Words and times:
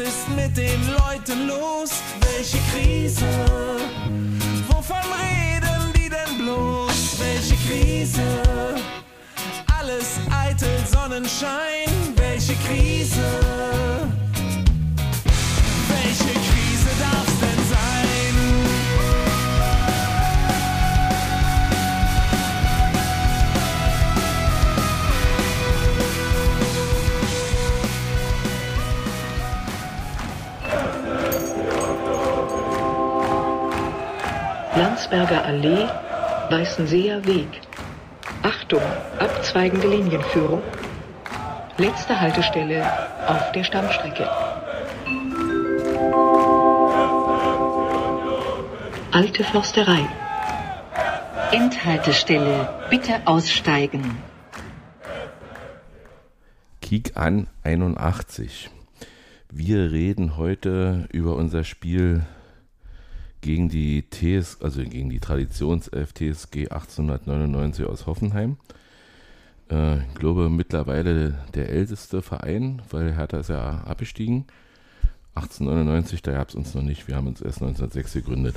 ist 0.00 0.28
mit 0.34 0.56
den 0.56 0.80
Leuten 0.88 1.46
los? 1.46 1.90
Welche 2.20 2.58
Krise? 2.72 3.26
Wovon 4.68 4.96
reden 4.96 5.92
die 5.94 6.08
denn 6.08 6.38
bloß? 6.38 7.18
Welche 7.18 7.56
Krise? 7.66 8.22
Alles 9.78 10.18
eitel 10.30 10.78
Sonnenschein. 10.86 11.88
Welche 12.16 12.54
Krise? 12.66 14.09
Landsberger 35.10 35.44
Allee, 35.44 35.88
Weißenseer 36.50 37.26
Weg. 37.26 37.48
Achtung, 38.44 38.82
abzweigende 39.18 39.88
Linienführung. 39.88 40.62
Letzte 41.78 42.20
Haltestelle 42.20 42.86
auf 43.26 43.50
der 43.50 43.64
Stammstrecke. 43.64 44.30
Alte 49.10 49.42
Försterei. 49.42 50.08
Endhaltestelle. 51.50 52.68
Bitte 52.88 53.20
aussteigen. 53.24 54.16
Kick 56.80 57.16
an 57.16 57.48
81. 57.64 58.70
Wir 59.50 59.90
reden 59.90 60.36
heute 60.36 61.08
über 61.10 61.34
unser 61.34 61.64
Spiel 61.64 62.22
gegen 63.40 63.68
die 63.68 64.02
TS, 64.02 64.60
also 64.60 64.82
gegen 64.82 65.10
die 65.10 65.20
Traditionself 65.20 66.12
TSG 66.12 66.68
1899 66.68 67.86
aus 67.86 68.06
Hoffenheim. 68.06 68.56
Äh, 69.70 69.98
ich 69.98 70.14
glaube 70.14 70.48
mittlerweile 70.50 71.38
der 71.54 71.70
älteste 71.70 72.22
Verein, 72.22 72.82
weil 72.90 73.16
Hertha 73.16 73.38
ist 73.38 73.50
ja 73.50 73.82
abgestiegen. 73.84 74.46
1899, 75.34 76.22
da 76.22 76.32
gab 76.32 76.48
es 76.48 76.54
uns 76.54 76.74
noch 76.74 76.82
nicht, 76.82 77.08
wir 77.08 77.16
haben 77.16 77.28
uns 77.28 77.40
erst 77.40 77.62
1906 77.62 78.12
gegründet. 78.14 78.56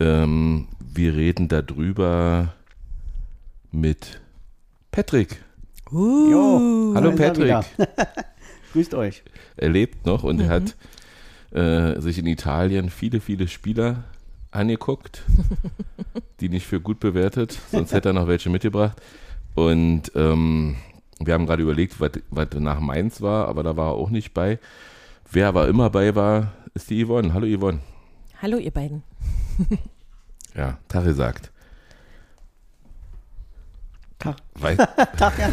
Ähm, 0.00 0.68
wir 0.80 1.14
reden 1.14 1.48
darüber 1.48 2.54
mit 3.70 4.20
Patrick. 4.90 5.42
Jo, 5.90 6.92
Hallo 6.94 7.12
Patrick. 7.14 7.54
Grüßt 8.72 8.94
euch. 8.94 9.22
Er 9.56 9.68
lebt 9.68 10.06
noch 10.06 10.24
und 10.24 10.40
er 10.40 10.48
hat 10.48 10.76
äh, 11.54 12.00
sich 12.00 12.18
in 12.18 12.26
Italien 12.26 12.90
viele, 12.90 13.20
viele 13.20 13.48
Spieler 13.48 14.04
angeguckt, 14.50 15.22
die 16.40 16.48
nicht 16.48 16.66
für 16.66 16.80
gut 16.80 17.00
bewertet, 17.00 17.58
sonst 17.70 17.92
hätte 17.92 18.10
er 18.10 18.12
noch 18.12 18.28
welche 18.28 18.50
mitgebracht. 18.50 19.00
Und 19.54 20.12
ähm, 20.14 20.76
wir 21.20 21.34
haben 21.34 21.46
gerade 21.46 21.62
überlegt, 21.62 22.00
was 22.00 22.48
nach 22.58 22.80
Mainz 22.80 23.20
war, 23.20 23.48
aber 23.48 23.62
da 23.62 23.76
war 23.76 23.90
er 23.90 23.94
auch 23.94 24.10
nicht 24.10 24.34
bei. 24.34 24.58
Wer 25.30 25.48
aber 25.48 25.68
immer 25.68 25.90
bei 25.90 26.14
war, 26.14 26.52
ist 26.74 26.90
die 26.90 27.04
Yvonne. 27.04 27.32
Hallo 27.34 27.46
Yvonne. 27.46 27.80
Hallo, 28.40 28.56
ihr 28.58 28.70
beiden. 28.70 29.02
Ja, 30.54 30.78
Tare 30.88 31.14
sagt. 31.14 31.51
Tag. 34.22 34.36
Weil, 34.54 34.76
Tag, 34.76 35.38
ja. 35.38 35.48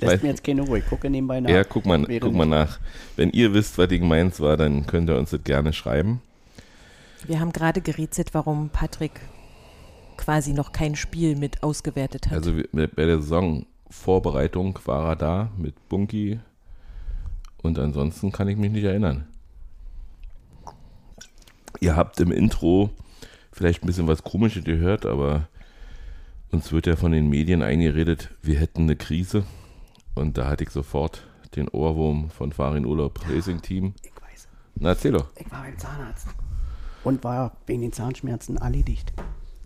Weil- 0.00 0.08
Lässt 0.10 0.22
mir 0.22 0.28
jetzt 0.30 0.44
keine 0.44 0.62
Ruhe. 0.62 0.78
Ich 0.78 0.86
gucke 0.86 1.08
nebenbei 1.10 1.40
nach. 1.40 1.50
ja, 1.50 1.64
guck 1.64 1.86
mal, 1.86 2.04
guck 2.20 2.32
mal 2.34 2.46
nach. 2.46 2.78
Wenn 3.16 3.30
ihr 3.30 3.52
wisst, 3.54 3.78
was 3.78 3.88
gegen 3.88 4.08
Mainz 4.08 4.40
war, 4.40 4.56
dann 4.56 4.86
könnt 4.86 5.08
ihr 5.10 5.16
uns 5.18 5.30
das 5.30 5.42
gerne 5.44 5.72
schreiben. 5.72 6.20
Wir 7.26 7.40
haben 7.40 7.52
gerade 7.52 7.80
gerätselt, 7.80 8.34
warum 8.34 8.68
Patrick 8.70 9.12
quasi 10.16 10.52
noch 10.52 10.72
kein 10.72 10.94
Spiel 10.96 11.36
mit 11.36 11.62
ausgewertet 11.62 12.26
hat. 12.26 12.32
Also 12.34 12.52
bei 12.72 12.86
der 13.04 13.20
Saisonvorbereitung 13.20 14.78
war 14.84 15.10
er 15.10 15.16
da 15.16 15.50
mit 15.56 15.88
Bunky 15.88 16.40
und 17.62 17.78
ansonsten 17.78 18.32
kann 18.32 18.48
ich 18.48 18.56
mich 18.56 18.70
nicht 18.72 18.84
erinnern. 18.84 19.26
Ihr 21.80 21.96
habt 21.96 22.20
im 22.20 22.30
Intro 22.30 22.90
vielleicht 23.52 23.82
ein 23.82 23.86
bisschen 23.86 24.06
was 24.08 24.22
Komisches 24.22 24.64
gehört, 24.64 25.06
aber 25.06 25.48
uns 26.52 26.70
wird 26.72 26.86
ja 26.86 26.96
von 26.96 27.12
den 27.12 27.28
Medien 27.28 27.62
eingeredet, 27.62 28.30
wir 28.42 28.58
hätten 28.58 28.82
eine 28.82 28.96
Krise 28.96 29.44
und 30.14 30.38
da 30.38 30.46
hatte 30.48 30.64
ich 30.64 30.70
sofort 30.70 31.22
den 31.56 31.68
Ohrwurm 31.68 32.30
von 32.30 32.52
Farin 32.52 32.86
Urlaub 32.86 33.20
Racing 33.28 33.60
Team. 33.62 33.94
Ich 34.02 34.12
weiß. 34.22 34.48
Na 34.76 34.90
erzähl 34.90 35.12
doch. 35.12 35.26
Ich 35.38 35.50
war 35.50 35.62
beim 35.62 35.78
Zahnarzt. 35.78 36.28
Und 37.04 37.24
war 37.24 37.56
wegen 37.66 37.82
den 37.82 37.92
Zahnschmerzen 37.92 38.56
erledigt. 38.58 39.12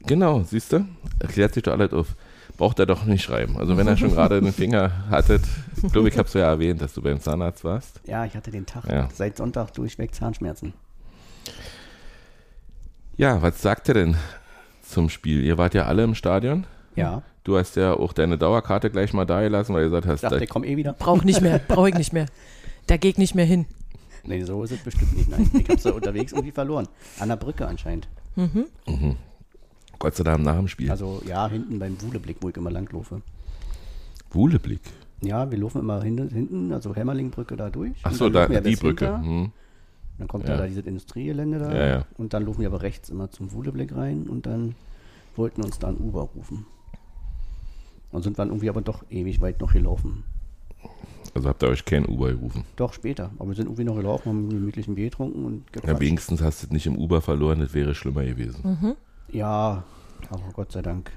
Genau, 0.07 0.43
siehst 0.43 0.73
du? 0.73 0.87
Erklärt 1.19 1.55
sich 1.55 1.65
doch 1.65 1.73
alles 1.73 1.93
auf. 1.93 2.15
Braucht 2.57 2.79
er 2.79 2.87
doch 2.87 3.05
nicht 3.05 3.23
schreiben. 3.23 3.59
Also 3.59 3.77
wenn 3.77 3.87
er 3.87 3.97
schon 3.97 4.11
gerade 4.15 4.41
den 4.41 4.53
Finger 4.53 4.91
hattet, 5.11 5.43
ich 5.83 5.93
glaube, 5.93 6.09
ich 6.09 6.17
habe 6.17 6.27
es 6.29 6.35
ja 6.35 6.43
erwähnt, 6.49 6.81
dass 6.81 6.95
du 6.95 7.03
beim 7.03 7.21
Zahnarzt 7.21 7.65
warst. 7.65 8.01
Ja, 8.07 8.25
ich 8.25 8.35
hatte 8.35 8.51
den 8.51 8.65
Tag 8.65 8.85
Ja. 8.89 9.09
seit 9.13 9.37
Sonntag 9.37 9.73
durchweg 9.75 10.15
Zahnschmerzen. 10.15 10.73
Ja, 13.17 13.43
was 13.43 13.61
sagt 13.63 13.89
er 13.89 13.95
denn 13.95 14.17
zum 14.83 15.09
Spiel? 15.09 15.43
Ihr 15.45 15.59
wart 15.59 15.75
ja 15.75 15.85
alle 15.85 16.05
im 16.05 16.15
Stadion. 16.15 16.67
Ja. 16.97 17.23
Du 17.45 17.57
hast 17.57 17.77
ja 17.77 17.95
auch 17.95 18.13
deine 18.13 18.37
Dauerkarte 18.39 18.91
gleich 18.91 19.13
mal 19.13 19.25
da 19.25 19.41
gelassen, 19.43 19.75
weil 19.75 19.85
du 19.85 19.91
gesagt 19.91 20.07
hast, 20.07 20.15
Ich 20.17 20.21
dachte, 20.23 20.37
da- 20.37 20.43
ich 20.43 20.49
komme 20.49 20.67
eh 20.67 20.77
wieder. 20.77 20.95
Brauch 20.95 21.23
nicht 21.23 21.41
mehr, 21.41 21.61
brauche 21.69 21.91
ich 21.91 21.95
nicht 21.95 22.13
mehr. 22.13 22.27
Da 22.89 22.97
gehe 22.97 23.11
ich 23.11 23.19
nicht 23.19 23.35
mehr 23.35 23.45
hin. 23.45 23.67
Nee, 24.25 24.43
so 24.43 24.63
ist 24.65 24.73
es 24.73 24.79
bestimmt 24.81 25.17
nicht. 25.17 25.31
Nein, 25.31 25.49
ich 25.55 25.65
habe 25.69 25.75
es 25.75 25.87
unterwegs 25.87 26.33
irgendwie 26.33 26.51
verloren. 26.51 26.89
An 27.21 27.29
der 27.29 27.37
Brücke 27.37 27.67
anscheinend. 27.69 28.09
Gott 29.99 30.15
sei 30.15 30.25
Dank 30.25 30.43
nach 30.45 30.57
dem 30.57 30.69
Spiel. 30.69 30.91
Also 30.91 31.23
ja, 31.27 31.49
hinten 31.49 31.79
beim 31.79 32.01
Wuhleblick, 32.03 32.39
wo 32.41 32.49
ich 32.49 32.57
immer 32.57 32.71
langlaufe. 32.71 33.23
Wuhleblick. 34.31 34.81
Ja, 35.23 35.51
wir 35.51 35.57
laufen 35.59 35.81
immer 35.81 36.03
hin, 36.03 36.29
hinten, 36.29 36.73
also 36.73 36.95
Hämmerlingbrücke 36.95 37.57
da 37.57 37.71
durch. 37.71 37.93
Ach 38.03 38.11
Und 38.11 38.17
so, 38.17 38.29
dann 38.29 38.53
da, 38.53 38.61
die 38.61 38.77
Brücke. 38.77 39.07
Hm. 39.19 39.53
Dann 40.19 40.29
kommt 40.29 40.47
Ja. 40.49 40.55
da, 40.57 40.63
da 40.63 40.67
dieses 40.67 40.85
Industriegelände 40.87 41.59
da. 41.59 41.75
Ja, 41.75 41.87
ja. 41.87 42.05
Und 42.19 42.35
dann 42.35 42.45
laufen 42.45 42.61
wir 42.61 42.69
aber 42.69 42.83
rechts 42.83 43.09
immer 43.11 43.31
zum 43.31 43.53
Wuhleblick 43.53 43.95
rein 43.95 44.27
und 44.29 44.47
dann 44.47 44.75
wollten 45.37 45.63
uns 45.63 45.79
da 45.79 45.89
ein 45.89 45.97
Uber 45.97 46.29
rufen. 46.35 46.67
Und 48.17 48.23
sind 48.23 48.39
dann 48.39 48.49
irgendwie 48.49 48.71
aber 48.71 48.81
doch 48.81 49.05
ewig 49.11 49.41
weit 49.43 49.61
noch 49.61 49.75
gelaufen. 49.75 50.25
Also 51.35 51.51
habt 51.51 51.63
ihr 51.63 51.69
euch 51.69 51.85
kein 51.85 52.07
Uber 52.07 52.31
gerufen. 52.33 52.65
Doch 52.77 52.95
später. 52.95 53.31
Aber 53.39 53.49
wir 53.51 53.55
sind 53.55 53.67
irgendwie 53.67 53.85
noch 53.85 53.97
gelaufen, 53.97 54.29
haben 54.31 54.39
einen 54.39 54.49
gemütlichen 54.49 54.95
Bier 54.95 55.11
getrunken 55.11 55.45
und 55.45 55.65
Ja, 55.75 55.81
gequatscht. 55.83 56.01
wenigstens 56.01 56.41
hast 56.41 56.63
du 56.63 56.67
es 56.69 56.73
nicht 56.73 56.87
im 56.87 56.97
Uber 56.97 57.21
verloren, 57.21 57.61
das 57.61 57.75
wäre 57.75 57.95
schlimmer 57.95 58.25
gewesen. 58.25 58.97
Ja, 59.31 59.85
aber 60.31 60.43
Gott 60.55 60.73
sei 60.73 60.81
Dank. 60.81 61.13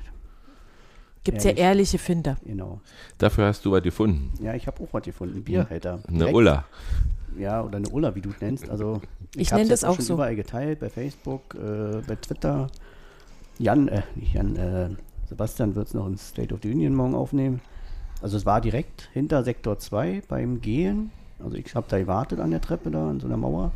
Gibt 1.24 1.38
es 1.38 1.44
ja 1.46 1.52
Ehrlich. 1.52 1.64
ehrliche 1.64 1.98
Finder. 2.00 2.36
Genau. 2.44 2.82
Dafür 3.18 3.46
hast 3.46 3.64
du 3.66 3.72
was 3.72 3.82
gefunden. 3.84 4.34
Ja, 4.44 4.54
ich 4.56 4.68
habe 4.68 4.84
auch 4.84 4.88
was 4.92 5.04
gefunden. 5.04 5.38
Ein 5.38 5.44
Bierhalter. 5.44 6.00
Eine 6.08 6.18
Direkt- 6.18 6.36
Ulla. 6.36 6.66
Ja, 7.38 7.62
oder 7.64 7.78
eine 7.78 7.88
Ulla, 7.90 8.14
wie 8.16 8.22
du 8.22 8.30
es 8.32 8.42
nennst. 8.42 8.70
Also, 8.70 9.02
Ich 9.36 9.52
hab's 9.54 9.60
nenn 9.62 9.70
jetzt 9.70 9.84
das 9.84 9.90
auch 9.90 9.96
schon 9.96 10.04
so. 10.06 10.14
überall 10.16 10.36
geteilt, 10.36 10.80
bei 10.82 10.90
Facebook, 10.90 11.56
äh, 11.56 12.02
bei 12.06 12.16
Twitter. 12.18 12.68
Jan, 13.58 13.88
äh, 13.88 14.02
nicht 14.16 14.34
Jan, 14.34 14.56
äh, 14.58 14.90
Sebastian 15.30 15.76
wird 15.76 15.88
es 15.88 15.94
noch 15.94 16.08
ins 16.08 16.28
State 16.28 16.54
of 16.54 16.60
the 16.64 16.72
Union 16.72 16.96
morgen 16.96 17.14
aufnehmen. 17.14 17.62
Also 18.22 18.36
es 18.36 18.46
war 18.46 18.62
direkt 18.62 19.10
hinter 19.14 19.44
Sektor 19.44 19.78
2 19.78 20.24
beim 20.28 20.60
Gehen. 20.60 21.12
Also 21.42 21.56
ich 21.56 21.74
habe 21.76 21.86
da 21.88 22.00
gewartet 22.00 22.40
an 22.40 22.52
der 22.52 22.62
Treppe 22.62 22.90
da, 22.90 23.10
an 23.10 23.20
so 23.20 23.28
einer 23.28 23.38
Mauer. 23.38 23.72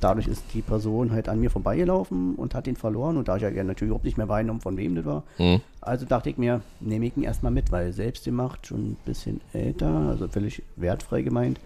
Dadurch 0.00 0.26
ist 0.26 0.44
die 0.54 0.62
Person 0.62 1.12
halt 1.12 1.28
an 1.28 1.40
mir 1.40 1.50
vorbeigelaufen 1.50 2.34
und 2.36 2.54
hat 2.54 2.66
ihn 2.66 2.76
verloren. 2.76 3.16
Und 3.16 3.28
da 3.28 3.36
ich 3.36 3.42
ja 3.42 3.50
natürlich 3.50 3.88
überhaupt 3.88 4.04
nicht 4.04 4.16
mehr 4.16 4.28
wahrgenommen, 4.28 4.60
von 4.60 4.76
wem 4.76 4.94
das 4.94 5.04
war. 5.04 5.24
Hm? 5.36 5.60
Also 5.80 6.06
dachte 6.06 6.30
ich 6.30 6.38
mir, 6.38 6.62
nehme 6.80 7.06
ich 7.06 7.16
ihn 7.16 7.24
erstmal 7.24 7.52
mit, 7.52 7.70
weil 7.72 7.92
selbst 7.92 8.24
gemacht, 8.24 8.66
schon 8.66 8.92
ein 8.92 8.96
bisschen 9.04 9.40
älter, 9.52 9.90
also 9.90 10.28
völlig 10.28 10.62
wertfrei 10.76 11.22
gemeint, 11.22 11.60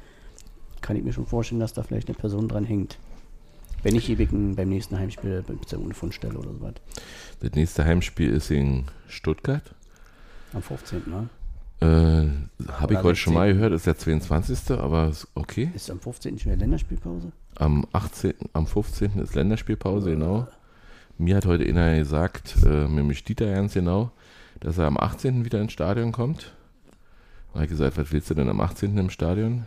kann 0.81 0.97
ich 0.97 1.05
mir 1.05 1.13
schon 1.13 1.27
vorstellen, 1.27 1.60
dass 1.60 1.75
da 1.75 1.83
vielleicht 1.83 2.09
eine 2.09 2.16
Person 2.16 2.49
dran 2.49 2.65
hängt. 2.65 2.99
Wenn 3.86 3.94
ich 3.94 4.10
ewig 4.10 4.30
beim 4.33 4.68
nächsten 4.68 4.98
Heimspiel 4.98 5.44
beim 5.47 5.60
ohne 5.80 5.94
Fundstelle 5.94 6.36
oder 6.36 6.53
sowas. 6.53 6.74
Das 7.38 7.53
nächste 7.53 7.84
Heimspiel 7.84 8.33
ist 8.33 8.50
in 8.50 8.86
Stuttgart. 9.06 9.62
Am 10.53 10.60
15. 10.60 11.03
Ne? 11.06 11.28
Äh, 11.80 12.72
Habe 12.72 12.94
ich 12.94 13.03
heute 13.04 13.15
schon 13.15 13.34
mal 13.34 13.47
16.. 13.47 13.54
gehört, 13.56 13.72
ist 13.74 13.86
der 13.86 13.97
22. 13.97 14.72
Aber 14.72 15.06
ist 15.10 15.28
okay. 15.36 15.71
Ist 15.72 15.88
am 15.88 16.00
15. 16.00 16.36
schon 16.36 16.50
wieder 16.50 16.59
Länderspielpause? 16.62 17.30
Am 17.54 17.86
18., 17.92 18.34
am 18.54 18.66
15. 18.66 19.21
ist 19.21 19.36
Länderspielpause, 19.36 20.10
genau. 20.10 20.48
Mir 21.16 21.36
hat 21.36 21.47
heute 21.47 21.62
einer 21.62 21.97
gesagt, 21.97 22.56
äh, 22.65 22.88
nämlich 22.88 23.22
Dieter 23.22 23.54
ganz 23.54 23.74
genau, 23.74 24.10
dass 24.59 24.78
er 24.78 24.86
am 24.86 24.97
18. 24.97 25.44
wieder 25.44 25.60
ins 25.60 25.72
Stadion 25.72 26.10
kommt. 26.10 26.54
Da 27.53 27.60
habe 27.60 27.66
ich 27.66 27.71
gesagt, 27.71 27.97
was 27.97 28.10
willst 28.10 28.30
du 28.30 28.34
denn 28.34 28.48
am 28.48 28.60
18. 28.60 28.98
im 28.98 29.10
Stadion? 29.10 29.66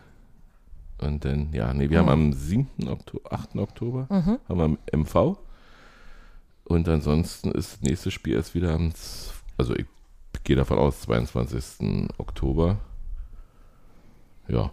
Und 1.01 1.23
dann, 1.25 1.53
ja, 1.53 1.73
nee, 1.73 1.89
wir 1.89 1.99
haben 1.99 2.09
am 2.09 2.33
7. 2.33 2.67
Oktober, 2.87 3.33
8. 3.33 3.55
Oktober, 3.55 4.07
haben 4.09 4.77
wir 4.91 4.97
MV. 4.99 5.37
Und 6.65 6.87
ansonsten 6.87 7.51
ist 7.51 7.73
das 7.73 7.81
nächste 7.81 8.11
Spiel 8.11 8.35
erst 8.35 8.53
wieder 8.53 8.73
am, 8.73 8.91
also 9.57 9.75
ich 9.75 9.85
gehe 10.43 10.55
davon 10.55 10.77
aus, 10.77 11.01
22. 11.01 12.09
Oktober. 12.17 12.77
Ja, 14.47 14.71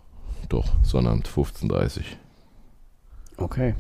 doch, 0.49 0.73
Sonnabend, 0.83 1.29
15.30 1.29 1.99
Uhr. 1.99 2.05
Okay. 3.45 3.75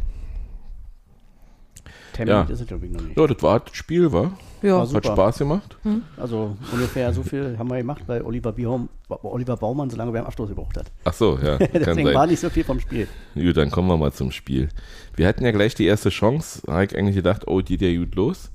Ja. 2.18 2.24
Termin 2.24 2.52
ist 2.52 2.60
es, 2.60 2.66
glaube 2.66 2.86
ich, 2.86 2.92
noch 2.92 3.02
nicht. 3.02 3.18
Ja, 3.18 3.26
das 3.26 3.42
war 3.42 3.60
das 3.60 3.76
Spiel, 3.76 4.10
war? 4.12 4.32
Ja, 4.62 4.74
War 4.74 4.80
Hat 4.82 4.88
super. 4.88 5.12
Spaß 5.12 5.38
gemacht. 5.38 5.76
Also 6.16 6.56
ungefähr 6.72 7.12
so 7.12 7.22
viel 7.22 7.56
haben 7.58 7.68
wir 7.68 7.76
gemacht, 7.76 8.02
weil 8.06 8.22
Oliver, 8.22 8.52
Biaum, 8.52 8.88
Oliver 9.08 9.56
Baumann 9.56 9.90
so 9.90 9.96
lange 9.96 10.12
beim 10.12 10.24
Abschluss 10.24 10.48
gebraucht 10.48 10.76
hat. 10.78 10.90
Ach 11.04 11.12
so, 11.12 11.38
ja, 11.42 11.58
kann 11.58 11.68
Deswegen 11.72 12.14
war 12.14 12.26
nicht 12.26 12.40
so 12.40 12.48
viel 12.48 12.64
vom 12.64 12.80
Spiel. 12.80 13.06
Gut, 13.34 13.56
dann 13.56 13.70
kommen 13.70 13.88
wir 13.88 13.96
mal 13.96 14.12
zum 14.12 14.32
Spiel. 14.32 14.70
Wir 15.14 15.28
hatten 15.28 15.44
ja 15.44 15.50
gleich 15.50 15.74
die 15.74 15.84
erste 15.84 16.08
Chance. 16.08 16.62
Da 16.64 16.72
habe 16.72 16.84
ich 16.84 16.96
eigentlich 16.96 17.16
gedacht, 17.16 17.46
oh, 17.46 17.60
die 17.60 17.76
geht 17.76 17.92
ja 17.92 17.98
gut 17.98 18.14
los. 18.14 18.50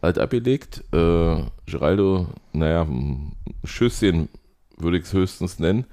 Alt 0.00 0.18
abgelegt. 0.18 0.82
Äh, 0.92 1.42
Geraldo, 1.66 2.26
naja, 2.52 2.86
Schüsschen 3.64 4.28
würde 4.76 4.98
ich 4.98 5.04
es 5.04 5.12
höchstens 5.12 5.58
nennen. 5.58 5.86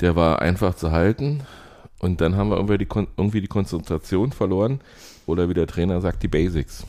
Der 0.00 0.16
war 0.16 0.40
einfach 0.40 0.74
zu 0.74 0.92
halten. 0.92 1.42
Und 1.98 2.20
dann 2.20 2.36
haben 2.36 2.50
wir 2.50 2.56
irgendwie 2.56 2.78
die, 2.78 2.86
Kon 2.86 3.06
irgendwie 3.16 3.40
die 3.40 3.48
Konzentration 3.48 4.32
verloren. 4.32 4.80
Oder 5.26 5.48
wie 5.48 5.54
der 5.54 5.66
Trainer 5.66 6.00
sagt, 6.00 6.22
die 6.22 6.28
Basics. 6.28 6.84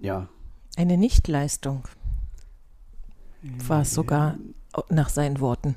Ja, 0.00 0.28
Eine 0.76 0.96
Nichtleistung 0.96 1.82
war 3.66 3.82
es 3.82 3.92
sogar 3.94 4.36
nach 4.88 5.08
seinen 5.08 5.40
Worten. 5.40 5.74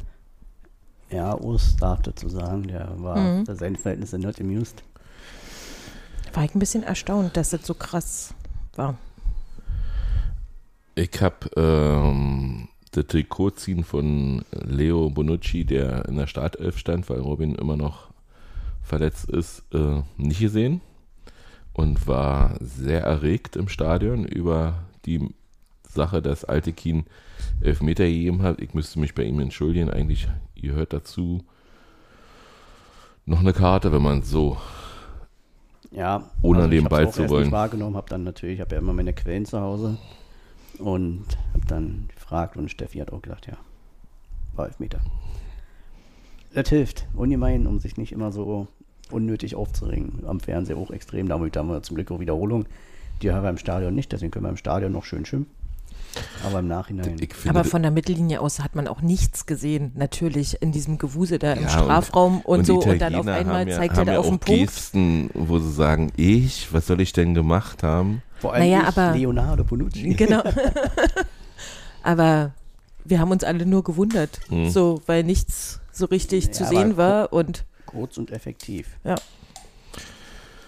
ja, 1.10 1.36
Urs 1.36 1.76
darf 1.78 2.02
dazu 2.04 2.30
sagen, 2.30 2.64
der 2.68 2.94
war 3.02 3.18
Mhm. 3.18 3.46
für 3.46 3.56
seine 3.56 3.78
Verhältnisse 3.78 4.18
not 4.20 4.40
amused. 4.42 4.84
War 6.34 6.44
ich 6.46 6.56
ein 6.56 6.60
bisschen 6.60 6.84
erstaunt, 6.84 7.38
dass 7.38 7.52
das 7.52 7.66
so 7.66 7.74
krass 7.76 8.34
war. 8.76 8.98
Ich 10.96 11.22
habe 11.22 11.50
ähm, 11.58 12.68
das 12.92 13.08
Trikot 13.08 13.52
ziehen 13.52 13.84
von 13.84 14.44
Leo 14.52 15.10
Bonucci, 15.10 15.66
der 15.66 16.06
in 16.08 16.16
der 16.18 16.28
Startelf 16.28 16.78
stand, 16.78 17.10
weil 17.10 17.20
Robin 17.20 17.56
immer 17.56 17.78
noch 17.78 18.10
verletzt 18.84 19.30
ist, 19.30 19.64
äh, 19.74 20.02
nicht 20.18 20.40
gesehen 20.40 20.82
und 21.74 22.08
war 22.08 22.56
sehr 22.60 23.02
erregt 23.02 23.56
im 23.56 23.68
Stadion 23.68 24.26
über 24.26 24.76
die 25.06 25.30
Sache, 25.88 26.22
dass 26.22 26.46
Altekin 26.46 27.06
Elfmeter 27.62 28.06
gegeben 28.06 28.42
hat. 28.42 28.62
Ich 28.62 28.74
müsste 28.74 29.00
mich 29.00 29.16
bei 29.16 29.24
ihm 29.24 29.40
entschuldigen. 29.40 29.90
Eigentlich 29.90 30.28
gehört 30.56 30.94
dazu 30.94 31.44
noch 33.26 33.40
eine 33.40 33.54
Karte, 33.54 33.92
wenn 33.92 34.02
man 34.02 34.22
so 34.22 34.58
Ja, 35.92 36.30
Ohne 36.42 36.64
also 36.64 36.72
ich 36.72 36.82
den 36.82 36.90
Ball 36.90 37.12
zu 37.12 37.30
wollen. 37.30 37.44
Nicht 37.44 37.52
wahrgenommen, 37.52 37.96
habe 37.96 38.10
dann 38.10 38.24
natürlich, 38.24 38.56
ich 38.56 38.62
habe 38.62 38.76
ja 38.76 38.82
immer 38.82 38.94
meine 38.94 39.14
Quellen 39.14 39.46
zu 39.46 39.60
Hause 39.60 39.98
und 40.80 41.26
habe 41.54 41.66
dann 41.68 42.10
gefragt 42.14 42.58
und 42.58 42.70
Steffi 42.70 43.00
hat 43.00 43.12
auch 43.12 43.22
gesagt, 43.22 43.48
ja, 43.48 43.58
war 44.56 44.68
Elfmeter. 44.68 45.00
Das 46.54 46.70
hilft 46.70 47.08
ungemein, 47.16 47.66
um 47.66 47.80
sich 47.80 47.98
nicht 47.98 48.12
immer 48.12 48.32
so 48.32 48.68
unnötig 49.14 49.56
aufzuregen. 49.56 50.24
Am 50.28 50.40
Fernseher 50.40 50.78
auch 50.78 50.92
extrem, 50.92 51.28
damit 51.30 51.56
haben 51.58 51.70
wir 51.70 51.82
zum 51.84 51.96
Glück 51.96 52.12
auch 52.12 52.20
Wiederholung. 52.20 52.66
Die 53.22 53.32
haben 53.32 53.44
wir 53.44 53.50
im 53.50 53.58
Stadion 53.58 53.94
nicht, 53.96 54.12
deswegen 54.12 54.32
können 54.32 54.46
wir 54.46 54.50
im 54.50 54.58
Stadion 54.58 54.92
noch 54.92 55.06
schön 55.06 55.26
schwimmen. 55.26 55.48
Aber 56.46 56.60
im 56.60 56.68
Nachhinein. 56.68 57.16
ich 57.20 57.34
finde, 57.34 57.58
Aber 57.60 57.68
von 57.68 57.82
der 57.82 57.90
Mittellinie 57.90 58.40
aus 58.40 58.60
hat 58.60 58.76
man 58.76 58.88
auch 58.88 59.02
nichts 59.02 59.48
gesehen. 59.48 59.92
Natürlich 59.96 60.62
in 60.62 60.72
diesem 60.72 61.00
Gewusel 61.00 61.40
da 61.40 61.54
im 61.54 61.64
Ja, 61.64 61.70
Strafraum 61.70 62.42
und, 62.42 62.68
so. 62.68 62.82
die 62.82 62.90
Und 62.90 63.02
dann 63.02 63.16
auf 63.16 63.26
einmal 63.26 63.68
ja, 63.68 63.78
zeigt 63.78 63.98
er 63.98 64.06
da 64.06 64.14
ja 64.14 64.20
auf 64.20 64.28
den 64.30 64.38
Punkt. 64.38 64.62
Gesten, 64.62 65.30
wo 65.34 65.58
sie 65.58 65.72
sagen, 65.72 66.12
ich, 66.16 66.72
was 66.72 66.86
soll 66.86 67.02
ich 67.02 67.14
denn 67.14 67.34
gemacht 67.34 67.82
haben? 67.82 68.22
Vor 68.40 68.54
allem 68.54 68.64
Naja, 68.64 68.82
ich, 68.82 68.88
aber- 68.98 69.18
Leonardo 69.18 69.64
Bonucci. 69.64 70.14
Genau. 70.18 70.44
Aber 72.04 72.52
wir 73.06 73.20
haben 73.20 73.32
uns 73.32 73.44
alle 73.44 73.66
nur 73.66 73.84
gewundert, 73.84 74.40
Hm. 74.50 74.70
so, 74.70 75.02
weil 75.06 75.24
nichts 75.24 75.80
so 75.92 76.06
richtig 76.06 76.46
Ja, 76.48 76.52
zu 76.52 76.66
sehen 76.66 76.98
war 76.98 77.32
und 77.34 77.66
Kurz 77.94 78.18
und 78.18 78.32
effektiv. 78.32 78.98
ja. 79.04 79.16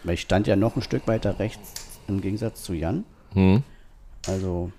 Weil 0.04 0.14
ich 0.14 0.22
stand 0.22 0.46
ja 0.46 0.56
noch 0.56 0.76
ein 0.76 0.84
Stück 0.84 1.08
weiter 1.08 1.40
rechts 1.40 1.74
im 2.08 2.22
Gegensatz 2.22 2.62
zu 2.62 2.74
Jan. 2.74 3.06
Hm? 3.34 3.64
Also 4.28 4.72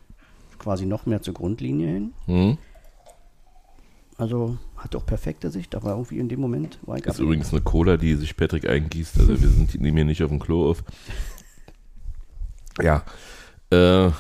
quasi 0.59 0.87
noch 0.87 1.05
mehr 1.07 1.21
zur 1.21 1.35
Grundlinie 1.35 1.89
hin. 1.89 2.13
Hm? 2.27 2.59
Also 4.19 4.57
hat 4.77 4.95
auch 4.95 5.05
perfekte 5.05 5.51
Sicht, 5.51 5.75
aber 5.75 5.91
irgendwie 5.91 6.19
in 6.19 6.29
dem 6.29 6.41
Moment 6.41 6.79
war 6.83 6.97
ich 6.97 7.03
Das 7.03 7.15
ist 7.15 7.21
übrigens 7.21 7.53
eine 7.53 7.61
Cola, 7.61 7.97
die 7.97 8.15
sich 8.15 8.37
Patrick 8.37 8.69
eingießt. 8.69 9.19
Also 9.19 9.41
wir 9.41 9.49
sind 9.49 9.75
nehmen 9.81 9.97
hier 9.97 10.05
nicht 10.05 10.23
auf 10.23 10.31
dem 10.31 10.39
Klo 10.39 10.71
auf. 10.71 10.85
Ja. 12.81 13.03
Äh, 13.71 14.11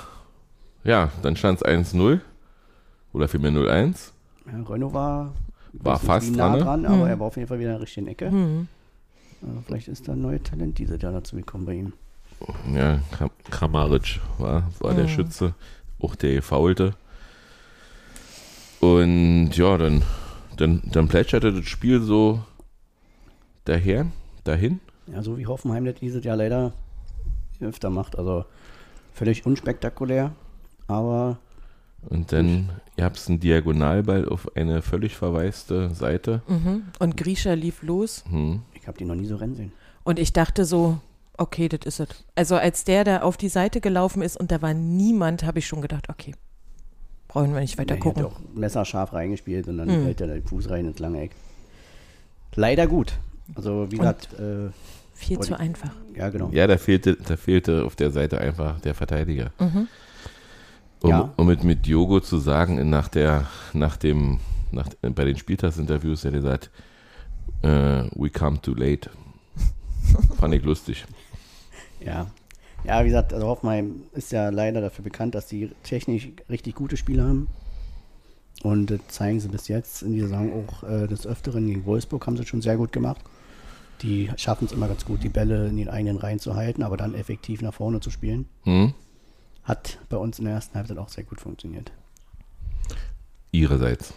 ja, 0.84 1.11
dann 1.22 1.37
stand 1.37 1.62
es 1.62 1.64
1-0. 1.64 2.20
Oder 3.12 3.29
vielmehr 3.29 3.52
0-1. 3.52 4.11
Ja, 4.46 4.62
Renault 4.69 4.93
war, 4.93 5.34
War 5.84 5.99
fast 5.99 6.34
nah 6.34 6.56
dran, 6.56 6.58
ne? 6.58 6.64
dran, 6.64 6.87
aber 6.87 7.02
Hm. 7.05 7.11
er 7.11 7.20
war 7.20 7.26
auf 7.28 7.37
jeden 7.37 7.49
Fall 7.49 7.58
wieder 7.58 7.70
in 7.70 7.75
der 7.76 7.82
richtigen 7.82 8.06
Ecke. 8.08 8.31
Hm. 8.31 8.69
Also 9.43 9.62
vielleicht 9.67 9.88
ist 9.88 10.08
da 10.08 10.12
ein 10.12 10.20
neues 10.23 10.43
Talent 10.43 10.78
dieses 10.78 11.00
Jahr 11.00 11.12
dazu 11.12 11.37
gekommen 11.37 11.67
bei 11.67 11.75
ihm. 11.75 11.93
Ja, 12.75 13.00
Kram 13.12 13.31
Kramaric 13.50 14.20
war, 14.38 14.69
war 14.81 14.94
der 14.94 15.05
Mhm. 15.05 15.08
Schütze. 15.08 15.55
Auch 16.00 16.14
der 16.14 16.34
gefaulte. 16.34 16.94
Und 18.81 19.52
ja, 19.56 19.78
dann, 19.78 20.02
dann, 20.56 20.82
dann 20.93 21.08
plätscherte 21.08 21.52
das 21.52 21.64
Spiel 21.67 22.00
so 22.02 22.40
daher, 23.64 24.06
dahin. 24.44 24.81
Ja, 25.06 25.22
so 25.22 25.38
wie 25.38 25.46
Hoffenheim 25.46 25.84
das 25.84 25.94
dieses 25.96 26.25
Jahr 26.25 26.37
leider 26.37 26.72
öfter 27.61 27.90
macht. 27.90 28.19
Also 28.19 28.44
völlig 29.14 29.46
unspektakulär, 29.46 30.32
aber 30.88 31.38
Und 32.08 32.32
dann 32.32 32.69
gab 32.97 33.17
es 33.17 33.29
einen 33.29 33.41
Diagonalball 33.41 34.29
auf 34.29 34.56
eine 34.56 34.81
völlig 34.82 35.17
verwaiste 35.17 35.91
Seite. 35.94 36.43
Mhm. 36.49 36.85
Und 36.99 37.17
Grisha 37.17 37.53
lief 37.55 37.82
los 37.82 38.25
Hm. 38.31 38.62
ich 38.75 38.87
habe 38.87 38.97
die 38.99 39.05
noch 39.05 39.14
nie 39.17 39.26
so 39.26 39.37
rennen 39.37 39.55
sehen. 39.56 39.73
und 40.05 40.19
ich 40.19 40.32
dachte 40.32 40.64
so, 40.64 40.99
okay, 41.37 41.69
das 41.69 41.81
ist 41.85 42.00
es. 42.00 42.25
Also 42.35 42.55
als 42.56 42.85
der 42.85 43.05
da 43.05 43.20
auf 43.23 43.37
die 43.37 43.49
Seite 43.49 43.81
gelaufen 43.81 44.23
ist 44.23 44.37
und 44.38 44.50
da 44.50 44.62
war 44.62 44.73
niemand, 44.73 45.43
habe 45.44 45.58
ich 45.58 45.67
schon 45.67 45.82
gedacht, 45.82 46.08
okay, 46.08 46.35
brauchen 47.29 47.53
wir 47.53 47.61
nicht 47.61 47.76
weiter 47.79 47.94
Er 47.97 48.00
gucken. 48.00 48.23
hat 48.25 48.31
auch 48.32 48.41
messerscharf 48.55 49.12
reingespielt 49.12 49.67
und 49.69 49.79
dann 49.79 49.88
Mhm. 49.88 50.05
hält 50.05 50.20
er 50.20 50.29
den 50.29 50.44
Fuß 50.44 50.70
rein 50.70 50.87
ins 50.87 50.99
lange 51.00 51.20
Eck. 51.23 51.32
Leider 52.55 52.87
gut. 52.87 53.12
Also 53.55 53.87
wie 53.91 53.97
gesagt, 53.99 54.29
äh, 54.38 54.70
Viel 55.14 55.38
zu 55.41 55.58
einfach. 55.58 55.91
ja 56.14 56.29
genau. 56.31 56.50
Ja, 56.53 56.67
da 56.67 56.79
fehlte, 56.79 57.17
da 57.17 57.37
fehlte 57.37 57.85
auf 57.85 57.97
der 57.97 58.11
Seite 58.11 58.38
einfach 58.38 58.81
der 58.81 58.94
Verteidiger. 58.94 59.50
Mhm. 59.58 59.88
Um, 61.06 61.11
Ja. 61.11 61.32
um 61.37 61.47
mit, 61.47 61.64
mit 61.64 61.87
Diogo 61.87 62.20
zu 62.20 62.38
sagen, 62.38 62.88
nach 62.91 63.08
der, 63.08 63.47
nach 63.73 63.97
dem, 63.97 64.41
nach, 64.73 64.88
bei 65.03 65.25
den 65.25 65.37
Spieltagsinterviews, 65.37 66.25
hat 66.25 66.32
er 66.32 66.41
gesagt, 66.41 66.70
äh, 67.62 68.05
we 68.14 68.31
come 68.31 68.61
too 68.61 68.75
late. 68.75 69.11
Fand 70.39 70.55
ich 70.55 70.63
lustig. 70.65 71.05
Ja. 72.05 72.27
Ja, 72.84 73.03
wie 73.03 73.08
gesagt, 73.08 73.32
also 73.32 73.46
Hoffenheim 73.46 74.03
ist 74.13 74.31
ja 74.32 74.51
leider 74.51 74.81
dafür 74.81 75.03
bekannt, 75.03 75.34
dass 75.34 75.46
die 75.48 75.70
technisch 75.82 76.29
richtig 76.48 76.75
gute 76.77 76.96
Spiele 76.96 77.25
haben. 77.25 77.48
Und 78.63 78.91
das 78.91 79.01
zeigen 79.08 79.41
sie 79.41 79.48
bis 79.48 79.69
jetzt 79.69 80.03
in 80.03 80.13
dieser 80.13 80.29
Saison 80.29 80.53
auch 80.53 80.82
äh, 80.89 81.06
des 81.06 81.27
Öfteren 81.27 81.67
gegen 81.67 81.84
Wolfsburg 81.84 82.27
haben 82.27 82.36
sie 82.36 82.46
schon 82.46 82.63
sehr 82.63 82.77
gut 82.77 82.93
gemacht. 82.93 83.20
Die 84.03 84.31
schaffen 84.36 84.67
es 84.67 84.72
immer 84.72 84.89
ganz 84.89 85.05
gut, 85.05 85.22
die 85.22 85.29
Bälle 85.29 85.69
in 85.69 85.77
den 85.77 85.89
eigenen 85.89 86.17
Reihen 86.19 86.39
zu 86.39 86.55
halten, 86.55 86.82
aber 86.82 86.96
dann 86.96 87.15
effektiv 87.15 87.63
nach 87.63 87.75
vorne 87.75 88.01
zu 88.01 88.10
spielen. 88.10 88.46
Hm? 88.65 88.93
Hat 89.67 89.99
bei 90.08 90.17
uns 90.17 90.39
in 90.39 90.46
der 90.46 90.55
ersten 90.55 90.75
Halbzeit 90.77 90.96
auch 90.99 91.08
sehr 91.08 91.25
gut 91.25 91.41
funktioniert. 91.41 91.93
Ihrerseits. 93.53 94.15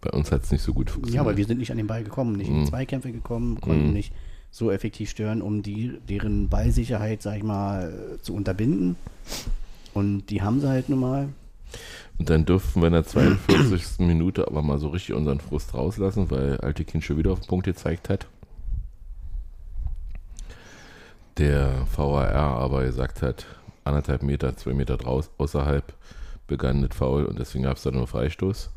Bei 0.00 0.10
uns 0.10 0.30
hat 0.32 0.44
es 0.44 0.50
nicht 0.50 0.62
so 0.62 0.72
gut 0.74 0.90
funktioniert. 0.90 1.14
Ja, 1.16 1.20
aber 1.22 1.36
wir 1.36 1.44
sind 1.44 1.58
nicht 1.58 1.70
an 1.70 1.76
den 1.76 1.86
Ball 1.86 2.02
gekommen, 2.04 2.32
nicht 2.36 2.48
in 2.48 2.60
Mhm. 2.60 2.66
Zweikämpfe 2.66 3.12
gekommen, 3.12 3.60
konnten 3.60 3.88
Mhm. 3.88 3.92
nicht 3.92 4.12
so 4.50 4.70
effektiv 4.70 5.10
stören, 5.10 5.42
um 5.42 5.62
die, 5.62 5.98
deren 6.08 6.48
Ballsicherheit, 6.48 7.20
sag 7.22 7.36
ich 7.36 7.42
mal, 7.42 8.18
zu 8.22 8.34
unterbinden. 8.34 8.96
Und 9.92 10.26
die 10.30 10.40
haben 10.42 10.60
sie 10.60 10.68
halt 10.68 10.88
nun 10.88 11.00
mal. 11.00 11.28
Und 12.18 12.30
dann 12.30 12.46
dürften 12.46 12.80
wir 12.80 12.86
in 12.86 12.94
der 12.94 13.04
42. 13.04 13.98
Minute 14.06 14.46
aber 14.46 14.62
mal 14.62 14.78
so 14.78 14.88
richtig 14.88 15.14
unseren 15.14 15.40
Frust 15.40 15.74
rauslassen, 15.74 16.30
weil 16.30 16.56
Alte 16.58 16.84
Kind 16.84 17.04
schon 17.04 17.18
wieder 17.18 17.32
auf 17.32 17.40
den 17.40 17.48
Punkt 17.48 17.66
gezeigt 17.66 18.08
hat. 18.08 18.26
Der 21.36 21.86
VAR 21.94 22.34
aber 22.58 22.84
gesagt 22.84 23.22
hat, 23.22 23.46
anderthalb 23.88 24.22
Meter, 24.22 24.56
zwei 24.56 24.74
Meter 24.74 24.96
draus, 24.96 25.30
außerhalb 25.38 25.92
begann 26.46 26.82
das 26.82 26.96
Foul 26.96 27.24
und 27.24 27.38
deswegen 27.38 27.64
gab 27.64 27.76
es 27.76 27.82
dann 27.82 27.94
nur 27.94 28.06
Freistoß. 28.06 28.70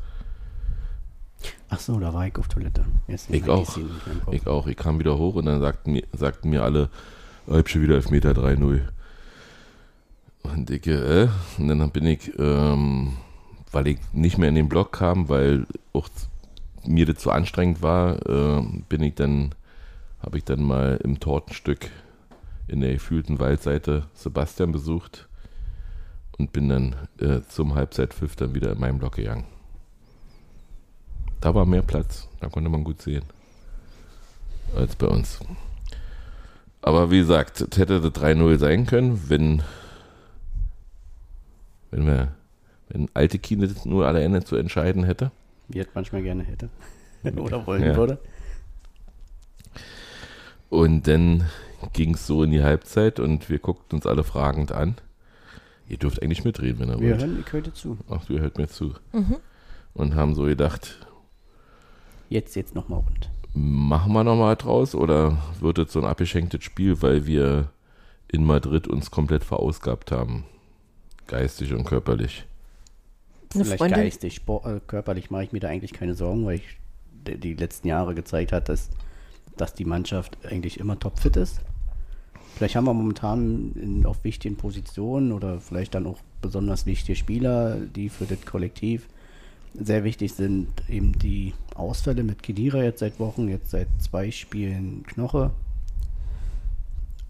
Ach 1.70 1.80
so, 1.80 1.98
da 1.98 2.12
war 2.12 2.26
ich 2.26 2.36
auf 2.36 2.48
Toilette. 2.48 2.84
Jetzt 3.08 3.30
Ich 3.30 3.48
auch. 3.48 3.76
Ich 4.30 4.46
auch, 4.46 4.66
ich 4.66 4.76
kam 4.76 4.98
wieder 4.98 5.18
hoch 5.18 5.34
und 5.34 5.46
dann 5.46 5.60
sagten 5.60 5.92
mir, 5.92 6.04
sagten 6.12 6.50
mir 6.50 6.62
alle, 6.62 6.88
ich 7.46 7.54
hab 7.54 7.68
schon 7.68 7.82
wieder 7.82 7.96
Elfmeter 7.96 8.32
3-0. 8.32 8.82
Und 10.42 10.70
ich, 10.70 10.86
äh, 10.86 11.28
und 11.58 11.68
dann 11.68 11.90
bin 11.90 12.06
ich, 12.06 12.32
ähm, 12.38 13.16
weil 13.70 13.86
ich 13.88 13.98
nicht 14.12 14.38
mehr 14.38 14.48
in 14.48 14.54
den 14.54 14.68
Block 14.68 14.92
kam, 14.92 15.28
weil 15.28 15.66
auch 15.92 16.08
mir 16.84 17.06
das 17.06 17.16
zu 17.16 17.30
anstrengend 17.30 17.80
war, 17.82 18.26
äh, 18.26 18.62
bin 18.88 19.02
ich 19.02 19.14
dann, 19.14 19.54
habe 20.20 20.38
ich 20.38 20.44
dann 20.44 20.62
mal 20.62 21.00
im 21.02 21.20
Tortenstück 21.20 21.90
in 22.72 22.80
der 22.80 22.94
gefühlten 22.94 23.38
Waldseite 23.38 24.06
Sebastian 24.14 24.72
besucht 24.72 25.28
und 26.38 26.52
bin 26.52 26.68
dann 26.68 26.96
äh, 27.20 27.40
zum 27.48 27.74
Halbzeitpfiff 27.74 28.34
dann 28.34 28.54
wieder 28.54 28.72
in 28.72 28.80
meinem 28.80 28.98
Block 28.98 29.16
gegangen. 29.16 29.44
Da 31.40 31.54
war 31.54 31.66
mehr 31.66 31.82
Platz, 31.82 32.28
da 32.40 32.48
konnte 32.48 32.70
man 32.70 32.82
gut 32.84 33.02
sehen 33.02 33.24
als 34.76 34.96
bei 34.96 35.06
uns. 35.06 35.38
Aber 36.80 37.10
wie 37.10 37.18
gesagt, 37.18 37.60
es 37.60 37.78
hätte 37.78 38.00
das 38.00 38.10
3-0 38.12 38.58
sein 38.58 38.86
können, 38.86 39.28
wenn, 39.28 39.62
wenn 41.90 42.06
wir, 42.06 42.32
wenn 42.88 43.08
alte 43.12 43.38
Kiene 43.38 43.68
das 43.68 43.84
nur 43.84 44.06
alleine 44.06 44.42
zu 44.44 44.56
entscheiden 44.56 45.04
hätte. 45.04 45.30
Wie 45.68 45.78
es 45.80 45.88
manchmal 45.94 46.22
gerne 46.22 46.42
hätte. 46.42 46.70
Oder 47.36 47.66
wollen 47.66 47.84
Ja. 47.84 47.96
würde. 47.96 48.18
Und 50.70 51.06
dann 51.06 51.44
ging 51.92 52.14
es 52.14 52.26
so 52.26 52.42
in 52.42 52.50
die 52.50 52.62
Halbzeit 52.62 53.20
und 53.20 53.48
wir 53.50 53.58
guckten 53.58 53.96
uns 53.98 54.06
alle 54.06 54.24
fragend 54.24 54.72
an. 54.72 54.96
Ihr 55.88 55.98
dürft 55.98 56.22
eigentlich 56.22 56.44
mitreden, 56.44 56.78
wenn 56.80 56.88
ihr 56.88 57.00
Wir 57.00 57.10
wollt. 57.10 57.20
hören, 57.22 57.44
ich 57.46 57.52
heute 57.52 57.72
zu. 57.74 57.98
Ach, 58.08 58.28
ihr 58.30 58.40
hört 58.40 58.56
mir 58.58 58.68
zu. 58.68 58.94
Und 59.94 60.14
haben 60.14 60.34
so 60.34 60.44
gedacht, 60.44 61.06
Jetzt, 62.28 62.54
jetzt 62.56 62.74
nochmal 62.74 63.00
rund. 63.00 63.30
machen 63.52 64.12
wir 64.14 64.24
nochmal 64.24 64.56
draus 64.56 64.94
oder 64.94 65.36
wird 65.60 65.78
es 65.78 65.92
so 65.92 66.00
ein 66.00 66.06
abgeschenktes 66.06 66.64
Spiel, 66.64 67.02
weil 67.02 67.26
wir 67.26 67.70
in 68.28 68.44
Madrid 68.44 68.88
uns 68.88 69.10
komplett 69.10 69.44
verausgabt 69.44 70.10
haben? 70.12 70.44
Geistig 71.26 71.74
und 71.74 71.84
körperlich. 71.84 72.46
Eine 73.54 73.64
Vielleicht 73.64 73.78
Freundin, 73.78 73.98
geistig, 74.00 74.34
sport, 74.36 74.64
äh, 74.66 74.80
körperlich 74.86 75.30
mache 75.30 75.44
ich 75.44 75.52
mir 75.52 75.60
da 75.60 75.68
eigentlich 75.68 75.92
keine 75.92 76.14
Sorgen, 76.14 76.46
weil 76.46 76.56
ich 76.56 76.78
die, 77.26 77.36
die 77.36 77.52
letzten 77.54 77.88
Jahre 77.88 78.14
gezeigt 78.14 78.50
hat, 78.52 78.70
dass, 78.70 78.88
dass 79.58 79.74
die 79.74 79.84
Mannschaft 79.84 80.38
eigentlich 80.46 80.80
immer 80.80 80.98
topfit 80.98 81.36
ist. 81.36 81.60
Vielleicht 82.54 82.76
haben 82.76 82.84
wir 82.84 82.94
momentan 82.94 83.72
in, 83.74 84.06
auf 84.06 84.22
wichtigen 84.24 84.56
Positionen 84.56 85.32
oder 85.32 85.60
vielleicht 85.60 85.94
dann 85.94 86.06
auch 86.06 86.18
besonders 86.40 86.86
wichtige 86.86 87.16
Spieler, 87.16 87.76
die 87.76 88.08
für 88.08 88.26
das 88.26 88.44
Kollektiv 88.44 89.08
sehr 89.74 90.04
wichtig 90.04 90.34
sind. 90.34 90.68
Eben 90.88 91.18
die 91.18 91.54
Ausfälle 91.74 92.22
mit 92.22 92.42
Kedira 92.42 92.82
jetzt 92.82 93.00
seit 93.00 93.18
Wochen, 93.18 93.48
jetzt 93.48 93.70
seit 93.70 93.88
zwei 93.98 94.30
Spielen 94.30 95.04
Knoche. 95.06 95.50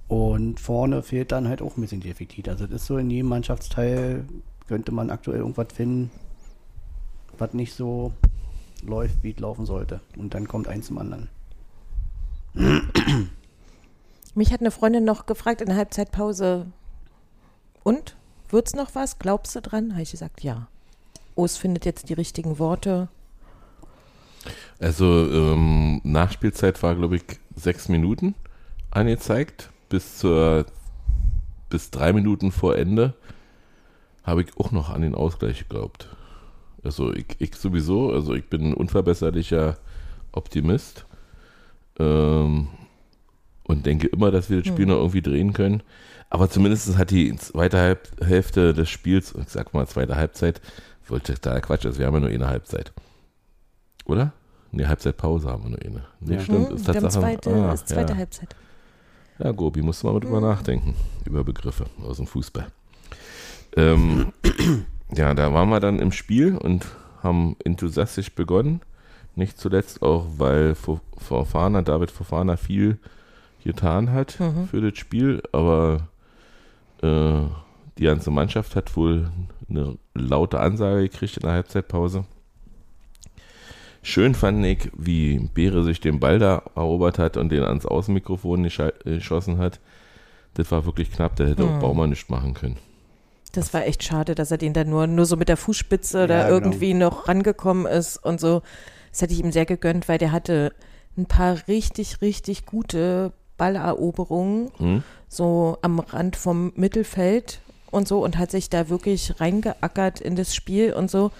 Und 0.08 0.60
vorne 0.60 1.02
fehlt 1.02 1.32
dann 1.32 1.48
halt 1.48 1.62
auch 1.62 1.76
ein 1.76 1.80
bisschen 1.80 2.00
die 2.00 2.10
Effektivität. 2.10 2.50
Also 2.50 2.66
das 2.66 2.82
ist 2.82 2.86
so 2.86 2.98
in 2.98 3.10
jedem 3.10 3.28
Mannschaftsteil 3.28 4.24
könnte 4.68 4.92
man 4.92 5.10
aktuell 5.10 5.38
irgendwas 5.38 5.72
finden, 5.72 6.10
was 7.38 7.52
nicht 7.54 7.74
so 7.74 8.12
läuft, 8.84 9.22
wie 9.22 9.30
es 9.30 9.40
laufen 9.40 9.66
sollte. 9.66 10.00
Und 10.16 10.34
dann 10.34 10.48
kommt 10.48 10.68
eins 10.68 10.86
zum 10.86 10.98
anderen. 10.98 11.28
mich 14.34 14.52
hat 14.52 14.60
eine 14.60 14.70
Freundin 14.70 15.04
noch 15.04 15.26
gefragt 15.26 15.60
in 15.60 15.68
der 15.68 15.76
Halbzeitpause, 15.76 16.66
und? 17.82 18.16
Wird's 18.48 18.74
noch 18.74 18.94
was? 18.94 19.18
Glaubst 19.18 19.56
du 19.56 19.60
dran? 19.60 19.92
Habe 19.92 20.02
ich 20.02 20.10
gesagt, 20.10 20.42
ja. 20.42 20.68
Os 21.36 21.56
findet 21.56 21.84
jetzt 21.84 22.08
die 22.08 22.14
richtigen 22.14 22.58
Worte. 22.58 23.08
Also 24.78 25.06
ähm, 25.06 26.00
Nachspielzeit 26.04 26.82
war, 26.82 26.94
glaube 26.94 27.16
ich, 27.16 27.22
sechs 27.56 27.88
Minuten 27.88 28.34
angezeigt. 28.90 29.70
Bis 29.88 30.18
zur 30.18 30.66
bis 31.70 31.90
drei 31.90 32.12
Minuten 32.12 32.52
vor 32.52 32.76
Ende 32.76 33.14
habe 34.24 34.42
ich 34.42 34.56
auch 34.58 34.72
noch 34.72 34.90
an 34.90 35.00
den 35.00 35.14
Ausgleich 35.14 35.60
geglaubt. 35.60 36.08
Also 36.84 37.12
ich, 37.14 37.36
ich 37.38 37.54
sowieso, 37.54 38.12
also 38.12 38.34
ich 38.34 38.48
bin 38.50 38.66
ein 38.66 38.74
unverbesserlicher 38.74 39.78
Optimist 40.32 41.06
ähm, 41.98 42.68
und 43.72 43.86
denke 43.86 44.06
immer, 44.06 44.30
dass 44.30 44.48
wir 44.50 44.58
das 44.58 44.66
Spiel 44.68 44.86
noch 44.86 44.96
irgendwie 44.98 45.22
drehen 45.22 45.52
können. 45.52 45.82
Aber 46.30 46.48
zumindest 46.48 46.96
hat 46.96 47.10
die 47.10 47.34
zweite 47.36 47.78
Halb 47.78 48.08
Hälfte 48.24 48.72
des 48.72 48.88
Spiels, 48.88 49.34
ich 49.38 49.48
sag 49.48 49.74
mal 49.74 49.86
zweite 49.86 50.16
Halbzeit, 50.16 50.60
wollte 51.08 51.34
total 51.34 51.60
Quatsch, 51.60 51.84
also 51.84 51.98
wir 51.98 52.06
haben 52.06 52.14
ja 52.14 52.20
nur 52.20 52.28
eine 52.30 52.48
Halbzeit. 52.48 52.92
Oder? 54.06 54.32
Ne, 54.70 54.88
Halbzeitpause 54.88 55.48
haben 55.50 55.64
wir 55.64 55.70
nur 55.70 55.80
eine. 55.82 56.04
Nee, 56.20 56.34
Ja. 56.36 56.40
stimmt. 56.40 56.68
Hm, 56.70 56.76
Ist 56.76 56.86
wir 56.86 56.94
haben 56.94 57.10
zweite, 57.10 57.50
ah, 57.54 57.72
ist 57.74 57.88
zweite 57.88 58.12
ja. 58.14 58.18
Halbzeit. 58.18 58.56
Ja, 59.38 59.50
Gobi, 59.52 59.82
musst 59.82 60.02
du 60.02 60.06
mal 60.06 60.18
drüber 60.20 60.40
nachdenken, 60.40 60.94
über 61.26 61.44
Begriffe 61.44 61.84
aus 62.06 62.16
dem 62.16 62.26
Fußball. 62.26 62.66
Ähm, 63.76 64.32
ja, 65.14 65.34
da 65.34 65.52
waren 65.52 65.68
wir 65.68 65.80
dann 65.80 65.98
im 65.98 66.12
Spiel 66.12 66.56
und 66.56 66.86
haben 67.22 67.56
enthusiastisch 67.64 68.34
begonnen. 68.34 68.80
Nicht 69.34 69.58
zuletzt 69.58 70.02
auch, 70.02 70.26
weil 70.36 70.72
Fo- 70.74 71.00
Fofana, 71.16 71.82
David 71.82 72.10
Fofana 72.10 72.56
viel 72.56 72.98
getan 73.64 74.12
hat 74.12 74.38
Mhm. 74.40 74.66
für 74.68 74.80
das 74.80 74.98
Spiel, 74.98 75.42
aber 75.52 76.08
äh, 77.02 77.40
die 77.98 78.04
ganze 78.04 78.30
Mannschaft 78.30 78.74
hat 78.76 78.96
wohl 78.96 79.30
eine 79.68 79.96
laute 80.14 80.60
Ansage 80.60 81.02
gekriegt 81.08 81.36
in 81.36 81.42
der 81.42 81.52
Halbzeitpause. 81.52 82.24
Schön 84.02 84.34
fand 84.34 84.64
ich, 84.66 84.90
wie 84.96 85.38
Beere 85.54 85.84
sich 85.84 86.00
den 86.00 86.18
Ball 86.18 86.38
da 86.40 86.62
erobert 86.74 87.18
hat 87.18 87.36
und 87.36 87.50
den 87.50 87.62
ans 87.62 87.86
Außenmikrofon 87.86 88.66
gesche- 88.66 88.94
geschossen 89.04 89.58
hat. 89.58 89.78
Das 90.54 90.70
war 90.72 90.84
wirklich 90.84 91.12
knapp, 91.12 91.36
da 91.36 91.44
hätte 91.44 91.64
auch 91.64 91.74
Hm. 91.74 91.78
Baumann 91.80 92.10
nicht 92.10 92.28
machen 92.28 92.54
können. 92.54 92.78
Das 93.52 93.72
war 93.74 93.86
echt 93.86 94.02
schade, 94.02 94.34
dass 94.34 94.50
er 94.50 94.58
den 94.58 94.72
dann 94.72 94.88
nur, 94.90 95.06
nur 95.06 95.26
so 95.26 95.36
mit 95.36 95.48
der 95.48 95.56
Fußspitze 95.56 96.20
Ja, 96.20 96.26
da 96.26 96.42
genau. 96.44 96.54
irgendwie 96.54 96.94
noch 96.94 97.28
rangekommen 97.28 97.86
ist 97.86 98.16
und 98.16 98.40
so. 98.40 98.62
Das 99.10 99.22
hätte 99.22 99.34
ich 99.34 99.40
ihm 99.40 99.52
sehr 99.52 99.66
gegönnt, 99.66 100.08
weil 100.08 100.18
der 100.18 100.32
hatte 100.32 100.72
ein 101.16 101.26
paar 101.26 101.58
richtig, 101.68 102.22
richtig 102.22 102.64
gute 102.66 103.32
Balleroberungen, 103.62 104.70
Hm? 104.78 105.02
so 105.28 105.78
am 105.82 106.00
Rand 106.00 106.34
vom 106.36 106.72
Mittelfeld 106.74 107.60
und 107.92 108.08
so 108.08 108.24
und 108.24 108.36
hat 108.38 108.50
sich 108.50 108.68
da 108.70 108.88
wirklich 108.88 109.40
reingeackert 109.40 110.20
in 110.20 110.34
das 110.34 110.52
Spiel 110.54 110.92
und 110.92 111.10
so 111.10 111.30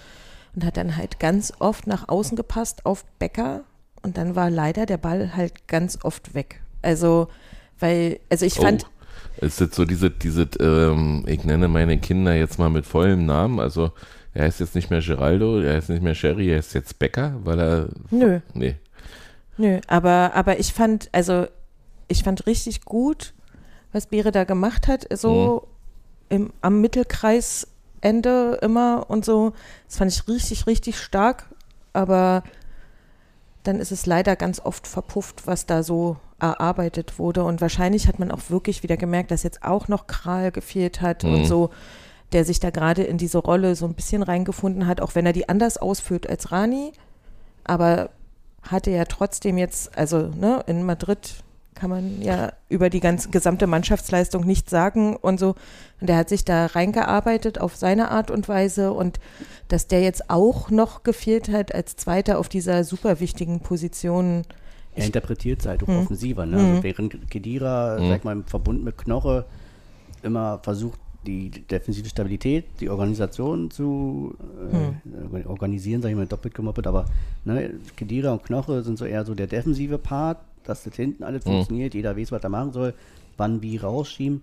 und 0.55 0.65
hat 0.65 0.77
dann 0.77 0.97
halt 0.97 1.19
ganz 1.19 1.53
oft 1.59 1.87
nach 1.89 2.09
außen 2.09 2.37
gepasst 2.37 2.87
auf 2.87 3.05
Becker 3.19 3.63
und 4.03 4.17
dann 4.17 4.37
war 4.37 4.51
leider 4.51 4.87
der 4.87 4.99
Ball 4.99 5.35
halt 5.37 5.67
ganz 5.67 5.99
oft 6.05 6.35
weg. 6.35 6.61
Also, 6.81 7.27
weil, 7.81 8.21
also 8.31 8.47
ich 8.47 8.55
fand, 8.55 8.87
Oh, 9.41 9.47
ist 9.47 9.61
jetzt 9.61 9.75
so 9.75 9.85
diese, 9.85 10.11
diese 10.11 10.49
ähm, 10.61 11.25
ich 11.27 11.45
nenne 11.45 11.67
meine 11.69 11.99
Kinder 11.99 12.35
jetzt 12.35 12.59
mal 12.59 12.71
mit 12.71 12.87
vollem 12.87 13.27
Namen, 13.27 13.59
also 13.61 13.91
er 14.35 14.45
heißt 14.45 14.61
jetzt 14.61 14.75
nicht 14.75 14.91
mehr 14.91 15.01
Geraldo, 15.01 15.59
er 15.61 15.75
heißt 15.75 15.89
nicht 15.91 16.03
mehr 16.03 16.15
Sherry, 16.15 16.51
er 16.51 16.59
ist 16.59 16.73
jetzt 16.75 16.99
Becker, 16.99 17.35
weil 17.45 17.59
er, 17.61 17.89
nö, 18.11 18.41
nee, 18.55 18.77
Nö, 19.59 19.81
aber, 19.87 20.33
aber 20.35 20.59
ich 20.59 20.73
fand, 20.73 21.09
also 21.13 21.47
ich 22.09 22.23
fand 22.23 22.47
richtig 22.47 22.85
gut, 22.85 23.35
was 23.93 24.07
Beere 24.07 24.33
da 24.33 24.45
gemacht 24.45 24.89
hat, 24.89 25.07
so 25.17 25.69
im, 26.29 26.53
am 26.63 26.81
Mittelkreisende 26.81 28.59
immer 28.63 29.07
und 29.09 29.25
so. 29.25 29.53
Das 29.87 29.99
fand 29.99 30.11
ich 30.13 30.27
richtig, 30.29 30.67
richtig 30.67 30.99
stark, 30.99 31.47
aber 31.93 32.43
dann 33.63 33.77
ist 33.79 33.93
es 33.93 34.07
leider 34.07 34.35
ganz 34.37 34.61
oft 34.61 34.87
verpufft, 34.87 35.47
was 35.47 35.67
da 35.67 35.83
so 35.83 36.17
erarbeitet 36.41 37.19
wurde. 37.19 37.45
Und 37.45 37.61
wahrscheinlich 37.61 38.09
hat 38.09 38.19
man 38.19 38.33
auch 38.33 38.51
wirklich 38.51 38.83
wieder 38.83 38.97
gemerkt, 38.97 39.31
dass 39.31 39.45
jetzt 39.45 39.63
auch 39.63 39.87
noch 39.89 40.07
Kral 40.09 40.51
gefehlt 40.51 41.01
hat 41.01 41.23
Mhm. 41.23 41.35
und 41.35 41.45
so, 41.47 41.71
der 42.33 42.45
sich 42.45 42.59
da 42.61 42.71
gerade 42.71 43.03
in 43.05 43.19
diese 43.19 43.39
Rolle 43.39 43.77
so 43.77 43.85
ein 43.87 43.95
bisschen 43.95 44.23
reingefunden 44.23 44.87
hat, 44.87 45.01
auch 45.01 45.15
wenn 45.15 45.27
er 45.27 45.33
die 45.33 45.49
anders 45.49 45.77
ausführt 45.77 46.29
als 46.29 46.51
Rani. 46.51 46.93
Aber 47.63 48.11
hatte 48.63 48.91
ja 48.91 49.05
trotzdem 49.05 49.59
jetzt, 49.59 49.97
also 49.97 50.29
ne, 50.29 50.65
in 50.67 50.83
Madrid 50.85 51.35
kann 51.75 51.91
man 51.91 52.21
ja 52.23 52.53
über 52.69 52.91
die 52.91 53.01
ganze 53.01 53.31
gesamte 53.31 53.67
Mannschaftsleistung 53.67 54.45
nichts 54.47 54.71
sagen 54.71 55.17
und 55.17 55.41
so. 55.41 55.55
Und 56.01 56.09
der 56.09 56.17
hat 56.17 56.29
sich 56.29 56.45
da 56.45 56.67
reingearbeitet 56.67 57.61
auf 57.61 57.77
seine 57.77 58.11
Art 58.11 58.31
und 58.31 58.49
Weise 58.49 58.93
und 58.93 59.19
dass 59.69 59.87
der 59.89 60.03
jetzt 60.03 60.31
auch 60.31 60.71
noch 60.71 61.03
gefehlt 61.03 61.49
hat 61.49 61.75
als 61.75 61.97
Zweiter 61.97 62.39
auf 62.39 62.49
dieser 62.49 62.85
super 62.85 63.21
wichtigen 63.21 63.61
Position. 63.61 64.43
Er 64.95 65.07
interpretiert 65.07 65.61
es 65.61 65.67
halt 65.67 65.83
auch 65.83 65.89
Hm. 65.89 65.99
offensiver. 66.01 66.45
Ne? 66.45 66.59
Mhm. 66.59 66.65
Also 66.71 66.83
während 66.83 67.31
Kedira, 67.31 67.99
Mhm. 67.99 68.09
sag 68.11 68.25
mal, 68.25 68.33
im 68.33 68.45
Verbund 68.45 68.85
mit 68.85 68.99
Knoche 68.99 69.47
immer 70.23 70.61
versucht, 70.63 71.01
die 71.27 71.51
defensive 71.51 72.09
Stabilität, 72.09 72.65
die 72.81 72.91
Organisation 72.91 73.71
zu 73.71 74.35
äh, 75.35 75.47
organisieren, 75.47 76.03
sag 76.03 76.11
ich 76.11 76.17
mal, 76.17 76.27
doppelt 76.27 76.53
gemoppelt, 76.55 76.87
aber 76.89 77.05
ne, 77.45 77.71
Kedira 77.97 78.33
und 78.33 78.43
Knoche 78.45 78.83
sind 78.83 78.99
so 78.99 79.05
eher 79.05 79.25
so 79.25 79.35
der 79.35 79.47
defensive 79.47 79.99
Part, 79.99 80.39
dass 80.65 80.85
das 80.85 80.95
hinten 80.95 81.23
alles 81.25 81.45
Mhm. 81.45 81.51
funktioniert, 81.51 81.95
jeder 81.95 82.17
weiß, 82.17 82.33
was 82.33 82.43
er 82.43 82.51
machen 82.51 82.73
soll, 82.73 82.95
wann 83.37 83.63
wie 83.63 83.77
rausschieben. 83.77 84.43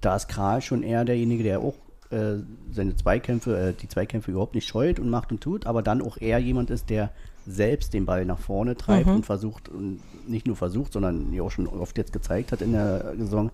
Da 0.00 0.16
ist 0.16 0.28
Kral 0.28 0.60
schon 0.62 0.82
eher 0.82 1.04
derjenige, 1.04 1.42
der 1.42 1.60
auch 1.60 1.74
äh, 2.10 2.36
seine 2.70 2.94
Zweikämpfe, 2.94 3.58
äh, 3.58 3.72
die 3.72 3.88
Zweikämpfe 3.88 4.30
überhaupt 4.30 4.54
nicht 4.54 4.68
scheut 4.68 5.00
und 5.00 5.08
macht 5.10 5.32
und 5.32 5.40
tut, 5.40 5.66
aber 5.66 5.82
dann 5.82 6.02
auch 6.02 6.18
eher 6.20 6.38
jemand 6.38 6.70
ist, 6.70 6.90
der 6.90 7.10
selbst 7.46 7.92
den 7.94 8.04
Ball 8.06 8.24
nach 8.24 8.38
vorne 8.38 8.76
treibt 8.76 9.06
Mhm. 9.06 9.16
und 9.16 9.26
versucht, 9.26 9.68
und 9.68 10.00
nicht 10.28 10.46
nur 10.46 10.54
versucht, 10.56 10.92
sondern 10.92 11.32
ja 11.32 11.42
auch 11.42 11.50
schon 11.50 11.66
oft 11.66 11.96
jetzt 11.98 12.12
gezeigt 12.12 12.52
hat 12.52 12.62
in 12.62 12.72
der 12.72 13.14
Saison, 13.18 13.50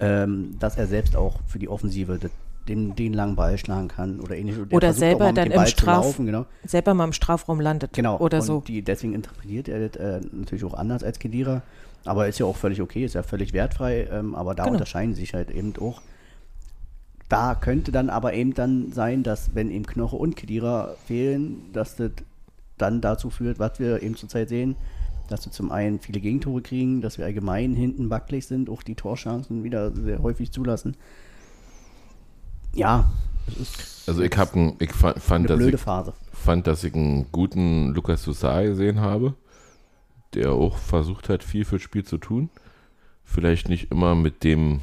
ähm, 0.00 0.56
dass 0.58 0.76
er 0.76 0.86
selbst 0.86 1.16
auch 1.16 1.40
für 1.46 1.58
die 1.58 1.68
Offensive 1.68 2.18
das, 2.18 2.30
den, 2.68 2.94
den 2.94 3.12
langen 3.12 3.36
Ball 3.36 3.58
schlagen 3.58 3.88
kann 3.88 4.20
oder 4.20 4.36
ähnlich. 4.36 4.56
Der 4.56 4.76
Oder 4.76 4.92
selber 4.92 5.26
mal 5.26 5.32
dann 5.34 5.50
im 5.50 5.66
Straf- 5.66 6.04
laufen, 6.04 6.26
genau. 6.26 6.46
Selber 6.64 6.94
mal 6.94 7.04
im 7.04 7.12
Strafraum 7.12 7.60
landet 7.60 7.92
Genau. 7.92 8.18
oder 8.18 8.38
und 8.38 8.44
so. 8.44 8.60
Die, 8.66 8.82
deswegen 8.82 9.14
interpretiert 9.14 9.68
er 9.68 9.88
das 9.88 9.96
äh, 10.00 10.20
natürlich 10.32 10.64
auch 10.64 10.74
anders 10.74 11.02
als 11.02 11.18
Kedira. 11.18 11.62
Aber 12.04 12.26
ist 12.26 12.38
ja 12.40 12.46
auch 12.46 12.56
völlig 12.56 12.80
okay, 12.80 13.04
ist 13.04 13.14
ja 13.14 13.22
völlig 13.22 13.52
wertfrei. 13.52 14.08
Ähm, 14.10 14.34
aber 14.34 14.54
da 14.54 14.64
Genau. 14.64 14.74
unterscheiden 14.74 15.14
sich 15.14 15.34
halt 15.34 15.50
eben 15.50 15.72
auch. 15.80 16.02
Da 17.28 17.54
könnte 17.54 17.92
dann 17.92 18.10
aber 18.10 18.34
eben 18.34 18.54
dann 18.54 18.92
sein, 18.92 19.22
dass 19.22 19.54
wenn 19.54 19.70
eben 19.70 19.86
Knoche 19.86 20.16
und 20.16 20.36
Kedira 20.36 20.94
fehlen, 21.06 21.70
dass 21.72 21.96
das 21.96 22.10
dann 22.78 23.00
dazu 23.00 23.30
führt, 23.30 23.58
was 23.58 23.78
wir 23.78 24.02
eben 24.02 24.16
zurzeit 24.16 24.48
sehen, 24.48 24.76
dass 25.28 25.46
wir 25.46 25.52
zum 25.52 25.72
einen 25.72 25.98
viele 26.00 26.20
Gegentore 26.20 26.60
kriegen, 26.60 27.00
dass 27.00 27.16
wir 27.16 27.24
allgemein 27.24 27.74
hinten 27.74 28.10
wackelig 28.10 28.46
sind, 28.46 28.68
auch 28.68 28.82
die 28.82 28.96
Torchancen 28.96 29.64
wieder 29.64 29.92
sehr 29.94 30.20
häufig 30.22 30.50
zulassen. 30.52 30.94
Ja, 32.74 33.10
es 33.48 33.58
ist 33.60 34.08
Also 34.08 34.22
ich, 34.22 34.36
hab 34.36 34.54
ein, 34.54 34.76
ich 34.78 34.92
fa- 34.92 35.14
fand, 35.14 35.40
eine 35.44 35.48
dass 35.48 35.58
blöde 35.58 35.76
ich, 35.76 35.82
Phase. 35.82 36.14
fand, 36.32 36.66
dass 36.66 36.84
ich 36.84 36.94
einen 36.94 37.30
guten 37.32 37.88
Lukas 37.94 38.22
Sousar 38.22 38.62
gesehen 38.64 39.00
habe, 39.00 39.34
der 40.34 40.52
auch 40.52 40.78
versucht 40.78 41.28
hat, 41.28 41.44
viel 41.44 41.64
fürs 41.64 41.82
Spiel 41.82 42.04
zu 42.04 42.18
tun. 42.18 42.48
Vielleicht 43.24 43.68
nicht 43.68 43.90
immer 43.90 44.14
mit 44.14 44.44
dem 44.44 44.80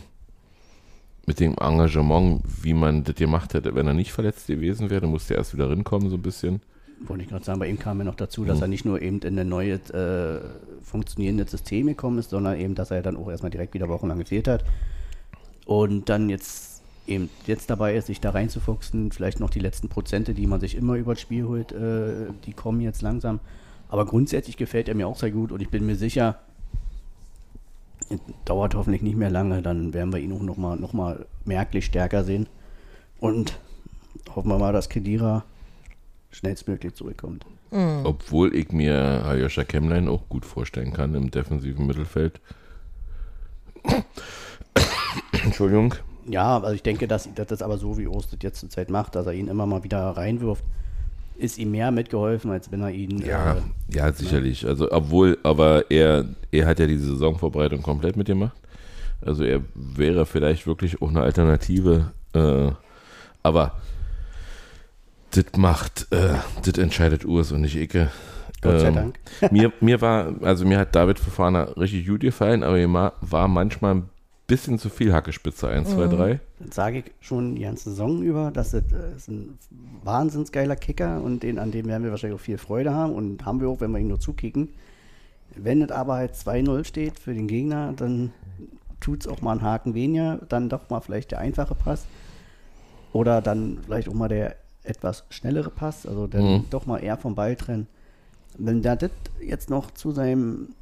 mit 1.26 1.40
dem 1.40 1.56
Engagement, 1.60 2.42
wie 2.64 2.74
man 2.74 3.04
das 3.04 3.14
gemacht 3.16 3.54
hätte, 3.54 3.76
wenn 3.76 3.86
er 3.86 3.94
nicht 3.94 4.12
verletzt 4.12 4.48
gewesen 4.48 4.90
wäre, 4.90 5.06
musste 5.06 5.36
er 5.36 5.40
erst 5.40 5.54
wieder 5.54 5.70
rinkommen, 5.70 6.10
so 6.10 6.16
ein 6.16 6.24
bisschen. 6.24 6.60
Wollte 7.02 7.22
ich 7.24 7.30
gerade 7.30 7.46
sagen, 7.46 7.60
bei 7.60 7.68
ihm 7.68 7.78
kam 7.78 8.00
ja 8.00 8.04
noch 8.06 8.16
dazu, 8.16 8.46
dass 8.46 8.58
Mhm. 8.58 8.64
er 8.64 8.68
nicht 8.68 8.84
nur 8.86 9.00
eben 9.00 9.20
in 9.20 9.38
ein 9.38 9.48
neues 9.48 9.92
äh, 9.92 10.40
funktionierendes 10.82 11.52
System 11.52 11.86
gekommen 11.86 12.18
ist, 12.18 12.32
sondern 12.32 12.60
eben, 12.60 12.74
dass 12.74 12.90
er 12.90 13.04
dann 13.04 13.16
auch 13.16 13.30
erstmal 13.30 13.52
direkt 13.52 13.76
wieder 13.76 13.88
wochenlang 13.90 14.18
gefehlt 14.18 14.48
hat. 14.48 14.66
Und 15.68 16.10
dann 16.10 16.30
jetzt 16.30 16.79
eben 17.10 17.30
jetzt 17.46 17.70
dabei 17.70 17.96
ist, 17.96 18.08
sich 18.08 18.22
da 18.22 18.30
reinzufuchsen, 18.32 19.12
vielleicht 19.12 19.40
noch 19.40 19.50
die 19.50 19.60
letzten 19.60 19.90
Prozente, 19.90 20.34
die 20.34 20.48
man 20.48 20.60
sich 20.60 20.76
immer 20.76 20.96
über 20.96 21.14
das 21.14 21.22
Spiel 21.22 21.46
holt, 21.46 21.72
äh, 21.72 22.28
die 22.46 22.54
kommen 22.54 22.82
jetzt 22.82 23.02
langsam. 23.02 23.40
Aber 23.90 24.06
grundsätzlich 24.06 24.58
gefällt 24.58 24.88
er 24.88 24.96
mir 24.96 25.08
auch 25.08 25.18
sehr 25.18 25.32
gut 25.32 25.52
und 25.52 25.62
ich 25.62 25.70
bin 25.70 25.86
mir 25.86 25.96
sicher, 25.96 26.40
dauert 28.46 28.76
hoffentlich 28.76 29.02
nicht 29.02 29.18
mehr 29.18 29.30
lange, 29.30 29.62
dann 29.62 29.94
werden 29.94 30.14
wir 30.14 30.20
ihn 30.20 30.32
auch 30.32 30.42
nochmal 30.42 30.78
noch 30.78 30.94
mal 30.94 31.26
merklich 31.46 31.86
stärker 31.86 32.24
sehen. 32.24 32.48
Und 33.20 33.60
hoffen 34.36 34.50
wir 34.50 34.58
mal, 34.58 34.74
dass 34.74 34.90
Kedira 34.90 35.44
schnellstmöglich 36.32 36.94
zurückkommt. 36.94 37.46
Obwohl 37.72 38.56
ich 38.56 38.72
mir 38.72 39.24
Aljoscha 39.26 39.64
Kemlein 39.64 40.08
auch 40.08 40.28
gut 40.28 40.46
vorstellen 40.46 40.92
kann 40.92 41.14
im 41.14 41.30
defensiven 41.30 41.86
Mittelfeld. 41.86 42.42
Entschuldigung. 45.44 45.94
Ja, 46.30 46.58
also 46.62 46.74
ich 46.76 46.84
denke, 46.84 47.08
dass, 47.08 47.28
dass 47.34 47.48
das 47.48 47.62
aber 47.62 47.78
so, 47.78 47.98
wie 47.98 48.08
Ostet 48.08 48.44
jetzt 48.44 48.60
zur 48.60 48.70
Zeit 48.70 48.90
macht, 48.90 49.16
dass 49.16 49.26
er 49.26 49.34
ihn 49.34 49.48
immer 49.48 49.66
mal 49.66 49.84
wieder 49.84 50.00
reinwirft, 50.12 50.64
ist 51.38 51.58
ihm 51.58 51.72
mehr 51.72 51.92
mitgeholfen, 51.92 52.52
als 52.52 52.72
wenn 52.72 52.82
er 52.82 52.92
ihn. 52.92 53.20
Ja, 53.26 53.54
Äh, 53.54 53.62
ja, 53.94 54.12
sicherlich. 54.12 54.66
Also, 54.68 54.92
obwohl, 54.92 55.38
aber 55.44 55.90
er, 55.90 56.26
er 56.52 56.66
hat 56.68 56.80
ja 56.80 56.86
diese 56.88 57.06
Saisonvorbereitung 57.12 57.82
komplett 57.82 58.16
mitgemacht. 58.18 58.56
Also, 59.22 59.44
er 59.44 59.62
wäre 59.74 60.26
vielleicht 60.26 60.68
wirklich 60.68 61.02
auch 61.02 61.10
eine 61.10 61.22
Alternative. 61.22 62.12
Äh, 62.34 62.72
aber 63.42 63.74
das 65.32 65.46
macht, 65.58 66.08
äh, 66.12 66.36
das 66.64 66.78
entscheidet 66.78 67.26
Urs 67.26 67.52
und 67.52 67.62
nicht 67.62 67.76
Icke. 67.76 68.10
Gott 68.62 68.82
sei 68.82 68.88
Ähm, 68.88 68.96
Dank. 68.96 69.20
mir, 69.52 69.72
mir 69.80 70.02
war, 70.02 70.34
also 70.42 70.66
mir 70.66 70.78
hat 70.80 70.94
David 70.94 71.20
Fofana 71.20 71.64
richtig 71.78 72.06
gut 72.08 72.20
gefallen, 72.22 72.64
aber 72.64 72.76
mir 72.76 73.14
war 73.22 73.48
manchmal 73.48 73.96
ein 73.96 74.10
bisschen 74.50 74.78
zu 74.80 74.90
viel 74.90 75.14
Hackespitze. 75.14 75.70
1, 75.70 75.92
2, 75.92 76.08
3. 76.08 76.40
Das 76.60 76.76
sage 76.76 77.00
ich 77.00 77.06
schon 77.22 77.56
die 77.56 77.62
ganze 77.62 77.92
Saison 77.92 78.22
über, 78.22 78.52
dass 78.52 78.72
das 78.72 78.84
äh, 78.92 79.16
ist 79.16 79.30
ein 79.30 79.58
wahnsinns 80.04 80.52
geiler 80.52 80.76
Kicker 80.76 81.22
und 81.22 81.44
den, 81.44 81.58
an 81.60 81.72
dem 81.72 81.88
werden 81.88 82.04
wir 82.04 82.12
wahrscheinlich 82.12 82.38
auch 82.40 82.44
viel 82.44 82.58
Freude 82.58 82.94
haben 82.94 83.14
und 83.14 83.46
haben 83.46 83.62
wir 83.62 83.70
auch, 83.70 83.80
wenn 83.80 83.92
wir 83.92 84.00
ihn 84.00 84.10
nur 84.10 84.20
zukicken. 84.20 84.70
Wenn 85.56 85.82
es 85.82 85.92
aber 85.92 86.16
halt 86.16 86.34
2-0 86.34 86.84
steht 86.84 87.20
für 87.20 87.34
den 87.34 87.48
Gegner, 87.48 87.94
dann 87.96 88.32
tut 89.00 89.22
es 89.22 89.28
auch 89.28 89.42
mal 89.42 89.54
einen 89.54 89.62
Haken 89.62 89.94
weniger, 89.94 90.40
dann 90.50 90.68
doch 90.70 90.90
mal 90.90 91.00
vielleicht 91.00 91.32
der 91.32 91.40
einfache 91.40 91.74
Pass 91.76 92.06
oder 93.14 93.42
dann 93.42 93.80
vielleicht 93.86 94.10
auch 94.10 94.14
mal 94.14 94.28
der 94.28 94.56
etwas 94.84 95.26
schnellere 95.30 95.70
Pass, 95.70 96.06
also 96.06 96.28
dann 96.28 96.44
Mhm. 96.44 96.66
doch 96.70 96.86
mal 96.86 97.00
eher 97.00 97.18
vom 97.18 97.36
Ball 97.36 97.56
trennen. 97.56 97.88
Wenn 98.58 98.82
der 98.82 98.96
das 98.96 99.12
jetzt 99.42 99.70
noch 99.70 99.92
zu 99.92 100.12
seinen 100.12 100.74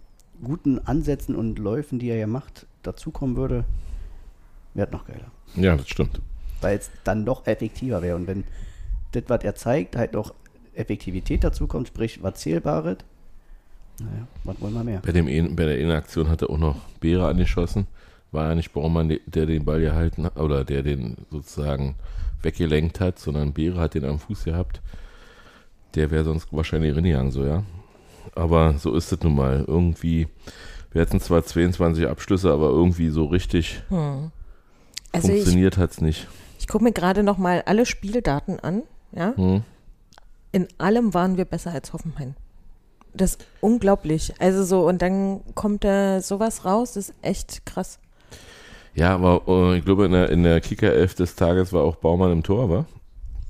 guten 0.44 0.80
Ansätzen 0.80 1.36
und 1.36 1.60
Läufen, 1.60 2.00
die 2.00 2.10
er 2.10 2.18
ja 2.18 2.28
macht, 2.28 2.66
dazukommen 2.88 3.36
würde, 3.36 3.65
wäre 4.73 4.89
noch 4.91 5.06
geiler 5.06 5.32
Ja, 5.56 5.76
das 5.76 5.88
stimmt. 5.89 6.19
weil 6.62 6.78
es 6.78 6.89
dann 7.04 7.26
doch 7.26 7.45
effektiver 7.47 8.02
wäre. 8.02 8.15
Und 8.15 8.28
wenn 8.28 8.43
das, 9.12 9.23
was 9.28 9.43
er 9.43 9.56
zeigt, 9.56 9.95
halt 9.95 10.13
noch 10.13 10.34
Effektivität 10.73 11.43
dazu 11.43 11.67
kommt, 11.67 11.88
sprich 11.88 12.21
was 12.23 12.36
Zählbares, 12.39 12.97
naja, 14.00 14.28
was 14.43 14.62
wollen 14.62 14.73
wir 14.73 14.84
mehr? 14.84 15.02
Bei, 15.04 15.12
dem, 15.12 15.28
einen- 15.28 15.56
bei 15.56 15.65
der 15.65 15.80
Innenaktion 15.80 16.30
hat 16.30 16.41
er 16.43 16.50
auch 16.52 16.58
noch 16.60 16.76
Beere 17.00 17.28
angeschossen. 17.28 17.88
War 18.32 18.50
ja 18.50 18.56
nicht 18.56 18.73
Baumann, 18.73 19.10
der- 19.10 19.19
der 19.26 19.45
den 19.47 19.65
Ball 19.65 19.80
gehalten 19.82 20.26
hat, 20.26 20.38
oder 20.38 20.63
der 20.65 20.84
den 20.84 21.15
sozusagen 21.32 21.95
weggelenkt 22.43 23.00
hat, 23.00 23.17
sondern 23.17 23.54
Beere 23.54 23.80
hat 23.80 23.95
den 23.95 24.06
am 24.06 24.19
Fuß 24.19 24.43
gehabt. 24.43 24.82
Der 25.95 26.12
wäre 26.12 26.26
sonst 26.26 26.47
wahrscheinlich 26.52 26.95
reingegangen, 26.95 27.32
so, 27.32 27.43
ja. 27.45 27.63
Aber 28.36 28.73
so 28.78 28.93
ist 28.93 29.12
es 29.12 29.21
nun 29.23 29.36
mal. 29.36 29.63
Irgendwie, 29.67 30.28
wir 30.98 31.02
hatten 31.04 31.20
zwar 31.20 31.44
22 31.44 32.08
Abschlüsse, 32.08 32.52
aber 32.52 32.70
irgendwie 32.70 33.10
so 33.10 33.26
richtig 33.26 33.84
Also 35.12 35.28
ich, 35.28 35.36
funktioniert 35.36 35.78
hat 35.78 35.92
es 35.92 36.02
nicht. 36.02 36.28
ich 36.58 36.68
gucke 36.68 36.84
mir 36.84 36.92
gerade 36.92 37.22
noch 37.22 37.38
mal 37.38 37.62
alle 37.68 37.86
Spieldaten 37.86 38.60
an. 38.60 38.82
Ja? 39.12 39.34
Hm? 39.36 39.62
In 40.52 40.68
allem 40.80 41.14
waren 41.14 41.38
wir 41.38 41.46
besser 41.46 41.72
als 41.72 41.94
Hoffenheim. 41.94 42.34
Das 43.14 43.36
ist 43.36 43.46
unglaublich. 43.62 44.34
Also 44.40 44.64
so, 44.64 44.88
und 44.88 45.04
dann 45.04 45.42
kommt 45.54 45.84
da 45.84 46.20
sowas 46.20 46.66
raus, 46.66 46.94
das 46.94 47.10
ist 47.10 47.16
echt 47.22 47.64
krass. 47.68 48.00
Ja, 48.96 49.14
aber 49.14 49.44
äh, 49.48 49.78
ich 49.78 49.86
glaube, 49.86 50.06
in 50.06 50.14
der, 50.14 50.32
in 50.32 50.42
der 50.42 50.60
Kicker-Elf 50.62 51.14
des 51.14 51.36
Tages 51.36 51.74
war 51.74 51.84
auch 51.84 51.98
Baumann 51.98 52.32
im 52.32 52.42
Tor, 52.42 52.72
war? 52.72 52.86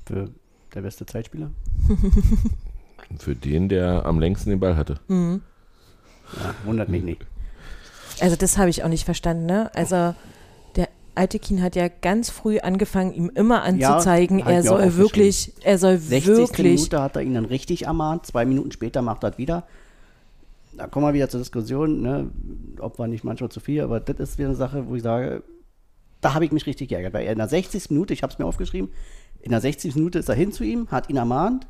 Für 0.04 0.28
der 0.74 0.82
beste 0.82 1.06
Zeitspieler? 1.06 1.50
Für 3.18 3.34
den, 3.34 3.70
der 3.70 4.04
am 4.04 4.20
längsten 4.20 4.50
den 4.50 4.60
Ball 4.60 4.76
hatte. 4.76 5.00
Mhm. 5.08 5.40
Ja, 6.36 6.54
wundert 6.66 6.90
mich 6.90 7.02
nicht. 7.02 7.26
Also 8.22 8.36
das 8.36 8.58
habe 8.58 8.70
ich 8.70 8.84
auch 8.84 8.88
nicht 8.88 9.04
verstanden, 9.04 9.46
ne? 9.46 9.70
Also 9.74 10.14
der 10.76 10.88
Altekin 11.14 11.62
hat 11.62 11.76
ja 11.76 11.88
ganz 11.88 12.30
früh 12.30 12.58
angefangen, 12.58 13.12
ihm 13.12 13.30
immer 13.34 13.62
anzuzeigen, 13.62 14.40
ich 14.40 14.46
er 14.46 14.62
soll 14.62 14.96
wirklich, 14.96 15.52
er 15.62 15.78
soll 15.78 15.98
60. 15.98 16.36
wirklich, 16.36 16.80
Minute 16.80 17.02
hat 17.02 17.16
er 17.16 17.22
ihn 17.22 17.34
dann 17.34 17.44
richtig 17.44 17.86
ermahnt, 17.86 18.26
zwei 18.26 18.44
Minuten 18.44 18.72
später 18.72 19.02
macht 19.02 19.24
er 19.24 19.30
das 19.30 19.38
wieder. 19.38 19.66
Da 20.76 20.86
kommen 20.86 21.06
wir 21.06 21.14
wieder 21.14 21.28
zur 21.28 21.40
Diskussion, 21.40 22.02
ne, 22.02 22.30
ob 22.78 22.98
war 22.98 23.08
nicht 23.08 23.24
manchmal 23.24 23.50
zu 23.50 23.58
viel, 23.58 23.82
aber 23.82 23.98
das 23.98 24.16
ist 24.18 24.38
wieder 24.38 24.48
eine 24.48 24.56
Sache, 24.56 24.88
wo 24.88 24.94
ich 24.94 25.02
sage, 25.02 25.42
da 26.20 26.34
habe 26.34 26.44
ich 26.44 26.52
mich 26.52 26.66
richtig 26.66 26.88
geärgert, 26.88 27.14
weil 27.14 27.26
er 27.26 27.32
in 27.32 27.38
der 27.38 27.48
60. 27.48 27.90
Minute, 27.90 28.12
ich 28.12 28.22
habe 28.22 28.32
es 28.32 28.38
mir 28.38 28.46
aufgeschrieben, 28.46 28.90
in 29.40 29.50
der 29.50 29.60
60. 29.60 29.96
Minute 29.96 30.18
ist 30.18 30.28
er 30.28 30.34
hin 30.34 30.52
zu 30.52 30.64
ihm, 30.64 30.88
hat 30.90 31.10
ihn 31.10 31.16
ermahnt 31.16 31.66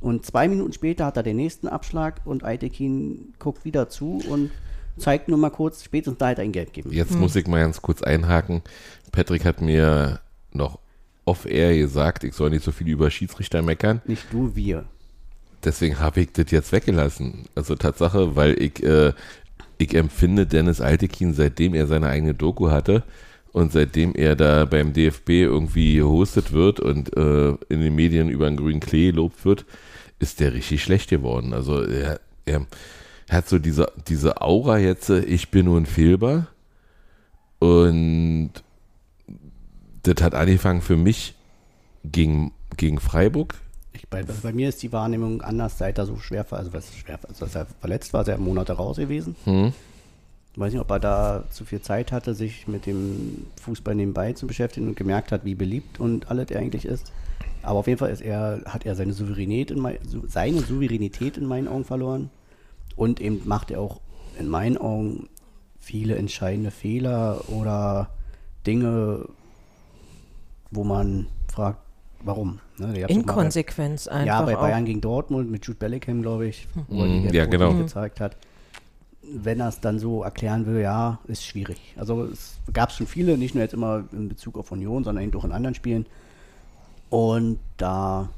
und 0.00 0.26
zwei 0.26 0.48
Minuten 0.48 0.72
später 0.72 1.06
hat 1.06 1.16
er 1.16 1.22
den 1.22 1.36
nächsten 1.36 1.68
Abschlag 1.68 2.20
und 2.24 2.44
Aitekin 2.44 3.34
guckt 3.38 3.64
wieder 3.64 3.88
zu 3.88 4.20
und 4.28 4.50
zeigt 4.96 5.28
nur 5.28 5.38
mal 5.38 5.50
kurz, 5.50 5.84
spätestens 5.84 6.18
da 6.18 6.28
hat 6.28 6.38
er 6.38 6.44
ihn 6.44 6.52
gelb 6.52 6.72
gegeben. 6.72 6.94
Jetzt 6.94 7.14
muss 7.14 7.36
ich 7.36 7.46
mal 7.46 7.60
ganz 7.60 7.82
kurz 7.82 8.02
einhaken. 8.02 8.62
Patrick 9.10 9.44
hat 9.44 9.60
mir 9.60 10.20
noch 10.52 10.78
off-air 11.24 11.76
gesagt, 11.76 12.24
ich 12.24 12.34
soll 12.34 12.50
nicht 12.50 12.64
so 12.64 12.72
viel 12.72 12.88
über 12.88 13.10
Schiedsrichter 13.10 13.62
meckern. 13.62 14.02
Nicht 14.06 14.24
du, 14.32 14.54
wir. 14.54 14.84
Deswegen 15.64 16.00
habe 16.00 16.20
ich 16.20 16.32
das 16.32 16.50
jetzt 16.50 16.72
weggelassen. 16.72 17.44
Also 17.54 17.76
Tatsache, 17.76 18.34
weil 18.34 18.60
ich, 18.60 18.82
äh, 18.82 19.12
ich 19.78 19.94
empfinde 19.94 20.46
Dennis 20.46 20.80
Altekin, 20.80 21.34
seitdem 21.34 21.74
er 21.74 21.86
seine 21.86 22.08
eigene 22.08 22.34
Doku 22.34 22.70
hatte 22.70 23.04
und 23.52 23.72
seitdem 23.72 24.14
er 24.14 24.34
da 24.34 24.64
beim 24.64 24.92
DFB 24.92 25.28
irgendwie 25.30 25.96
gehostet 25.96 26.52
wird 26.52 26.80
und 26.80 27.16
äh, 27.16 27.50
in 27.68 27.80
den 27.80 27.94
Medien 27.94 28.28
über 28.28 28.46
einen 28.46 28.56
grünen 28.56 28.80
Klee 28.80 29.10
lobt 29.10 29.44
wird, 29.44 29.64
ist 30.18 30.40
der 30.40 30.54
richtig 30.54 30.82
schlecht 30.82 31.10
geworden. 31.10 31.52
Also 31.52 31.82
er, 31.82 32.20
er, 32.44 32.56
er 32.56 32.66
hat 33.32 33.48
so 33.48 33.58
diese, 33.58 33.90
diese 34.08 34.40
Aura 34.40 34.78
jetzt, 34.78 35.10
äh, 35.10 35.20
ich 35.20 35.50
bin 35.50 35.68
unfehlbar. 35.68 36.48
Und 37.58 38.52
das 40.02 40.22
hat 40.22 40.34
angefangen 40.34 40.82
für 40.82 40.96
mich 40.96 41.34
gegen, 42.04 42.52
gegen 42.76 42.98
Freiburg. 42.98 43.54
Ich, 43.92 44.08
bei, 44.08 44.22
bei 44.22 44.52
mir 44.52 44.68
ist 44.68 44.82
die 44.82 44.92
Wahrnehmung 44.92 45.42
anders, 45.42 45.78
seit 45.78 45.98
er 45.98 46.06
so 46.06 46.16
schwer, 46.16 46.46
also 46.50 46.72
was 46.72 46.94
schwer, 46.96 47.18
also 47.28 47.46
er 47.58 47.66
verletzt 47.80 48.12
war, 48.12 48.22
ist 48.22 48.28
er 48.28 48.38
Monate 48.38 48.72
raus 48.72 48.96
gewesen. 48.96 49.36
Hm? 49.44 49.72
Ich 50.52 50.58
weiß 50.58 50.72
nicht, 50.72 50.82
ob 50.82 50.90
er 50.90 51.00
da 51.00 51.44
zu 51.50 51.64
viel 51.64 51.80
Zeit 51.80 52.12
hatte, 52.12 52.34
sich 52.34 52.68
mit 52.68 52.86
dem 52.86 53.46
Fußball 53.62 53.94
nebenbei 53.94 54.32
zu 54.34 54.46
beschäftigen 54.46 54.88
und 54.88 54.96
gemerkt 54.96 55.32
hat, 55.32 55.44
wie 55.44 55.54
beliebt 55.54 56.00
und 56.00 56.30
alles 56.30 56.50
er 56.50 56.60
eigentlich 56.60 56.84
ist. 56.84 57.12
Aber 57.62 57.78
auf 57.78 57.86
jeden 57.86 57.98
Fall 57.98 58.10
ist 58.10 58.20
er, 58.20 58.60
hat 58.66 58.84
er 58.84 58.94
seine 58.94 59.12
Souveränität 59.12 59.70
in, 59.70 59.80
mein, 59.80 59.98
seine 60.28 60.60
Souveränität 60.60 61.36
in 61.38 61.46
meinen 61.46 61.68
Augen 61.68 61.84
verloren. 61.84 62.30
Und 62.96 63.20
eben 63.20 63.42
macht 63.46 63.70
er 63.70 63.80
auch 63.80 64.00
in 64.38 64.48
meinen 64.48 64.76
Augen 64.78 65.28
viele 65.78 66.16
entscheidende 66.16 66.70
Fehler 66.70 67.42
oder 67.48 68.10
Dinge, 68.66 69.26
wo 70.70 70.84
man 70.84 71.26
fragt, 71.52 71.78
warum. 72.24 72.60
Ne, 72.78 72.86
mal 72.86 72.92
bei- 72.94 73.00
Inkonsequenz 73.12 74.06
einfach 74.08 74.26
ja, 74.26 74.42
bei 74.42 74.56
auch. 74.56 74.60
Bayern 74.62 74.84
gegen 74.84 75.00
Dortmund 75.00 75.50
mit 75.50 75.66
Jude 75.66 75.78
Bellingham, 75.78 76.22
glaube 76.22 76.46
ich, 76.46 76.66
wo 76.88 77.02
er 77.02 77.08
Mhm, 77.08 77.28
die 77.30 77.36
ja, 77.36 77.46
Gelb-Rot 77.46 77.70
genau. 77.72 77.82
gezeigt 77.82 78.20
hat. 78.20 78.36
Wenn 79.34 79.60
er 79.60 79.68
es 79.68 79.80
dann 79.80 79.98
so 79.98 80.22
erklären 80.22 80.66
will, 80.66 80.80
ja, 80.80 81.18
ist 81.26 81.44
schwierig. 81.44 81.78
Also 81.96 82.24
es 82.24 82.56
gab 82.72 82.90
schon 82.92 83.06
viele, 83.06 83.38
nicht 83.38 83.54
nur 83.54 83.62
jetzt 83.62 83.74
immer 83.74 84.04
in 84.12 84.28
Bezug 84.28 84.58
auf 84.58 84.72
Union, 84.72 85.04
sondern 85.04 85.24
eben 85.24 85.36
auch 85.38 85.44
in 85.44 85.52
anderen 85.52 85.74
Spielen. 85.74 86.06
Und 87.10 87.58
da 87.76 88.28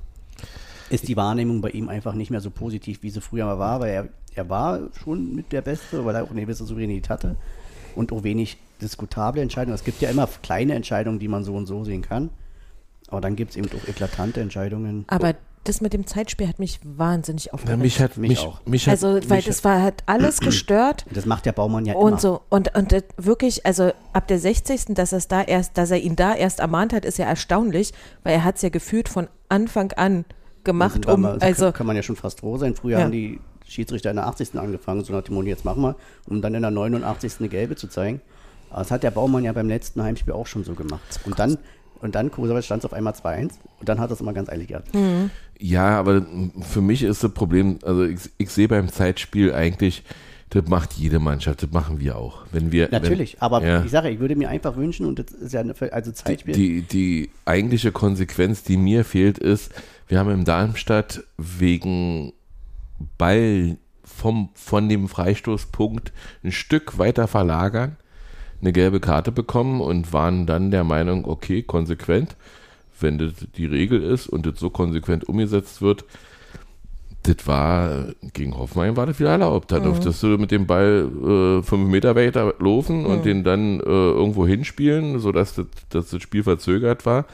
ist 0.91 1.09
die 1.09 1.17
Wahrnehmung 1.17 1.61
bei 1.61 1.71
ihm 1.71 1.89
einfach 1.89 2.15
nicht 2.15 2.31
mehr 2.31 2.41
so 2.41 2.51
positiv, 2.51 3.03
wie 3.03 3.11
sie 3.11 3.21
früher 3.21 3.47
mal 3.47 3.59
war, 3.59 3.81
weil 3.81 3.91
er 3.91 4.09
er 4.35 4.49
war 4.49 4.81
schon 5.03 5.35
mit 5.35 5.53
der 5.53 5.63
Beste, 5.63 6.05
weil 6.05 6.15
er 6.15 6.25
auch 6.25 6.31
eine 6.31 6.41
gewisse 6.43 6.65
Souveränität 6.65 7.09
hatte 7.11 7.37
und 7.95 8.13
auch 8.13 8.23
wenig 8.25 8.59
diskutable 8.83 9.41
Entscheidungen. 9.43 9.75
Es 9.75 9.85
gibt 9.85 10.01
ja 10.03 10.11
immer 10.11 10.29
kleine 10.43 10.75
Entscheidungen, 10.75 11.19
die 11.19 11.29
man 11.29 11.45
so 11.45 11.55
und 11.55 11.67
so 11.67 11.85
sehen 11.85 12.03
kann. 12.03 12.31
Aber 13.09 13.21
dann 13.21 13.37
gibt 13.37 13.53
es 13.53 13.57
eben 13.57 13.69
auch 13.69 13.89
eklatante 13.89 14.41
Entscheidungen. 14.41 15.05
Aber 15.09 15.35
das 15.63 15.81
mit 15.81 15.93
dem 15.93 16.07
Zeitspiel 16.07 16.49
hat 16.49 16.59
mich 16.59 16.81
wahnsinnig 16.83 17.55
aufgeregt. 17.55 17.81
mich 17.81 18.01
hat 18.01 18.17
Mich 18.19 18.29
mich, 18.31 18.41
auch. 18.41 18.61
mich 18.67 18.87
hat, 18.87 18.93
also, 18.93 19.15
weil 19.31 19.37
mich, 19.39 19.47
das 19.47 19.63
war 19.65 19.81
halt 19.81 20.03
alles 20.07 20.41
gestört. 20.41 21.07
Das 21.13 21.25
macht 21.25 21.47
der 21.47 21.53
Baumann 21.53 21.87
ja 21.87 21.95
Und 21.95 22.09
immer. 22.13 22.21
so, 22.21 22.41
und, 22.51 22.75
und 22.77 22.93
das 22.93 23.05
wirklich, 23.17 23.65
also 23.65 23.93
ab 24.13 24.27
der 24.29 24.39
60. 24.39 24.87
dass 24.95 25.13
er 25.13 25.21
da 25.21 25.43
erst, 25.43 25.79
dass 25.79 25.91
er 25.91 25.99
ihn 25.99 26.17
da 26.17 26.35
erst 26.35 26.61
ermahnt 26.61 26.93
hat, 26.93 27.05
ist 27.05 27.19
ja 27.19 27.27
erstaunlich, 27.27 27.93
weil 28.25 28.35
er 28.35 28.45
hat 28.45 28.57
es 28.57 28.63
ja 28.63 28.69
gefühlt 28.69 29.09
von 29.09 29.29
Anfang 29.49 29.93
an 29.93 30.25
gemacht, 30.65 31.07
um, 31.07 31.21
mal- 31.23 31.39
also, 31.41 31.67
kann, 31.67 31.73
kann 31.75 31.87
man 31.87 31.97
ja 31.97 32.03
schon 32.03 32.17
fast 32.17 32.41
froh 32.41 32.57
sein. 32.59 32.75
Früher 32.75 32.99
Ja. 32.99 33.05
haben 33.05 33.13
die 33.13 33.39
Schiedsrichter 33.67 34.11
in 34.11 34.17
der 34.17 34.27
80. 34.27 34.55
angefangen, 34.59 35.05
so 35.05 35.13
nach 35.13 35.23
dem 35.23 35.35
Motto, 35.35 35.49
jetzt 35.49 35.65
machen 35.65 35.83
wir, 35.83 35.97
um 36.29 36.43
dann 36.43 36.55
in 36.55 36.63
der 36.63 36.71
89. 36.71 37.35
eine 37.39 37.49
gelbe 37.49 37.77
zu 37.77 37.89
zeigen. 37.89 38.21
Aber 38.71 38.81
das 38.81 38.91
hat 38.91 39.03
der 39.03 39.11
Baumann 39.11 39.45
ja 39.45 39.53
beim 39.53 39.69
letzten 39.69 40.03
Heimspiel 40.03 40.33
auch 40.33 40.47
schon 40.47 40.65
so 40.65 40.75
gemacht. 40.75 41.21
Und 41.25 41.39
dann, 41.39 41.59
und 42.01 42.15
dann, 42.15 42.31
stand 42.63 42.81
es 42.81 42.85
auf 42.85 42.93
einmal 42.93 43.15
2-1 43.15 43.53
und 43.81 43.89
dann 43.89 44.01
hat 44.01 44.11
er 44.11 44.15
es 44.15 44.21
immer 44.21 44.33
ganz 44.33 44.49
eilig 44.49 44.69
gehabt. 44.69 44.89
ja, 45.59 45.99
aber 45.99 46.27
für 46.61 46.81
mich 46.81 47.03
ist 47.03 47.23
das 47.23 47.33
Problem, 47.33 47.79
also 47.83 48.05
ich, 48.05 48.19
ich 48.37 48.51
sehe 48.51 48.69
beim 48.69 48.89
Zeitspiel 48.89 49.55
eigentlich, 49.55 50.03
das 50.51 50.69
macht 50.69 50.93
jede 50.95 51.19
Mannschaft, 51.19 51.63
das 51.63 51.71
machen 51.73 52.01
wir 52.01 52.17
auch. 52.17 52.45
Wenn 52.53 52.71
wir, 52.71 52.89
Natürlich, 52.91 53.35
wenn, 53.35 53.43
aber 53.43 53.65
ja. 53.65 53.85
ich 53.85 53.91
sage, 53.91 54.11
ich 54.11 54.21
würde 54.21 54.37
mir 54.37 54.49
einfach 54.49 54.77
wünschen, 54.77 55.07
und 55.07 55.19
das 55.19 55.33
ist 55.33 55.53
ja 55.53 55.61
eine, 55.61 55.75
also 55.93 56.11
die, 56.11 56.17
Zeitspiel. 56.17 56.55
die, 56.55 56.83
die 56.83 57.31
eigentliche 57.45 57.93
Konsequenz, 57.93 58.63
die 58.63 58.77
mir 58.77 59.05
fehlt, 59.05 59.39
ist, 59.39 59.73
wir 60.07 60.19
haben 60.19 60.31
in 60.31 60.45
Darmstadt 60.45 61.25
wegen 61.39 62.33
Ball 63.19 63.79
vom, 64.05 64.51
von 64.55 64.89
dem 64.89 65.09
Freistoßpunkt 65.09 66.13
ein 66.43 66.53
Stück 66.53 66.99
weiter 66.99 67.27
verlagern, 67.27 67.97
eine 68.61 68.73
gelbe 68.73 69.01
Karte 69.01 69.33
bekommen 69.33 69.81
und 69.81 70.13
waren 70.13 70.47
dann 70.47 70.71
der 70.71 70.85
Meinung, 70.85 71.25
okay, 71.27 71.63
konsequent, 71.63 72.37
wenn 73.01 73.19
das 73.19 73.33
die 73.57 73.67
Regel 73.67 74.03
ist 74.03 74.29
und 74.29 74.47
das 74.47 74.59
so 74.59 74.71
konsequent 74.71 75.29
umgesetzt 75.29 75.83
wird, 75.83 76.05
das 77.25 77.47
war, 77.47 78.09
gegen 78.35 78.57
Hoffenheim 78.57 78.97
war 78.99 79.07
das 79.07 79.19
wieder 79.19 79.31
erlaubt. 79.31 79.73
Da 79.73 79.81
durftest 79.81 80.23
du 80.23 80.27
mit 80.37 80.51
dem 80.51 80.67
Ball 80.67 81.09
äh, 81.09 81.63
fünf 81.63 81.89
Meter 81.89 82.15
weiter 82.17 82.55
laufen 82.59 83.07
und 83.07 83.25
den 83.25 83.45
dann 83.45 83.81
äh, 83.81 83.85
irgendwo 83.85 84.47
hinspielen, 84.47 85.19
sodass 85.21 85.55
das, 85.55 85.67
dass 85.89 86.11
das 86.11 86.23
Spiel 86.23 86.43
verzögert 86.43 87.07
war. 87.07 87.25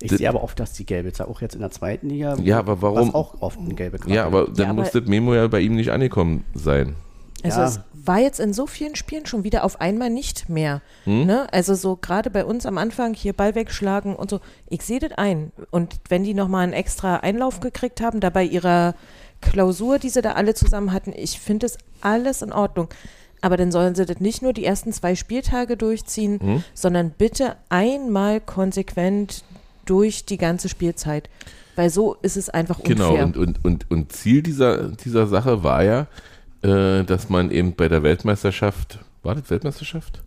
Ich 0.00 0.10
sehe 0.12 0.28
aber 0.28 0.42
oft, 0.42 0.58
dass 0.60 0.72
die 0.72 0.84
gelbe 0.86 1.12
Zahl 1.12 1.26
auch 1.28 1.40
jetzt 1.40 1.54
in 1.54 1.60
der 1.60 1.70
zweiten 1.70 2.08
Liga, 2.10 2.36
Ja, 2.42 2.58
aber 2.58 2.82
warum- 2.82 3.14
auch 3.14 3.40
oft 3.40 3.58
eine 3.58 3.74
gelbe 3.74 3.98
Karte 3.98 4.14
Ja, 4.14 4.24
aber 4.26 4.46
dann 4.46 4.66
Ja, 4.68 4.72
muss 4.72 4.90
das 4.90 5.04
Memo 5.06 5.34
ja 5.34 5.46
bei 5.48 5.60
ihm 5.60 5.74
nicht 5.76 5.90
angekommen 5.90 6.44
sein. 6.54 6.96
also 7.42 7.60
ja. 7.60 7.66
es 7.66 7.80
war 7.92 8.18
jetzt 8.20 8.38
in 8.40 8.52
so 8.52 8.66
vielen 8.66 8.96
Spielen 8.96 9.24
schon 9.24 9.44
wieder 9.44 9.64
auf 9.64 9.80
einmal 9.80 10.10
nicht 10.10 10.48
mehr. 10.50 10.82
Hm? 11.04 11.24
Ne? 11.24 11.46
Also 11.52 11.74
so 11.74 11.96
gerade 11.96 12.28
bei 12.30 12.44
uns 12.44 12.66
am 12.66 12.76
Anfang 12.76 13.14
hier 13.14 13.32
Ball 13.32 13.54
wegschlagen 13.54 14.14
und 14.14 14.28
so. 14.28 14.40
Ich 14.68 14.82
sehe 14.82 14.98
das 14.98 15.12
ein. 15.12 15.52
Und 15.70 15.96
wenn 16.10 16.22
die 16.22 16.34
nochmal 16.34 16.64
einen 16.64 16.74
extra 16.74 17.16
Einlauf 17.16 17.60
gekriegt 17.60 18.02
haben, 18.02 18.20
da 18.20 18.28
bei 18.28 18.44
ihrer 18.44 18.94
Klausur, 19.40 19.98
die 19.98 20.10
sie 20.10 20.20
da 20.22 20.32
alle 20.32 20.52
zusammen 20.54 20.92
hatten, 20.92 21.12
ich 21.16 21.38
finde 21.40 21.64
das 21.66 21.78
alles 22.02 22.42
in 22.42 22.52
Ordnung. 22.52 22.88
Aber 23.40 23.56
dann 23.58 23.72
sollen 23.72 23.94
sie 23.94 24.04
das 24.06 24.20
nicht 24.20 24.40
nur 24.42 24.52
die 24.54 24.64
ersten 24.64 24.92
zwei 24.92 25.14
Spieltage 25.14 25.76
durchziehen, 25.78 26.40
Hm? 26.40 26.64
sondern 26.74 27.10
bitte 27.10 27.56
einmal 27.70 28.40
konsequent 28.40 29.44
durch 29.84 30.24
die 30.24 30.38
ganze 30.38 30.68
Spielzeit. 30.68 31.28
Weil 31.76 31.90
so 31.90 32.14
ist 32.22 32.36
es 32.36 32.50
einfach 32.50 32.78
unfair. 32.78 32.94
Genau, 32.94 33.22
und, 33.22 33.36
und, 33.36 33.64
und, 33.64 33.90
und 33.90 34.12
Ziel 34.12 34.42
dieser, 34.42 34.88
dieser 34.90 35.26
Sache 35.26 35.62
war 35.64 35.82
ja, 35.82 36.06
äh, 36.62 37.04
dass 37.04 37.28
man 37.28 37.50
eben 37.50 37.74
bei 37.74 37.88
der 37.88 38.02
Weltmeisterschaft, 38.02 39.00
war 39.22 39.34
das 39.34 39.50
Weltmeisterschaft? 39.50 40.22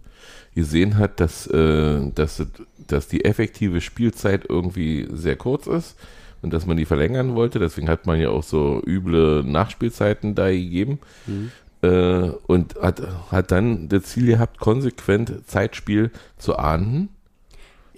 Gesehen 0.56 0.98
hat, 0.98 1.20
dass, 1.20 1.48
äh, 1.48 2.12
dass, 2.13 2.43
dass 2.88 3.08
die 3.08 3.24
effektive 3.24 3.80
Spielzeit 3.80 4.46
irgendwie 4.50 5.08
sehr 5.12 5.36
kurz 5.36 5.67
ist 5.67 5.96
und 6.41 6.52
dass 6.52 6.65
man 6.65 6.78
die 6.78 6.86
verlängern 6.86 7.36
wollte. 7.36 7.60
Deswegen 7.60 7.89
hat 7.89 8.06
man 8.06 8.20
ja 8.20 8.30
auch 8.30 8.43
so 8.43 8.82
üble 8.86 9.43
Nachspielzeiten 9.43 10.36
da 10.36 10.50
gegeben. 10.50 11.00
Äh, 11.82 12.32
und 12.48 12.76
hat, 12.82 13.02
hat 13.32 13.52
dann 13.52 13.88
das 13.88 14.04
Ziel 14.04 14.26
gehabt, 14.26 14.60
konsequent 14.60 15.48
Zeitspiel 15.48 16.10
zu 16.38 16.58
ahnden. 16.58 17.10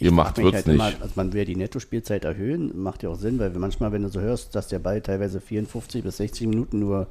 Ihr 0.01 0.11
macht 0.11 0.37
wird's 0.37 0.55
halt 0.55 0.67
nicht. 0.67 0.75
Immer, 0.75 1.01
also 1.01 1.13
man 1.15 1.33
will 1.33 1.45
die 1.45 1.55
Nettospielzeit 1.55 2.25
erhöhen, 2.25 2.81
macht 2.81 3.03
ja 3.03 3.09
auch 3.09 3.17
Sinn, 3.17 3.39
weil 3.39 3.49
manchmal, 3.51 3.91
wenn 3.91 4.03
du 4.03 4.09
so 4.09 4.19
hörst, 4.19 4.55
dass 4.55 4.67
der 4.67 4.79
Ball 4.79 5.01
teilweise 5.01 5.41
54 5.41 6.03
bis 6.03 6.17
60 6.17 6.47
Minuten 6.47 6.79
nur 6.79 7.07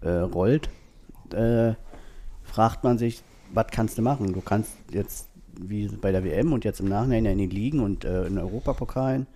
äh, 0.00 0.08
rollt, 0.10 0.68
äh, 1.32 1.74
fragt 2.42 2.84
man 2.84 2.98
sich, 2.98 3.22
was 3.52 3.66
kannst 3.70 3.98
du 3.98 4.02
machen? 4.02 4.32
Du 4.32 4.40
kannst 4.40 4.72
jetzt, 4.92 5.28
wie 5.60 5.88
bei 5.88 6.12
der 6.12 6.24
WM 6.24 6.52
und 6.52 6.64
jetzt 6.64 6.80
im 6.80 6.88
Nachhinein 6.88 7.24
ja 7.24 7.30
in 7.32 7.38
den 7.38 7.50
Ligen 7.50 7.80
und 7.80 8.04
äh, 8.04 8.26
in 8.26 8.38
Europapokalen 8.38 9.26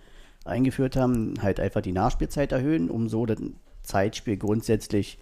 eingeführt 0.43 0.95
haben, 0.95 1.35
halt 1.41 1.59
einfach 1.59 1.81
die 1.81 1.91
Nachspielzeit 1.91 2.51
erhöhen, 2.51 2.89
um 2.89 3.09
so 3.09 3.25
das 3.25 3.37
Zeitspiel 3.83 4.37
grundsätzlich 4.37 5.17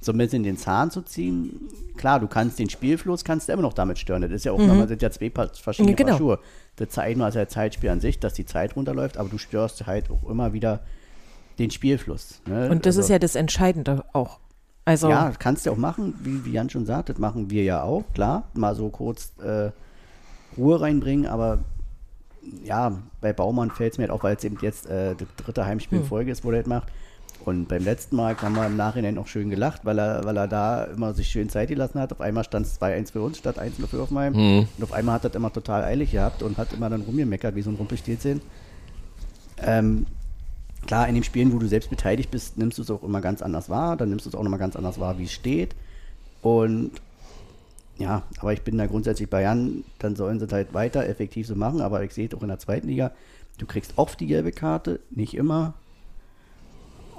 so 0.00 0.12
ein 0.12 0.18
bisschen 0.18 0.42
den 0.42 0.56
Zahn 0.56 0.90
zu 0.90 1.02
ziehen. 1.02 1.68
Klar, 1.96 2.20
du 2.20 2.26
kannst 2.28 2.58
den 2.58 2.70
Spielfluss 2.70 3.24
kannst 3.24 3.48
du 3.48 3.52
immer 3.52 3.62
noch 3.62 3.72
damit 3.72 3.98
stören. 3.98 4.22
Das 4.22 4.30
ist 4.30 4.44
ja 4.44 4.52
auch 4.52 4.58
nochmal, 4.58 4.80
das 4.80 4.88
sind 4.90 5.02
ja 5.02 5.10
zwei 5.10 5.30
verschiedene 5.30 5.92
Mhm. 5.92 5.96
Genau. 5.96 6.10
Paar 6.10 6.18
Schuhe. 6.18 6.38
Das 6.76 6.98
einmal 6.98 7.30
ist 7.30 7.34
ja 7.34 7.48
Zeitspiel 7.48 7.90
an 7.90 8.00
sich, 8.00 8.18
dass 8.20 8.34
die 8.34 8.44
Zeit 8.44 8.76
runterläuft, 8.76 9.16
aber 9.16 9.28
du 9.28 9.38
störst 9.38 9.86
halt 9.86 10.10
auch 10.10 10.28
immer 10.28 10.52
wieder 10.52 10.80
den 11.58 11.70
Spielfluss. 11.70 12.40
Ne? 12.46 12.68
Und 12.70 12.84
das 12.86 12.96
Also- 12.96 13.00
ist 13.00 13.08
ja 13.10 13.18
das 13.18 13.34
Entscheidende 13.34 14.04
auch. 14.12 14.38
Also, 14.84 15.08
ja, 15.08 15.32
kannst 15.36 15.66
du 15.66 15.72
auch 15.72 15.76
machen, 15.76 16.14
wie, 16.22 16.44
wie 16.44 16.52
Jan 16.52 16.70
schon 16.70 16.86
sagt, 16.86 17.08
das 17.08 17.18
machen 17.18 17.50
wir 17.50 17.64
ja 17.64 17.82
auch, 17.82 18.04
klar, 18.14 18.44
mal 18.54 18.76
so 18.76 18.88
kurz 18.88 19.32
äh, 19.42 19.70
Ruhe 20.56 20.80
reinbringen, 20.80 21.26
aber 21.26 21.58
ja, 22.62 22.92
bei 23.20 23.32
Baumann 23.32 23.72
fällt 23.72 23.94
es 23.94 23.98
mir 23.98 24.02
halt 24.02 24.12
auch, 24.12 24.22
weil 24.22 24.36
es 24.36 24.44
eben 24.44 24.58
jetzt 24.60 24.86
äh, 24.86 25.16
das 25.16 25.26
dritte 25.36 25.66
Heimspiel 25.66 25.98
in 25.98 26.04
Folge 26.04 26.30
ist, 26.30 26.44
wo 26.44 26.52
er 26.52 26.58
das 26.58 26.68
macht. 26.68 26.86
Und 27.46 27.68
beim 27.68 27.84
letzten 27.84 28.16
Mal 28.16 28.36
haben 28.42 28.56
wir 28.56 28.66
im 28.66 28.76
Nachhinein 28.76 29.18
auch 29.18 29.28
schön 29.28 29.50
gelacht, 29.50 29.84
weil 29.84 30.00
er, 30.00 30.24
weil 30.24 30.36
er 30.36 30.48
da 30.48 30.82
immer 30.82 31.14
sich 31.14 31.28
schön 31.28 31.48
Zeit 31.48 31.68
gelassen 31.68 32.00
hat. 32.00 32.10
Auf 32.10 32.20
einmal 32.20 32.42
stand 32.42 32.66
es 32.66 32.80
2-1 32.80 33.12
für 33.12 33.22
uns 33.22 33.38
statt 33.38 33.60
1 33.60 33.76
für 33.88 34.00
Hoffenheim. 34.00 34.34
Und 34.76 34.82
auf 34.82 34.92
einmal 34.92 35.14
hat 35.14 35.24
er 35.24 35.30
das 35.30 35.36
immer 35.36 35.52
total 35.52 35.84
eilig 35.84 36.10
gehabt 36.10 36.42
und 36.42 36.58
hat 36.58 36.72
immer 36.72 36.90
dann 36.90 37.02
rumgemeckert, 37.02 37.54
wie 37.54 37.62
so 37.62 37.70
ein 37.70 37.76
Rumpelstilzchen. 37.76 38.40
Ähm, 39.62 40.06
klar, 40.88 41.06
in 41.06 41.14
den 41.14 41.22
Spielen, 41.22 41.52
wo 41.52 41.58
du 41.58 41.68
selbst 41.68 41.88
beteiligt 41.88 42.32
bist, 42.32 42.58
nimmst 42.58 42.78
du 42.78 42.82
es 42.82 42.90
auch 42.90 43.04
immer 43.04 43.20
ganz 43.20 43.42
anders 43.42 43.70
wahr. 43.70 43.96
Dann 43.96 44.08
nimmst 44.08 44.26
du 44.26 44.30
es 44.30 44.34
auch 44.34 44.42
nochmal 44.42 44.58
ganz 44.58 44.74
anders 44.74 44.98
wahr, 44.98 45.16
wie 45.20 45.24
es 45.24 45.32
steht. 45.32 45.76
Und 46.42 47.00
ja, 47.96 48.24
aber 48.40 48.54
ich 48.54 48.62
bin 48.62 48.76
da 48.76 48.86
grundsätzlich 48.86 49.30
bei 49.30 49.42
Jan, 49.42 49.84
dann 50.00 50.16
sollen 50.16 50.40
sie 50.40 50.46
es 50.46 50.52
halt 50.52 50.74
weiter 50.74 51.06
effektiv 51.06 51.46
so 51.46 51.54
machen. 51.54 51.80
Aber 51.80 52.02
ich 52.02 52.12
sehe 52.12 52.26
es 52.26 52.34
auch 52.34 52.42
in 52.42 52.48
der 52.48 52.58
zweiten 52.58 52.88
Liga, 52.88 53.12
du 53.58 53.66
kriegst 53.66 53.92
oft 53.94 54.18
die 54.18 54.26
gelbe 54.26 54.50
Karte, 54.50 54.98
nicht 55.10 55.34
immer. 55.34 55.74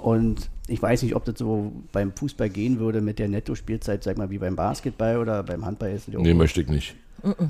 Und 0.00 0.50
ich 0.68 0.80
weiß 0.80 1.02
nicht, 1.02 1.14
ob 1.16 1.24
das 1.24 1.38
so 1.38 1.72
beim 1.92 2.12
Fußball 2.12 2.48
gehen 2.48 2.78
würde 2.78 3.00
mit 3.00 3.18
der 3.18 3.28
Netto-Spielzeit, 3.28 4.04
sag 4.04 4.18
mal, 4.18 4.30
wie 4.30 4.38
beim 4.38 4.56
Basketball 4.56 5.18
oder 5.18 5.42
beim 5.42 5.64
Handball 5.64 5.90
ist 5.90 6.08
Nee, 6.08 6.34
möchte 6.34 6.60
ich 6.60 6.68
nicht. 6.68 6.94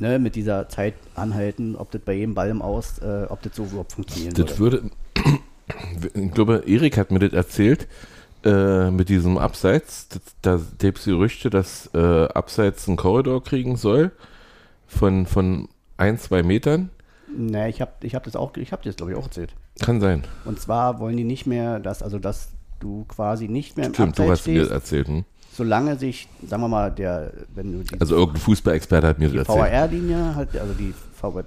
ne, 0.01 0.19
mit 0.19 0.35
dieser 0.35 0.69
Zeit 0.69 0.95
anhalten, 1.15 1.77
ob 1.77 1.91
das 1.91 2.01
bei 2.01 2.15
jedem 2.15 2.35
Ball 2.35 2.49
im 2.49 2.63
Aus, 2.63 2.99
äh, 3.01 3.27
ob 3.29 3.43
das 3.43 3.55
so 3.55 3.65
überhaupt 3.65 3.93
funktionieren 3.93 4.35
Das 4.35 4.59
würde. 4.59 4.91
ich 6.15 6.33
glaube, 6.33 6.63
Erik 6.67 6.97
hat 6.97 7.11
mir 7.11 7.19
das 7.19 7.33
erzählt, 7.33 7.87
äh, 8.45 8.91
mit 8.91 9.09
diesem 9.09 9.37
Abseits. 9.37 10.09
Da 10.43 10.61
gibt 10.79 10.99
es 10.99 11.05
Gerüchte, 11.05 11.51
dass 11.51 11.91
äh, 11.93 11.99
Abseits 11.99 12.87
einen 12.89 12.97
Korridor 12.97 13.43
kriegen 13.43 13.77
soll 13.77 14.13
von, 14.87 15.27
von 15.27 15.69
ein, 15.97 16.19
zwei 16.19 16.43
Metern. 16.43 16.91
Ne, 17.37 17.69
ich 17.69 17.81
habe 17.81 17.93
ich 18.03 18.15
hab 18.15 18.25
das 18.25 18.37
auch, 18.37 18.57
ich 18.57 18.73
habe 18.73 18.83
das 18.85 18.97
glaube 18.97 19.13
ich 19.13 19.19
auch 19.19 19.25
erzählt. 19.25 19.55
Kann 19.81 20.01
sein. 20.01 20.25
Und 20.45 20.59
zwar 20.61 20.99
wollen 20.99 21.17
die 21.17 21.25
nicht 21.25 21.47
mehr, 21.47 21.79
dass, 21.79 22.03
also 22.03 22.19
dass 22.19 22.49
du 22.81 23.05
quasi 23.07 23.49
nicht 23.49 23.77
mehr 23.77 23.87
im 23.87 23.95
Stimmt, 23.95 24.19
du 24.19 24.23
Abseits 24.23 24.41
hast 24.41 24.47
mir 24.47 24.55
stehst, 24.61 24.71
erzählt. 24.71 25.09
Hm? 25.09 25.25
solange 25.53 25.97
sich, 25.97 26.29
sagen 26.47 26.63
wir 26.63 26.69
mal, 26.69 26.89
der, 26.93 27.33
wenn 27.55 27.73
du 27.73 27.83
die, 27.83 28.01
Also 28.01 28.15
irgendein 28.15 28.41
Fußballexperte 28.43 29.07
hat 29.09 29.19
mir 29.19 29.29
die 29.29 29.39
das 29.39 29.49
erzählt. 29.49 29.73
VAR-Linie, 29.73 30.35
halt, 30.37 30.57
also 30.57 30.73
die 30.73 30.95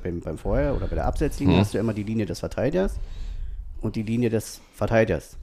beim, 0.03 0.19
beim 0.19 0.37
Vorher 0.37 0.75
oder 0.75 0.87
bei 0.87 0.95
der 0.95 1.05
Abseitslinie 1.05 1.55
Mhm. 1.55 1.59
hast 1.61 1.73
du 1.73 1.77
immer 1.77 1.93
die 1.93 2.03
Linie 2.03 2.25
des 2.25 2.39
Verteidigers 2.41 2.95
und 3.79 3.95
die 3.95 4.03
Linie 4.03 4.29
des 4.29 4.59
Verteidigers. 4.75 5.37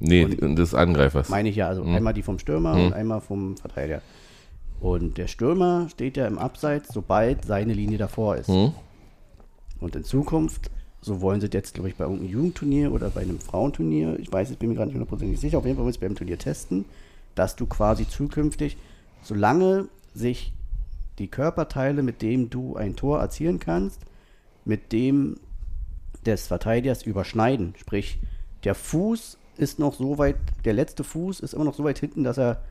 Nee, 0.00 0.24
Und- 0.24 0.56
des 0.56 0.74
Angreifers. 0.74 1.28
Meine 1.28 1.48
ich 1.48 1.54
ja, 1.56 1.68
also 1.68 1.84
Mhm. 1.84 1.94
einmal 1.94 2.12
die 2.12 2.22
vom 2.24 2.40
Stürmer 2.40 2.74
Mhm. 2.74 2.86
und 2.86 2.92
einmal 2.92 3.20
vom 3.20 3.56
Verteidiger. 3.56 4.02
Und 4.80 5.16
der 5.16 5.28
Stürmer 5.28 5.86
steht 5.88 6.16
ja 6.16 6.26
im 6.26 6.38
Abseits, 6.38 6.88
sobald 6.92 7.44
seine 7.44 7.72
Linie 7.72 7.98
davor 7.98 8.34
ist. 8.34 8.50
Und 9.82 9.96
in 9.96 10.04
Zukunft, 10.04 10.70
so 11.00 11.20
wollen 11.20 11.40
sie 11.40 11.48
jetzt, 11.52 11.74
glaube 11.74 11.88
ich, 11.88 11.96
bei 11.96 12.04
irgendeinem 12.04 12.30
Jugendturnier 12.30 12.92
oder 12.92 13.10
bei 13.10 13.22
einem 13.22 13.40
Frauenturnier, 13.40 14.18
ich 14.18 14.32
weiß, 14.32 14.50
ich 14.50 14.58
bin 14.58 14.68
mir 14.68 14.76
gerade 14.76 14.88
nicht 14.88 14.94
hundertprozentig 14.94 15.40
sicher, 15.40 15.58
auf 15.58 15.64
jeden 15.64 15.76
Fall 15.76 15.84
wollen 15.84 15.92
sie 15.92 16.00
beim 16.00 16.14
Turnier 16.14 16.38
testen, 16.38 16.84
dass 17.34 17.56
du 17.56 17.66
quasi 17.66 18.08
zukünftig, 18.08 18.76
solange 19.22 19.88
sich 20.14 20.52
die 21.18 21.28
Körperteile, 21.28 22.02
mit 22.02 22.22
dem 22.22 22.50
du 22.50 22.76
ein 22.76 22.96
Tor 22.96 23.20
erzielen 23.20 23.58
kannst, 23.58 24.00
mit 24.64 24.92
dem 24.92 25.38
des 26.24 26.46
Verteidigers 26.46 27.02
überschneiden. 27.02 27.74
Sprich, 27.78 28.20
der 28.64 28.74
Fuß 28.74 29.38
ist 29.56 29.78
noch 29.78 29.94
so 29.94 30.18
weit, 30.18 30.36
der 30.64 30.72
letzte 30.72 31.04
Fuß 31.04 31.40
ist 31.40 31.52
immer 31.52 31.64
noch 31.64 31.74
so 31.74 31.84
weit 31.84 31.98
hinten, 31.98 32.24
dass 32.24 32.38
er 32.38 32.62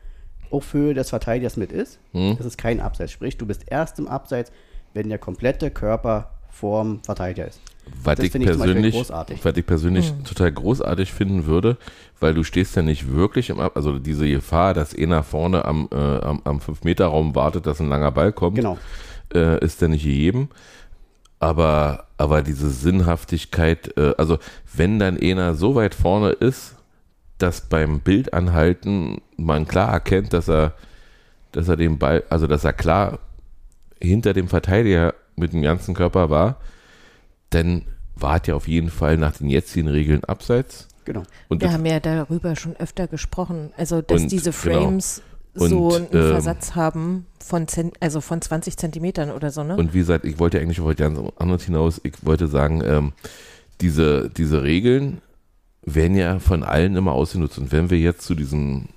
auf 0.50 0.72
Höhe 0.72 0.94
des 0.94 1.10
Verteidigers 1.10 1.56
mit 1.56 1.72
ist. 1.72 1.98
Hm. 2.12 2.36
Das 2.36 2.46
ist 2.46 2.58
kein 2.58 2.80
Abseits. 2.80 3.12
Sprich, 3.12 3.36
du 3.36 3.46
bist 3.46 3.64
erst 3.66 3.98
im 3.98 4.08
Abseits, 4.08 4.52
wenn 4.94 5.08
der 5.08 5.18
komplette 5.18 5.70
Körper 5.70 6.30
vorm 6.52 7.00
Verteidiger 7.02 7.48
ist. 7.48 7.60
Was 8.04 8.16
Das 8.16 8.26
ich 8.26 8.34
ich 8.36 8.44
persönlich, 8.46 8.94
was 8.94 9.56
ich 9.56 9.66
persönlich 9.66 10.12
total 10.24 10.52
großartig 10.52 11.12
finden 11.12 11.46
würde, 11.46 11.76
weil 12.20 12.32
du 12.32 12.44
stehst 12.44 12.76
ja 12.76 12.82
nicht 12.82 13.10
wirklich 13.12 13.50
im 13.50 13.58
Ab, 13.58 13.72
also 13.74 13.98
diese 13.98 14.28
Gefahr, 14.28 14.72
dass 14.72 14.96
einer 14.96 15.24
vorne 15.24 15.64
am, 15.64 15.88
äh, 15.90 15.96
am, 15.96 16.40
am 16.44 16.58
5-Meter-Raum 16.58 17.34
wartet, 17.34 17.66
dass 17.66 17.80
ein 17.80 17.88
langer 17.88 18.12
Ball 18.12 18.32
kommt, 18.32 18.56
Genau. 18.56 18.78
äh, 19.34 19.62
ist 19.64 19.82
ja 19.82 19.88
nicht 19.88 20.04
gegeben. 20.04 20.48
Aber, 21.40 22.06
aber 22.18 22.42
diese 22.42 22.70
Sinnhaftigkeit, 22.70 23.96
äh, 23.96 24.14
also 24.16 24.38
wenn 24.72 25.00
dann 25.00 25.18
einer 25.18 25.54
so 25.54 25.74
weit 25.74 25.96
vorne 25.96 26.30
ist, 26.30 26.76
dass 27.38 27.62
beim 27.62 27.98
Bildanhalten 27.98 29.20
man 29.36 29.66
klar 29.66 29.92
erkennt, 29.92 30.32
dass 30.32 30.48
er, 30.48 30.74
dass 31.50 31.66
er 31.66 31.76
den 31.76 31.98
Ball, 31.98 32.22
also 32.30 32.46
dass 32.46 32.62
er 32.62 32.72
klar 32.72 33.18
hinter 34.00 34.32
dem 34.34 34.46
Verteidiger 34.46 35.14
mit 35.36 35.52
dem 35.52 35.62
ganzen 35.62 35.94
Körper 35.94 36.30
war, 36.30 36.56
dann 37.50 37.82
war 38.14 38.40
es 38.40 38.46
ja 38.46 38.54
auf 38.54 38.68
jeden 38.68 38.90
Fall 38.90 39.16
nach 39.16 39.36
den 39.36 39.48
jetzigen 39.48 39.88
Regeln 39.88 40.24
abseits. 40.24 40.88
Genau. 41.04 41.22
Und 41.48 41.60
Wir 41.60 41.72
haben 41.72 41.84
ja 41.84 42.00
darüber 42.00 42.56
schon 42.56 42.76
öfter 42.76 43.08
gesprochen, 43.08 43.72
also 43.76 44.02
dass 44.02 44.22
Und, 44.22 44.32
diese 44.32 44.52
genau. 44.52 44.82
Frames 44.82 45.22
Und, 45.54 45.70
so 45.70 45.94
einen 45.94 46.06
ähm, 46.12 46.30
Versatz 46.30 46.74
haben 46.74 47.26
von, 47.40 47.66
Zen 47.66 47.92
also 48.00 48.20
von 48.20 48.40
20 48.40 48.76
Zentimetern 48.76 49.30
oder 49.30 49.50
so, 49.50 49.64
ne? 49.64 49.76
Und 49.76 49.94
wie 49.94 49.98
gesagt, 49.98 50.24
ich 50.24 50.38
wollte 50.38 50.60
eigentlich 50.60 50.80
auf 50.80 50.86
was 50.86 50.96
ganz 50.96 51.18
anderes 51.36 51.64
hinaus. 51.64 52.00
Ich 52.04 52.24
wollte 52.24 52.46
sagen, 52.46 52.82
ähm, 52.84 53.12
diese, 53.80 54.30
diese 54.30 54.62
Regeln 54.62 55.20
werden 55.82 56.16
ja 56.16 56.38
von 56.38 56.62
allen 56.62 56.94
immer 56.94 57.12
ausgenutzt. 57.12 57.58
Und 57.58 57.72
wenn 57.72 57.90
wir 57.90 57.98
jetzt 57.98 58.22
zu 58.22 58.34
diesem, 58.34 58.88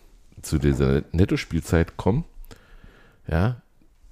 zu 0.43 0.59
dieser 0.59 1.01
Nettospielzeit 1.11 1.97
kommen, 1.97 2.23
ja, 3.27 3.57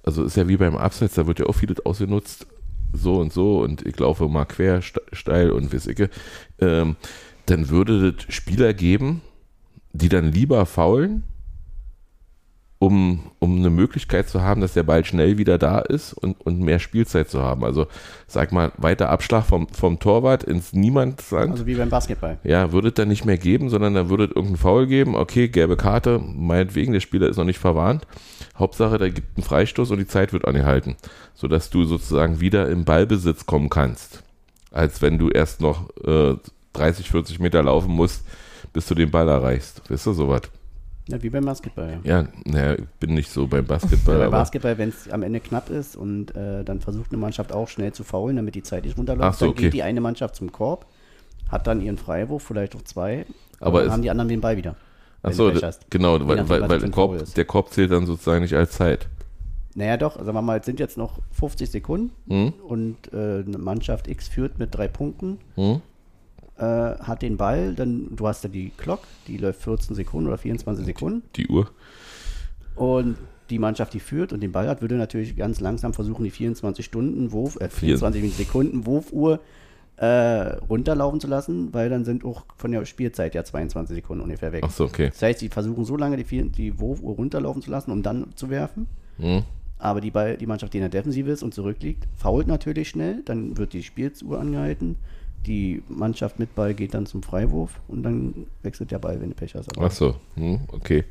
also 0.04 0.24
ist 0.24 0.36
ja 0.36 0.46
wie 0.48 0.56
beim 0.56 0.76
Abseits, 0.76 1.14
da 1.14 1.26
wird 1.26 1.40
ja 1.40 1.46
auch 1.46 1.54
vieles 1.54 1.84
ausgenutzt, 1.84 2.46
so 2.92 3.16
und 3.16 3.32
so, 3.32 3.60
und 3.62 3.84
ich 3.84 3.98
laufe 3.98 4.28
mal 4.28 4.44
quer, 4.44 4.80
ste- 4.82 5.02
steil 5.12 5.50
und 5.50 5.72
weiß 5.74 5.88
ich, 5.88 6.08
ähm, 6.60 6.96
dann 7.46 7.68
würde 7.68 8.14
es 8.16 8.34
Spieler 8.34 8.72
geben, 8.72 9.20
die 9.92 10.08
dann 10.08 10.30
lieber 10.30 10.64
faulen, 10.66 11.24
um, 12.78 13.30
um 13.38 13.56
eine 13.56 13.70
Möglichkeit 13.70 14.28
zu 14.28 14.42
haben, 14.42 14.60
dass 14.60 14.74
der 14.74 14.82
Ball 14.82 15.04
schnell 15.04 15.38
wieder 15.38 15.56
da 15.56 15.78
ist 15.78 16.12
und, 16.12 16.38
und 16.40 16.60
mehr 16.60 16.78
Spielzeit 16.78 17.30
zu 17.30 17.40
haben. 17.40 17.64
Also 17.64 17.86
sag 18.26 18.52
mal, 18.52 18.72
weiter 18.76 19.08
Abschlag 19.08 19.44
vom, 19.44 19.68
vom 19.68 19.98
Torwart 20.00 20.44
ins 20.44 20.72
Niemandsland. 20.74 21.52
Also 21.52 21.66
wie 21.66 21.76
beim 21.76 21.88
Basketball. 21.88 22.38
Ja, 22.44 22.72
würde 22.72 22.88
es 22.88 22.94
dann 22.94 23.08
nicht 23.08 23.24
mehr 23.24 23.38
geben, 23.38 23.70
sondern 23.70 23.94
dann 23.94 24.10
würde 24.10 24.24
es 24.24 24.30
irgendeinen 24.30 24.58
Foul 24.58 24.86
geben. 24.86 25.14
Okay, 25.14 25.48
gelbe 25.48 25.76
Karte, 25.76 26.18
meinetwegen, 26.18 26.92
der 26.92 27.00
Spieler 27.00 27.28
ist 27.28 27.38
noch 27.38 27.44
nicht 27.44 27.58
verwarnt. 27.58 28.06
Hauptsache, 28.56 28.98
da 28.98 29.08
gibt 29.08 29.36
einen 29.36 29.44
Freistoß 29.44 29.90
und 29.90 29.98
die 29.98 30.06
Zeit 30.06 30.32
wird 30.32 30.46
angehalten, 30.46 30.96
sodass 31.34 31.70
du 31.70 31.84
sozusagen 31.84 32.40
wieder 32.40 32.68
im 32.68 32.84
Ballbesitz 32.84 33.46
kommen 33.46 33.68
kannst. 33.68 34.22
Als 34.70 35.02
wenn 35.02 35.18
du 35.18 35.28
erst 35.28 35.60
noch 35.60 35.90
äh, 36.04 36.36
30, 36.72 37.10
40 37.10 37.40
Meter 37.40 37.62
laufen 37.62 37.92
musst, 37.92 38.24
bis 38.72 38.86
du 38.86 38.94
den 38.94 39.10
Ball 39.10 39.28
erreichst. 39.28 39.88
Weißt 39.90 40.06
du, 40.06 40.12
sowas? 40.12 40.42
Ja, 41.06 41.22
wie 41.22 41.28
beim 41.28 41.44
Basketball. 41.44 42.00
Ja. 42.02 42.22
Ja, 42.22 42.28
naja, 42.44 42.74
ich 42.74 42.86
bin 42.98 43.14
nicht 43.14 43.30
so 43.30 43.46
beim 43.46 43.66
Basketball, 43.66 44.18
Beim 44.18 44.28
aber 44.28 44.38
Basketball, 44.38 44.78
wenn 44.78 44.88
es 44.88 45.10
am 45.10 45.22
Ende 45.22 45.40
knapp 45.40 45.68
ist 45.68 45.96
und 45.96 46.34
äh, 46.34 46.64
dann 46.64 46.80
versucht 46.80 47.10
eine 47.10 47.18
Mannschaft 47.18 47.52
auch 47.52 47.68
schnell 47.68 47.92
zu 47.92 48.04
faulen, 48.04 48.36
damit 48.36 48.54
die 48.54 48.62
Zeit 48.62 48.84
nicht 48.84 48.96
runterläuft, 48.96 49.38
so, 49.38 49.46
dann 49.46 49.52
okay. 49.52 49.64
geht 49.64 49.74
die 49.74 49.82
eine 49.82 50.00
Mannschaft 50.00 50.36
zum 50.36 50.50
Korb, 50.50 50.86
hat 51.50 51.66
dann 51.66 51.82
ihren 51.82 51.98
Freiwurf, 51.98 52.42
vielleicht 52.42 52.74
auch 52.74 52.82
zwei, 52.82 53.26
Aber 53.60 53.82
dann 53.82 53.92
haben 53.92 54.02
die 54.02 54.10
anderen 54.10 54.28
den 54.28 54.40
Ball 54.40 54.56
wieder. 54.56 54.76
Achso, 55.24 55.52
genau, 55.90 56.18
Je 56.18 56.26
weil, 56.28 56.48
weil, 56.48 56.68
weil 56.68 56.78
der, 56.78 56.90
Korb, 56.90 57.14
ist. 57.20 57.36
der 57.36 57.44
Korb 57.44 57.70
zählt 57.70 57.90
dann 57.90 58.06
sozusagen 58.06 58.42
nicht 58.42 58.54
als 58.54 58.72
Zeit. 58.72 59.08
Naja 59.74 59.96
doch, 59.96 60.12
also 60.16 60.26
sagen 60.26 60.36
wir 60.36 60.42
mal, 60.42 60.60
es 60.60 60.66
sind 60.66 60.78
jetzt 60.78 60.96
noch 60.96 61.18
50 61.32 61.68
Sekunden 61.70 62.12
Hm? 62.28 62.52
und 62.66 62.96
äh, 63.12 63.42
eine 63.46 63.58
Mannschaft 63.58 64.06
X 64.06 64.28
führt 64.28 64.58
mit 64.58 64.74
drei 64.74 64.86
Punkten, 64.86 65.38
Hm? 65.56 65.80
äh, 66.58 66.62
hat 66.62 67.22
den 67.22 67.36
Ball, 67.36 67.74
dann 67.74 68.08
du 68.14 68.28
hast 68.28 68.44
ja 68.44 68.50
die 68.50 68.70
Clock, 68.76 69.00
die 69.26 69.36
läuft 69.38 69.62
14 69.62 69.96
Sekunden 69.96 70.28
oder 70.28 70.38
24 70.38 70.86
Sekunden 70.86 71.22
Die 71.34 71.48
Uhr. 71.48 71.68
und 72.76 73.16
die 73.50 73.58
Mannschaft, 73.58 73.92
die 73.94 74.00
führt 74.00 74.32
und 74.32 74.40
den 74.40 74.52
Ball 74.52 74.68
hat, 74.68 74.80
würde 74.80 74.94
natürlich 74.94 75.36
ganz 75.36 75.60
langsam 75.60 75.92
versuchen, 75.92 76.24
die 76.24 76.30
24 76.30 76.84
Stunden 76.84 77.32
Wurf, 77.32 77.56
äh, 77.60 77.68
24 77.68 78.34
Sekunden 78.34 78.86
Wurfuhr 78.86 79.40
äh, 79.96 80.06
runterlaufen 80.68 81.20
zu 81.20 81.26
lassen, 81.28 81.72
weil 81.72 81.88
dann 81.88 82.04
sind 82.04 82.24
auch 82.24 82.44
von 82.56 82.72
der 82.72 82.84
Spielzeit 82.84 83.34
ja 83.34 83.44
22 83.44 83.94
Sekunden 83.96 84.24
ungefähr 84.24 84.52
weg. 84.52 84.64
Achso, 84.64 84.84
okay. 84.84 85.08
Das 85.10 85.22
heißt, 85.22 85.40
sie 85.40 85.48
versuchen 85.48 85.84
so 85.84 85.96
lange 85.96 86.16
die, 86.16 86.50
die 86.50 86.78
Wurfuhr 86.80 87.14
runterlaufen 87.14 87.62
zu 87.62 87.70
lassen, 87.70 87.90
um 87.92 88.02
dann 88.02 88.26
zu 88.34 88.50
werfen. 88.50 88.86
Hm? 89.18 89.42
Aber 89.78 90.00
die, 90.00 90.10
Ball, 90.10 90.36
die 90.36 90.46
Mannschaft, 90.46 90.72
die 90.72 90.78
in 90.78 90.82
der 90.82 90.88
Defensive 90.90 91.30
ist 91.30 91.42
und 91.42 91.54
zurückliegt, 91.54 92.04
fault 92.16 92.46
natürlich 92.46 92.88
schnell. 92.88 93.22
Dann 93.24 93.56
wird 93.56 93.72
die 93.72 93.82
Spielzuhr 93.82 94.40
angehalten. 94.40 94.96
Die 95.46 95.82
Mannschaft 95.88 96.38
mit 96.38 96.54
Ball 96.54 96.74
geht 96.74 96.94
dann 96.94 97.04
zum 97.06 97.22
Freiwurf 97.22 97.80
und 97.86 98.02
dann 98.02 98.46
wechselt 98.62 98.90
der 98.90 98.98
Ball, 98.98 99.20
wenn 99.20 99.28
du 99.28 99.34
Pech 99.34 99.54
hast. 99.54 99.76
Aber- 99.76 99.86
Achso, 99.86 100.16
hm? 100.36 100.60
okay. 100.72 101.04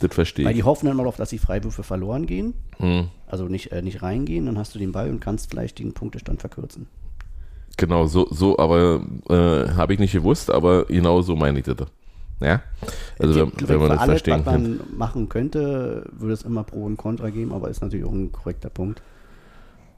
Das 0.00 0.14
verstehe 0.14 0.44
Weil 0.44 0.52
ich. 0.52 0.58
die 0.58 0.62
hoffen 0.64 0.86
dann 0.86 0.96
mal 0.96 1.02
darauf, 1.04 1.16
dass 1.16 1.30
die 1.30 1.38
Freiwürfe 1.38 1.82
verloren 1.82 2.26
gehen. 2.26 2.54
Hm. 2.78 3.08
Also 3.26 3.46
nicht, 3.46 3.72
äh, 3.72 3.82
nicht 3.82 4.02
reingehen. 4.02 4.46
Dann 4.46 4.58
hast 4.58 4.74
du 4.74 4.78
den 4.78 4.92
Ball 4.92 5.10
und 5.10 5.20
kannst 5.20 5.50
vielleicht 5.50 5.78
den 5.80 5.92
Punktestand 5.92 6.40
verkürzen. 6.40 6.86
Genau, 7.78 8.06
so, 8.06 8.26
so 8.30 8.58
aber 8.58 9.00
äh, 9.30 9.70
habe 9.74 9.94
ich 9.94 10.00
nicht 10.00 10.12
gewusst, 10.12 10.50
aber 10.50 10.84
genau 10.86 11.22
so 11.22 11.36
meine 11.36 11.60
ich 11.60 11.64
das. 11.64 11.86
Ja? 12.40 12.62
Also 13.18 13.52
wenn, 13.56 13.68
wenn 13.68 13.78
man 13.78 13.88
das 13.90 13.98
alles, 14.00 14.12
verstehen 14.12 14.44
was 14.44 14.52
kann. 14.52 14.62
man 14.62 14.80
machen 14.96 15.28
könnte, 15.28 16.04
würde 16.12 16.34
es 16.34 16.42
immer 16.42 16.64
Pro 16.64 16.84
und 16.84 16.96
Contra 16.96 17.30
geben, 17.30 17.52
aber 17.52 17.68
ist 17.68 17.80
natürlich 17.80 18.04
auch 18.04 18.12
ein 18.12 18.32
korrekter 18.32 18.68
Punkt. 18.68 19.00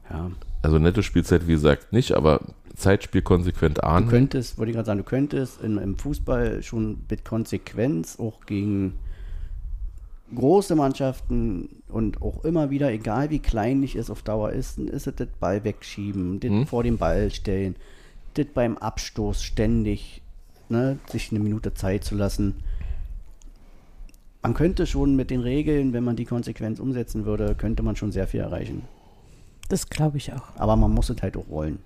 Ja. 0.09 0.31
Also 0.61 0.77
netto 0.77 1.01
Spielzeit, 1.01 1.47
wie 1.47 1.53
gesagt, 1.53 1.91
nicht, 1.91 2.13
aber 2.13 2.41
Zeitspiel 2.75 3.23
konsequent 3.23 3.79
Du 3.79 3.83
ahnen. 3.83 4.07
könntest, 4.09 4.57
wollte 4.57 4.71
ich 4.71 4.75
gerade 4.75 4.85
sagen, 4.85 4.99
du 4.99 5.03
könntest 5.03 5.61
in, 5.61 5.77
im 5.77 5.97
Fußball 5.97 6.61
schon 6.63 6.99
mit 7.09 7.25
Konsequenz 7.25 8.19
auch 8.19 8.45
gegen 8.45 8.93
große 10.35 10.75
Mannschaften 10.75 11.81
und 11.89 12.21
auch 12.21 12.43
immer 12.45 12.69
wieder, 12.69 12.91
egal 12.91 13.29
wie 13.29 13.39
kleinlich 13.39 13.95
es 13.95 14.09
auf 14.09 14.21
Dauer 14.21 14.51
ist, 14.51 14.77
dann 14.77 14.87
ist 14.87 15.07
es 15.07 15.15
das 15.15 15.27
Ball 15.39 15.63
wegschieben, 15.63 16.39
das 16.39 16.51
Mhm. 16.51 16.67
vor 16.67 16.83
den 16.83 16.97
Ball 16.97 17.31
stellen, 17.31 17.75
das 18.35 18.45
beim 18.53 18.77
Abstoß 18.77 19.43
ständig, 19.43 20.21
ne, 20.69 20.99
sich 21.09 21.31
eine 21.31 21.39
Minute 21.39 21.73
Zeit 21.73 22.03
zu 22.03 22.15
lassen. 22.15 22.55
Man 24.41 24.53
könnte 24.53 24.87
schon 24.87 25.15
mit 25.15 25.29
den 25.29 25.41
Regeln, 25.41 25.93
wenn 25.93 26.03
man 26.03 26.15
die 26.15 26.25
Konsequenz 26.25 26.79
umsetzen 26.79 27.25
würde, 27.25 27.53
könnte 27.55 27.83
man 27.83 27.95
schon 27.95 28.11
sehr 28.11 28.27
viel 28.27 28.39
erreichen. 28.39 28.83
Das 29.69 29.89
glaube 29.89 30.17
ich 30.17 30.33
auch. 30.33 30.55
Aber 30.55 30.75
man 30.75 30.91
muss 30.91 31.09
es 31.09 31.21
halt 31.21 31.37
auch 31.37 31.47
wollen. 31.49 31.79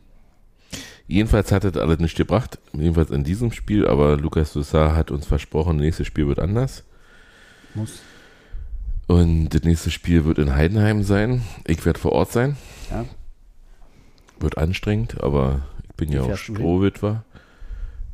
Jedenfalls 1.08 1.52
hat 1.52 1.64
das 1.66 1.78
alles 1.78 2.00
nicht 2.00 2.16
gebracht, 2.18 2.58
jedenfalls 2.74 3.12
in 3.12 3.24
diesem 3.24 3.52
Spiel, 3.52 3.88
aber 3.88 4.18
Lukas 4.18 4.54
Dussar 4.54 4.96
hat 4.96 5.12
uns 5.12 5.28
versprochen, 5.28 5.78
das 5.78 5.84
nächste 5.86 6.06
Spiel 6.06 6.28
wird 6.28 6.40
anders. 6.40 6.84
Muss. 7.76 8.02
Und 9.08 9.50
das 9.50 9.64
nächste 9.64 9.92
Spiel 9.92 10.26
wird 10.26 10.40
in 10.40 10.56
Heidenheim 10.56 11.04
sein. 11.04 11.44
Ich 11.66 11.86
werde 11.86 12.00
vor 12.00 12.12
Ort 12.14 12.32
sein. 12.32 12.58
Ja. 12.90 13.06
Wird 14.40 14.58
anstrengend, 14.58 15.24
aber 15.24 15.62
ich 15.88 15.96
bin 15.96 16.10
Wie 16.10 16.16
ja 16.16 16.24
auch? 16.24 16.38
Strohwitwer. 16.38 17.24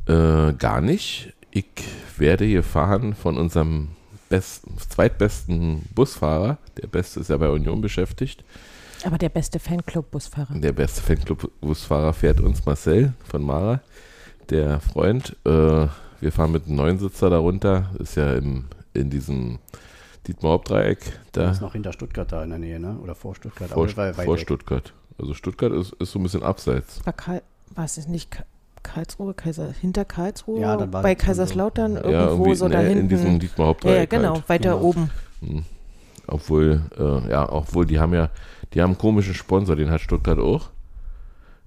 Äh, 0.08 0.54
gar 0.54 0.82
nicht. 0.82 1.34
Ich 1.52 1.66
werde 2.18 2.46
hier 2.46 2.64
fahren 2.64 3.14
von 3.14 3.38
unserem 3.38 3.90
best, 4.30 4.64
zweitbesten 4.90 5.84
Busfahrer. 5.96 6.58
Der 6.82 6.88
beste 6.88 7.20
ist 7.22 7.30
ja 7.30 7.38
bei 7.38 7.50
Union 7.50 7.82
beschäftigt. 7.82 8.44
Aber 9.04 9.18
der 9.18 9.30
beste 9.30 9.60
Fanclub-Busfahrer. 9.60 10.60
Der 10.60 10.74
beste 10.74 11.02
Fanclub-Busfahrer 11.02 12.14
fährt 12.14 12.40
uns 12.40 12.66
Marcel 12.66 13.14
von 13.28 13.44
Mara, 13.44 13.82
der 14.50 14.80
Freund. 14.80 15.36
Äh, 15.46 15.88
wir 16.20 16.32
fahren 16.32 16.52
mit 16.52 16.68
einem 16.68 16.76
Neunsitzer 16.76 17.30
darunter. 17.30 17.90
Ist 17.98 18.16
ja 18.16 18.34
im, 18.36 18.66
in 18.94 19.10
diesem 19.10 19.60
Dietmar-Hauptdreieck. 20.28 21.00
Da 21.32 21.44
Das 21.46 21.58
ist 21.58 21.62
noch 21.62 21.74
hinter 21.74 21.94
Stuttgart 21.94 22.32
da 22.32 22.44
in 22.44 22.50
der 22.52 22.60
Nähe, 22.60 22.80
ne? 22.80 22.98
Oder 23.02 23.16
vor 23.16 23.36
Stuttgart. 23.36 23.70
vor, 23.70 23.88
vor. 23.88 24.38
Stuttgart. 24.38 24.94
Also 25.20 25.34
Stuttgart 25.34 25.72
ist, 25.74 25.94
ist 25.94 26.12
so 26.12 26.20
ein 26.20 26.24
bisschen 26.24 26.44
abseits. 26.44 27.06
War, 27.06 27.14
Karl, 27.14 27.42
es 27.84 28.08
nicht 28.08 28.32
Ka- 28.32 28.44
Karlsruhe, 28.84 29.34
Kaiser, 29.34 29.72
hinter 29.72 30.06
Karlsruhe? 30.06 30.60
Ja, 30.62 30.76
dann 30.78 30.92
war 30.94 31.02
bei 31.04 31.12
schon 31.12 31.20
so. 31.20 31.26
Kaiserslautern 31.28 31.96
irgendwo 31.98 32.48
ja, 32.48 32.56
so 32.56 32.68
da 32.70 32.80
ne, 32.82 32.88
hinten. 32.90 33.00
in 33.04 33.10
diesem 33.10 33.26
ja, 33.28 33.32
ja, 33.34 33.40
Dietmar-Hauptdreieck. 33.40 34.10
genau, 34.10 34.34
Halt. 34.36 34.50
weiter 34.50 34.72
Genau. 34.76 34.82
oben. 34.84 35.10
Obwohl, 36.28 36.82
äh, 36.98 37.30
ja, 37.32 37.52
obwohl 37.52 37.86
die 37.86 38.00
haben 38.00 38.14
ja, 38.14 38.30
die 38.74 38.82
haben 38.82 38.92
einen 38.92 38.98
komischen 38.98 39.34
Sponsor, 39.34 39.76
den 39.76 39.90
hat 39.92 40.02
Stuttgart 40.02 40.40
auch. 40.40 40.70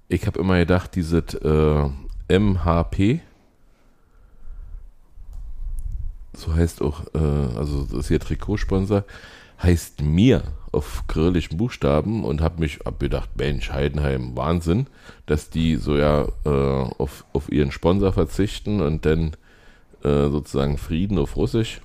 Ich 0.07 0.25
habe 0.27 0.39
immer 0.39 0.57
gedacht, 0.57 0.95
dieses 0.95 1.33
äh, 1.35 1.89
MHP, 2.39 3.21
so 6.37 6.53
heißt 6.53 6.81
auch, 6.81 7.01
äh, 7.13 7.57
also 7.57 7.83
das 7.83 7.99
ist 7.99 8.07
hier 8.09 8.19
Trikotsponsor, 8.19 9.03
heißt 9.61 10.01
mir 10.01 10.43
auf 10.71 11.03
kyrillischen 11.07 11.57
Buchstaben 11.57 12.25
und 12.25 12.41
habe 12.41 12.59
mich 12.59 12.79
hab 12.85 12.99
gedacht, 12.99 13.29
Mensch, 13.37 13.71
Heidenheim, 13.71 14.35
Wahnsinn, 14.35 14.87
dass 15.25 15.49
die 15.49 15.77
so 15.77 15.97
ja 15.97 16.27
äh, 16.45 16.49
auf, 16.97 17.25
auf 17.33 17.51
ihren 17.51 17.71
Sponsor 17.71 18.11
verzichten 18.11 18.81
und 18.81 19.05
dann 19.05 19.35
äh, 20.03 20.29
sozusagen 20.29 20.77
Frieden 20.77 21.17
auf 21.17 21.35
Russisch. 21.37 21.81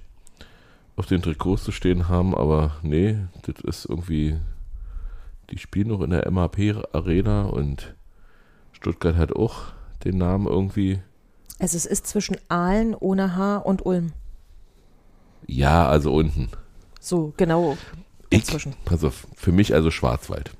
auf 0.96 1.06
den 1.06 1.22
Trikots 1.22 1.64
zu 1.64 1.72
stehen 1.72 2.08
haben, 2.08 2.34
aber 2.34 2.76
nee, 2.82 3.16
das 3.42 3.64
ist 3.64 3.84
irgendwie, 3.86 4.36
die 5.50 5.58
spielen 5.58 5.88
noch 5.88 6.02
in 6.02 6.10
der 6.10 6.30
MAP 6.30 6.58
Arena 6.92 7.44
und 7.44 7.94
Stuttgart 8.72 9.16
hat 9.16 9.32
auch 9.32 9.72
den 10.04 10.18
Namen 10.18 10.46
irgendwie. 10.46 11.00
Also 11.58 11.76
es 11.76 11.86
ist 11.86 12.06
zwischen 12.06 12.36
Aalen 12.48 12.94
ohne 12.94 13.36
H 13.36 13.58
und 13.58 13.86
Ulm. 13.86 14.12
Ja, 15.46 15.88
also 15.88 16.12
unten. 16.14 16.48
So, 17.00 17.33
genau. 17.37 17.76
Ich, 18.31 18.44
Dazwischen. 18.44 18.74
pass 18.85 19.03
auf, 19.05 19.26
für 19.35 19.53
mich 19.53 19.74
also 19.74 19.90
Schwarzwald. 19.90 20.53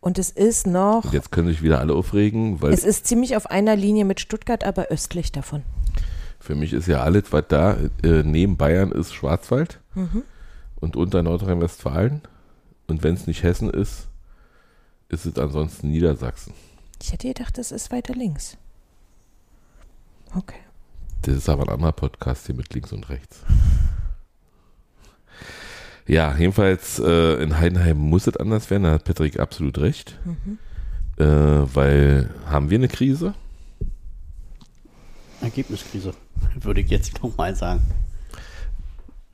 Und 0.00 0.18
es 0.18 0.30
ist 0.30 0.66
noch, 0.66 1.04
Und 1.04 1.12
jetzt 1.14 1.32
können 1.32 1.48
sich 1.48 1.62
wieder 1.62 1.80
alle 1.80 1.94
aufregen, 1.94 2.60
weil 2.62 2.72
es 2.72 2.84
ist 2.84 3.06
ziemlich 3.06 3.36
auf 3.36 3.46
einer 3.50 3.74
Linie 3.76 4.04
mit 4.04 4.20
Stuttgart, 4.20 4.62
aber 4.64 4.86
östlich 4.86 5.32
davon. 5.32 5.62
für 6.38 6.54
mich 6.54 6.72
ist 6.72 6.86
ja 6.86 7.02
alles, 7.02 7.32
was 7.32 7.44
da 7.48 7.76
äh, 8.04 8.22
neben 8.22 8.56
Bayern 8.56 8.92
ist, 8.92 9.12
Schwarzwald 9.14 9.80
Mhm. 9.94 10.22
und 10.76 10.94
unter 10.96 11.22
Nordrhein-Westfalen. 11.22 12.20
Und 12.86 13.02
wenn 13.02 13.14
es 13.14 13.26
nicht 13.26 13.42
Hessen 13.42 13.68
ist, 13.70 14.06
ist 15.08 15.26
es 15.26 15.36
ansonsten 15.38 15.88
Niedersachsen. 15.90 16.52
Ich 17.02 17.12
hätte 17.12 17.26
gedacht, 17.28 17.58
das 17.58 17.72
ist 17.72 17.90
weiter 17.90 18.14
links. 18.14 18.56
Okay. 20.36 20.58
Das 21.26 21.34
ist 21.34 21.48
aber 21.48 21.64
ein 21.64 21.70
anderer 21.70 21.90
Podcast 21.90 22.46
hier 22.46 22.54
mit 22.54 22.72
links 22.72 22.92
und 22.92 23.08
rechts. 23.08 23.40
Ja, 26.06 26.36
jedenfalls 26.36 27.00
äh, 27.00 27.42
in 27.42 27.58
Heidenheim 27.58 27.98
muss 27.98 28.28
es 28.28 28.36
anders 28.36 28.70
werden, 28.70 28.84
da 28.84 28.92
hat 28.92 29.02
Patrick 29.02 29.40
absolut 29.40 29.78
recht. 29.78 30.16
Äh, 31.18 31.24
weil 31.24 32.30
haben 32.46 32.70
wir 32.70 32.78
eine 32.78 32.86
Krise? 32.86 33.34
Ergebniskrise, 35.40 36.14
würde 36.60 36.82
ich 36.82 36.90
jetzt 36.90 37.20
nochmal 37.20 37.56
sagen. 37.56 37.82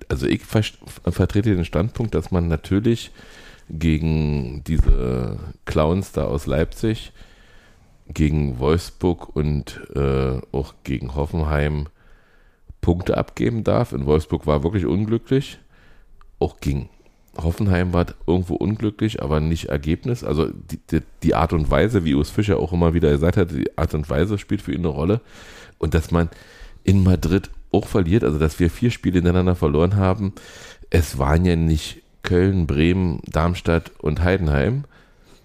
Also 0.09 0.27
ich 0.27 0.45
ver 0.47 0.63
vertrete 1.11 1.55
den 1.55 1.67
Standpunkt, 1.67 2.15
dass 2.15 2.31
man 2.31 2.49
natürlich 2.49 3.11
gegen 3.69 4.65
diese 4.65 5.39
Clowns 5.67 6.13
da 6.13 6.25
aus 6.25 6.47
Leipzig, 6.47 7.13
gegen 8.15 8.59
Wolfsburg 8.59 9.35
und 9.35 9.81
äh, 9.95 10.41
auch 10.53 10.75
gegen 10.85 11.15
Hoffenheim 11.15 11.87
Punkte 12.81 13.17
abgeben 13.17 13.65
darf. 13.65 13.93
In 13.93 14.07
Wolfsburg 14.07 14.47
war 14.47 14.63
wirklich 14.63 14.87
unglücklich. 14.87 15.59
Auch 16.39 16.61
gegen 16.61 16.89
Hoffenheim 17.41 17.93
war 17.93 18.07
irgendwo 18.27 18.55
unglücklich, 18.57 19.23
aber 19.23 19.41
nicht 19.41 19.67
Ergebnis. 19.67 20.25
Also 20.25 20.49
die, 20.49 20.79
die, 20.91 21.01
die 21.23 21.35
Art 21.35 21.53
und 21.53 21.71
Weise, 21.71 22.05
wie 22.05 22.15
Urs 22.15 22.31
Fischer 22.31 22.59
auch 22.59 22.73
immer 22.73 22.93
wieder 22.93 23.11
gesagt 23.11 23.37
hat, 23.37 23.53
die 23.53 23.77
Art 23.79 23.95
und 23.95 24.11
Weise 24.11 24.39
spielt 24.39 24.63
für 24.63 24.73
ihn 24.73 24.81
eine 24.81 24.89
Rolle. 24.89 25.21
Und 25.79 25.95
dass 25.95 26.11
man 26.11 26.29
in 26.85 27.03
Madrid 27.03 27.51
auch 27.73 27.87
verliert, 27.87 28.25
also 28.25 28.39
dass 28.39 28.61
wir 28.61 28.71
vier 28.71 28.91
Spiele 28.91 29.17
hintereinander 29.17 29.55
verloren 29.55 29.97
haben. 29.97 30.35
Es 30.91 31.19
waren 31.19 31.45
ja 31.45 31.57
nicht 31.57 32.03
Köln, 32.23 32.67
Bremen, 32.67 33.21
Darmstadt 33.27 33.93
und 33.99 34.23
Heidenheim, 34.23 34.85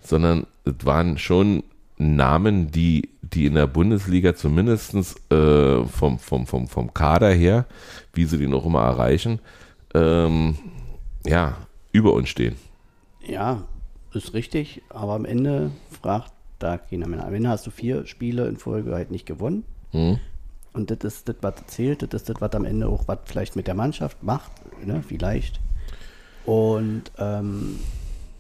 sondern 0.02 0.46
es 0.66 0.86
waren 0.86 1.18
schon 1.18 1.64
Namen, 1.98 2.72
die, 2.72 3.10
die 3.22 3.48
in 3.48 3.56
der 3.56 3.68
Bundesliga 3.68 4.36
zumindest 4.36 4.94
äh, 5.32 5.84
vom, 5.86 6.20
vom, 6.20 6.46
vom, 6.46 6.68
vom 6.68 6.94
Kader 6.94 7.32
her, 7.32 7.66
wie 8.14 8.26
sie 8.26 8.38
den 8.38 8.54
auch 8.54 8.66
immer 8.66 8.84
erreichen, 8.84 9.40
ähm, 9.94 10.58
ja, 11.26 11.58
über 11.92 12.14
uns 12.14 12.30
stehen. 12.30 12.56
Ja, 13.26 13.64
ist 14.14 14.34
richtig, 14.34 14.82
aber 14.90 15.14
am 15.14 15.26
Ende 15.26 15.72
fragt 16.02 16.32
da 16.60 16.78
keiner 16.78 17.08
mehr. 17.08 17.26
Am 17.26 17.34
Ende 17.34 17.50
hast 17.50 17.68
du 17.68 17.72
vier 17.72 18.06
Spiele 18.06 18.48
in 18.48 18.58
Folge 18.58 18.94
halt 18.94 19.12
nicht 19.12 19.26
gewonnen. 19.26 19.64
Hm? 19.92 20.20
Und 20.74 20.92
das 20.92 21.00
ist 21.04 21.28
das, 21.28 21.36
was 21.42 21.56
zählt, 21.68 22.02
das 22.04 22.22
ist 22.22 22.30
das, 22.30 22.40
was 22.40 22.54
am 22.54 22.66
Ende 22.66 22.88
auch 22.88 23.08
was 23.08 23.20
vielleicht 23.26 23.56
mit 23.56 23.68
der 23.68 23.74
Mannschaft 23.74 24.22
macht, 24.22 24.52
ne? 24.86 25.04
vielleicht. 25.08 25.60
Und 26.46 27.04
ähm, 27.18 27.80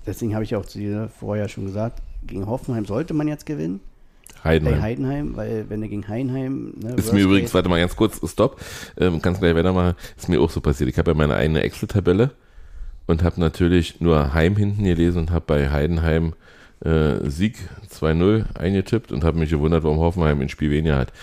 deswegen 0.06 0.34
habe 0.34 0.44
ich 0.44 0.56
auch 0.56 0.66
zu 0.66 0.78
dir 0.78 1.10
vorher 1.10 1.50
schon 1.50 1.66
gesagt, 1.66 2.02
gegen 2.28 2.46
Hoffenheim 2.48 2.86
sollte 2.86 3.14
man 3.14 3.28
jetzt 3.28 3.46
gewinnen. 3.46 3.80
Heidenheim. 4.44 4.76
Bei 4.76 4.82
Heidenheim, 4.82 5.36
weil 5.36 5.66
wenn 5.70 5.82
du 5.82 5.88
gegen 5.88 6.08
Heidenheim. 6.08 6.74
Ne, 6.82 6.94
Ist 6.96 7.14
mir 7.14 7.22
übrigens, 7.22 7.54
warte 7.54 7.70
mal 7.70 7.80
ganz 7.80 7.96
kurz, 7.96 8.20
stopp, 8.30 8.62
ähm, 8.98 9.22
ganz 9.22 9.40
gleich 9.40 9.56
weitermachen, 9.56 9.96
ist 10.16 10.30
mir 10.30 10.40
auch 10.40 10.50
so 10.50 10.62
passiert. 10.62 10.90
Ich 10.90 10.98
habe 10.98 11.12
ja 11.12 11.16
meine 11.18 11.36
eigene 11.36 11.62
Excel-Tabelle 11.64 12.32
und 13.08 13.24
habe 13.24 13.40
natürlich 13.40 14.00
nur 14.00 14.34
Heim 14.34 14.56
hinten 14.56 14.84
gelesen 14.84 15.20
und 15.20 15.32
habe 15.32 15.46
bei 15.48 15.70
Heidenheim 15.70 16.34
äh, 16.84 17.30
Sieg 17.30 17.58
2-0 17.90 18.56
eingetippt 18.56 19.12
und 19.12 19.24
habe 19.24 19.40
mich 19.40 19.50
gewundert, 19.50 19.84
warum 19.84 20.00
Hoffenheim 20.00 20.42
ein 20.42 20.50
Spiel 20.50 20.72
weniger 20.72 20.98
hat. 20.98 21.14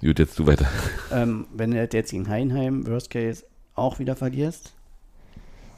Gut, 0.00 0.18
jetzt 0.18 0.38
du 0.38 0.46
weiter. 0.46 0.66
Ähm, 1.12 1.46
wenn 1.54 1.70
du 1.70 1.78
jetzt 1.78 2.10
gegen 2.10 2.28
Heidenheim, 2.28 2.86
Worst 2.86 3.10
Case, 3.10 3.44
auch 3.74 3.98
wieder 3.98 4.16
verlierst, 4.16 4.73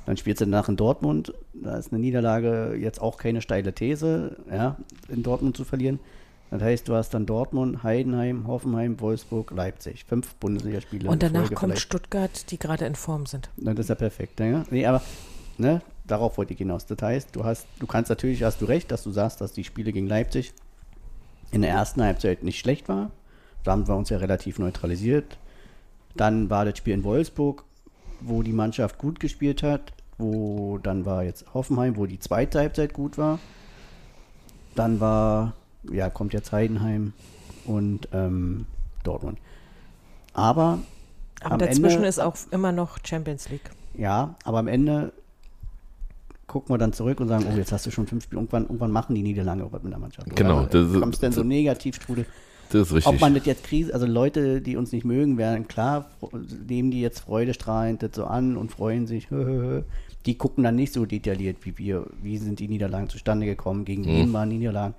dann 0.07 0.17
spielst 0.17 0.41
du 0.41 0.47
danach 0.47 0.69
in 0.69 0.77
Dortmund. 0.77 1.35
Da 1.53 1.77
ist 1.77 1.93
eine 1.93 2.01
Niederlage 2.01 2.77
jetzt 2.81 3.01
auch 3.03 3.19
keine 3.19 3.43
steile 3.43 3.73
These, 3.73 4.37
ja, 4.51 4.77
in 5.09 5.23
Dortmund 5.23 5.57
zu 5.57 5.65
verlieren. 5.65 5.99
Das 6.51 6.63
heißt, 6.63 6.89
du 6.89 6.95
hast 6.95 7.13
dann 7.13 7.27
Dortmund, 7.27 7.83
Heidenheim, 7.83 8.47
Hoffenheim, 8.47 9.01
Wolfsburg, 9.01 9.51
Leipzig. 9.51 10.05
Fünf 10.05 10.35
Bundesligaspiele. 10.37 11.11
Und 11.11 11.23
danach 11.23 11.53
kommt 11.53 11.73
vielleicht. 11.73 11.83
Stuttgart, 11.83 12.51
die 12.51 12.59
gerade 12.59 12.87
in 12.87 12.95
Form 12.95 13.27
sind. 13.27 13.51
Na, 13.57 13.75
das 13.75 13.87
ist 13.87 13.89
ja 13.89 13.95
perfekt. 13.97 14.39
Ja? 14.39 14.63
Nee, 14.71 14.87
aber 14.87 15.03
ne, 15.59 15.83
darauf 16.07 16.39
wollte 16.39 16.53
ich 16.53 16.59
hinaus. 16.59 16.87
Das 16.87 17.03
heißt, 17.03 17.35
du 17.35 17.45
hast, 17.45 17.67
du 17.81 17.87
kannst 17.89 18.11
natürlich, 18.11 18.45
hast 18.45 18.61
du 18.61 18.67
recht, 18.67 18.93
dass 18.93 19.03
du 19.03 19.11
sagst, 19.11 19.41
dass 19.41 19.53
die 19.53 19.65
Spiele 19.65 19.93
gegen 19.93 20.07
Leipzig 20.07 20.55
in 21.51 21.63
der 21.63 21.71
ersten 21.73 22.01
Halbzeit 22.01 22.45
nicht 22.45 22.61
schlecht 22.61 22.89
war. 22.89 23.11
Da 23.65 23.73
haben 23.73 23.89
wir 23.89 23.97
uns 23.97 24.11
ja 24.11 24.19
relativ 24.19 24.61
neutralisiert. 24.61 25.39
Dann 26.15 26.49
war 26.49 26.65
das 26.65 26.79
Spiel 26.79 26.95
in 26.95 27.03
Wolfsburg, 27.03 27.65
wo 28.21 28.43
die 28.43 28.53
Mannschaft 28.53 28.99
gut 28.99 29.21
gespielt 29.21 29.63
hat, 29.63 29.93
wo 30.19 30.79
dann 30.79 31.05
war 31.05 31.25
jetzt 31.25 31.45
Hoffenheim, 31.55 31.97
wo 31.97 32.07
die 32.07 32.19
zweite 32.19 32.59
Halbzeit 32.59 32.93
gut 32.93 33.19
war. 33.19 33.39
Dann 34.75 35.01
war, 35.01 35.55
ja, 35.91 36.11
kommt 36.11 36.33
jetzt 36.35 36.53
Heidenheim 36.53 37.13
und 37.65 38.09
ähm, 38.13 38.67
Dortmund. 39.05 39.39
Aber 40.35 40.81
Aber 41.41 41.53
am 41.55 41.59
dazwischen 41.59 41.97
Ende, 41.99 42.09
ist 42.09 42.19
auch 42.21 42.37
immer 42.51 42.73
noch 42.73 42.99
Champions 43.05 43.49
League. 43.49 43.71
ja, 43.95 44.35
aber 44.45 44.59
am 44.59 44.69
Ende 44.69 45.13
gucken 46.47 46.73
wir 46.75 46.79
dann 46.79 46.93
zurück 46.93 47.21
und 47.21 47.29
sagen, 47.29 47.45
oh, 47.53 47.57
jetzt 47.57 47.73
hast 47.73 47.87
du 47.87 47.91
schon 47.91 48.07
fünf 48.07 48.25
Spiele. 48.25 48.41
Irgendwann, 48.41 48.63
irgendwann 48.65 48.91
machen 48.93 49.15
die 49.15 49.23
Niederlage 49.23 49.67
was 49.71 49.83
mit 49.83 49.93
der 49.93 49.99
Mannschaft. 49.99 50.35
Genau, 50.37 50.61
Oder 50.63 50.67
das 50.85 50.91
ist- 50.93 51.01
kommst 51.01 51.23
denn 51.23 51.33
so 51.33 51.43
Negativstrudel. 51.43 52.25
Das 52.71 52.89
ist 52.89 52.95
richtig. 52.95 53.13
Ob 53.15 53.21
man 53.21 53.35
das 53.35 53.47
jetzt 53.47 53.65
Krise, 53.65 53.93
also 53.95 54.07
Leute, 54.07 54.61
die 54.61 54.77
uns 54.77 54.93
nicht 54.93 55.05
mögen, 55.05 55.39
werden 55.39 55.69
klar, 55.69 56.11
nehmen 56.69 56.91
die 56.91 57.01
jetzt 57.01 57.21
freudestrahlend 57.21 58.03
das 58.03 58.11
so 58.15 58.25
an 58.25 58.57
und 58.57 58.71
freuen 58.71 59.07
sich. 59.07 59.29
Die 60.27 60.37
gucken 60.37 60.65
dann 60.65 60.75
nicht 60.75 60.93
so 60.93 61.07
detailliert 61.07 61.59
wie 61.63 61.79
wir. 61.79 62.05
Wie 62.21 62.37
sind 62.39 62.59
die 62.59 62.67
Niederlagen 62.67 63.09
zustande 63.09 63.47
gekommen? 63.47 63.85
Gegen 63.85 64.03
Mhm. 64.03 64.07
wen 64.09 64.33
waren 64.33 64.51
die 64.51 64.59
Niederlagen? 64.59 64.95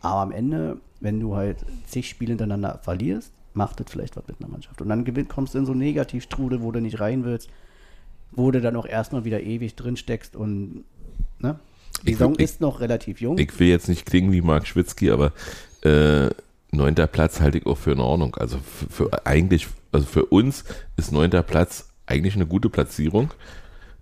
Aber 0.00 0.22
am 0.22 0.32
Ende, 0.32 0.78
wenn 0.98 1.20
du 1.20 1.36
halt 1.36 1.58
zig 1.86 2.08
Spiele 2.08 2.30
hintereinander 2.30 2.80
verlierst, 2.82 3.30
macht 3.54 3.78
das 3.78 3.86
vielleicht 3.88 4.16
was 4.16 4.26
mit 4.26 4.40
einer 4.40 4.48
Mannschaft. 4.50 4.82
Und 4.82 4.88
dann 4.88 5.28
kommst 5.28 5.54
du 5.54 5.58
in 5.58 5.66
so 5.66 5.70
einen 5.70 5.78
Negativstrudel, 5.82 6.62
wo 6.62 6.72
du 6.72 6.80
nicht 6.80 6.98
rein 6.98 7.24
willst, 7.24 7.48
wo 8.32 8.50
du 8.50 8.60
dann 8.60 8.74
auch 8.74 8.86
erstmal 8.86 9.24
wieder 9.24 9.40
ewig 9.40 9.76
drin 9.76 9.96
steckst 9.96 10.34
und 10.34 10.82
ne? 11.38 11.60
Die 12.04 12.14
Saison 12.14 12.32
ich- 12.34 12.40
ist 12.40 12.60
noch 12.60 12.80
relativ 12.80 13.20
jung. 13.20 13.38
ich 13.38 13.56
will 13.60 13.68
jetzt 13.68 13.88
nicht 13.88 14.04
klingen 14.04 14.32
wie 14.32 14.42
Marc 14.42 14.66
Schwitzky, 14.66 15.10
aber 15.12 15.32
äh, 15.82 16.28
neunter 16.70 17.06
Platz 17.06 17.40
halte 17.40 17.58
ich 17.58 17.66
auch 17.66 17.78
für 17.78 17.92
in 17.92 18.00
Ordnung. 18.00 18.34
Also 18.36 18.58
für, 18.58 18.88
für 19.08 19.26
eigentlich, 19.26 19.68
also 19.92 20.06
für 20.06 20.26
uns 20.26 20.64
ist 20.96 21.12
neunter 21.12 21.42
Platz 21.42 21.88
eigentlich 22.06 22.34
eine 22.34 22.46
gute 22.46 22.68
Platzierung. 22.68 23.32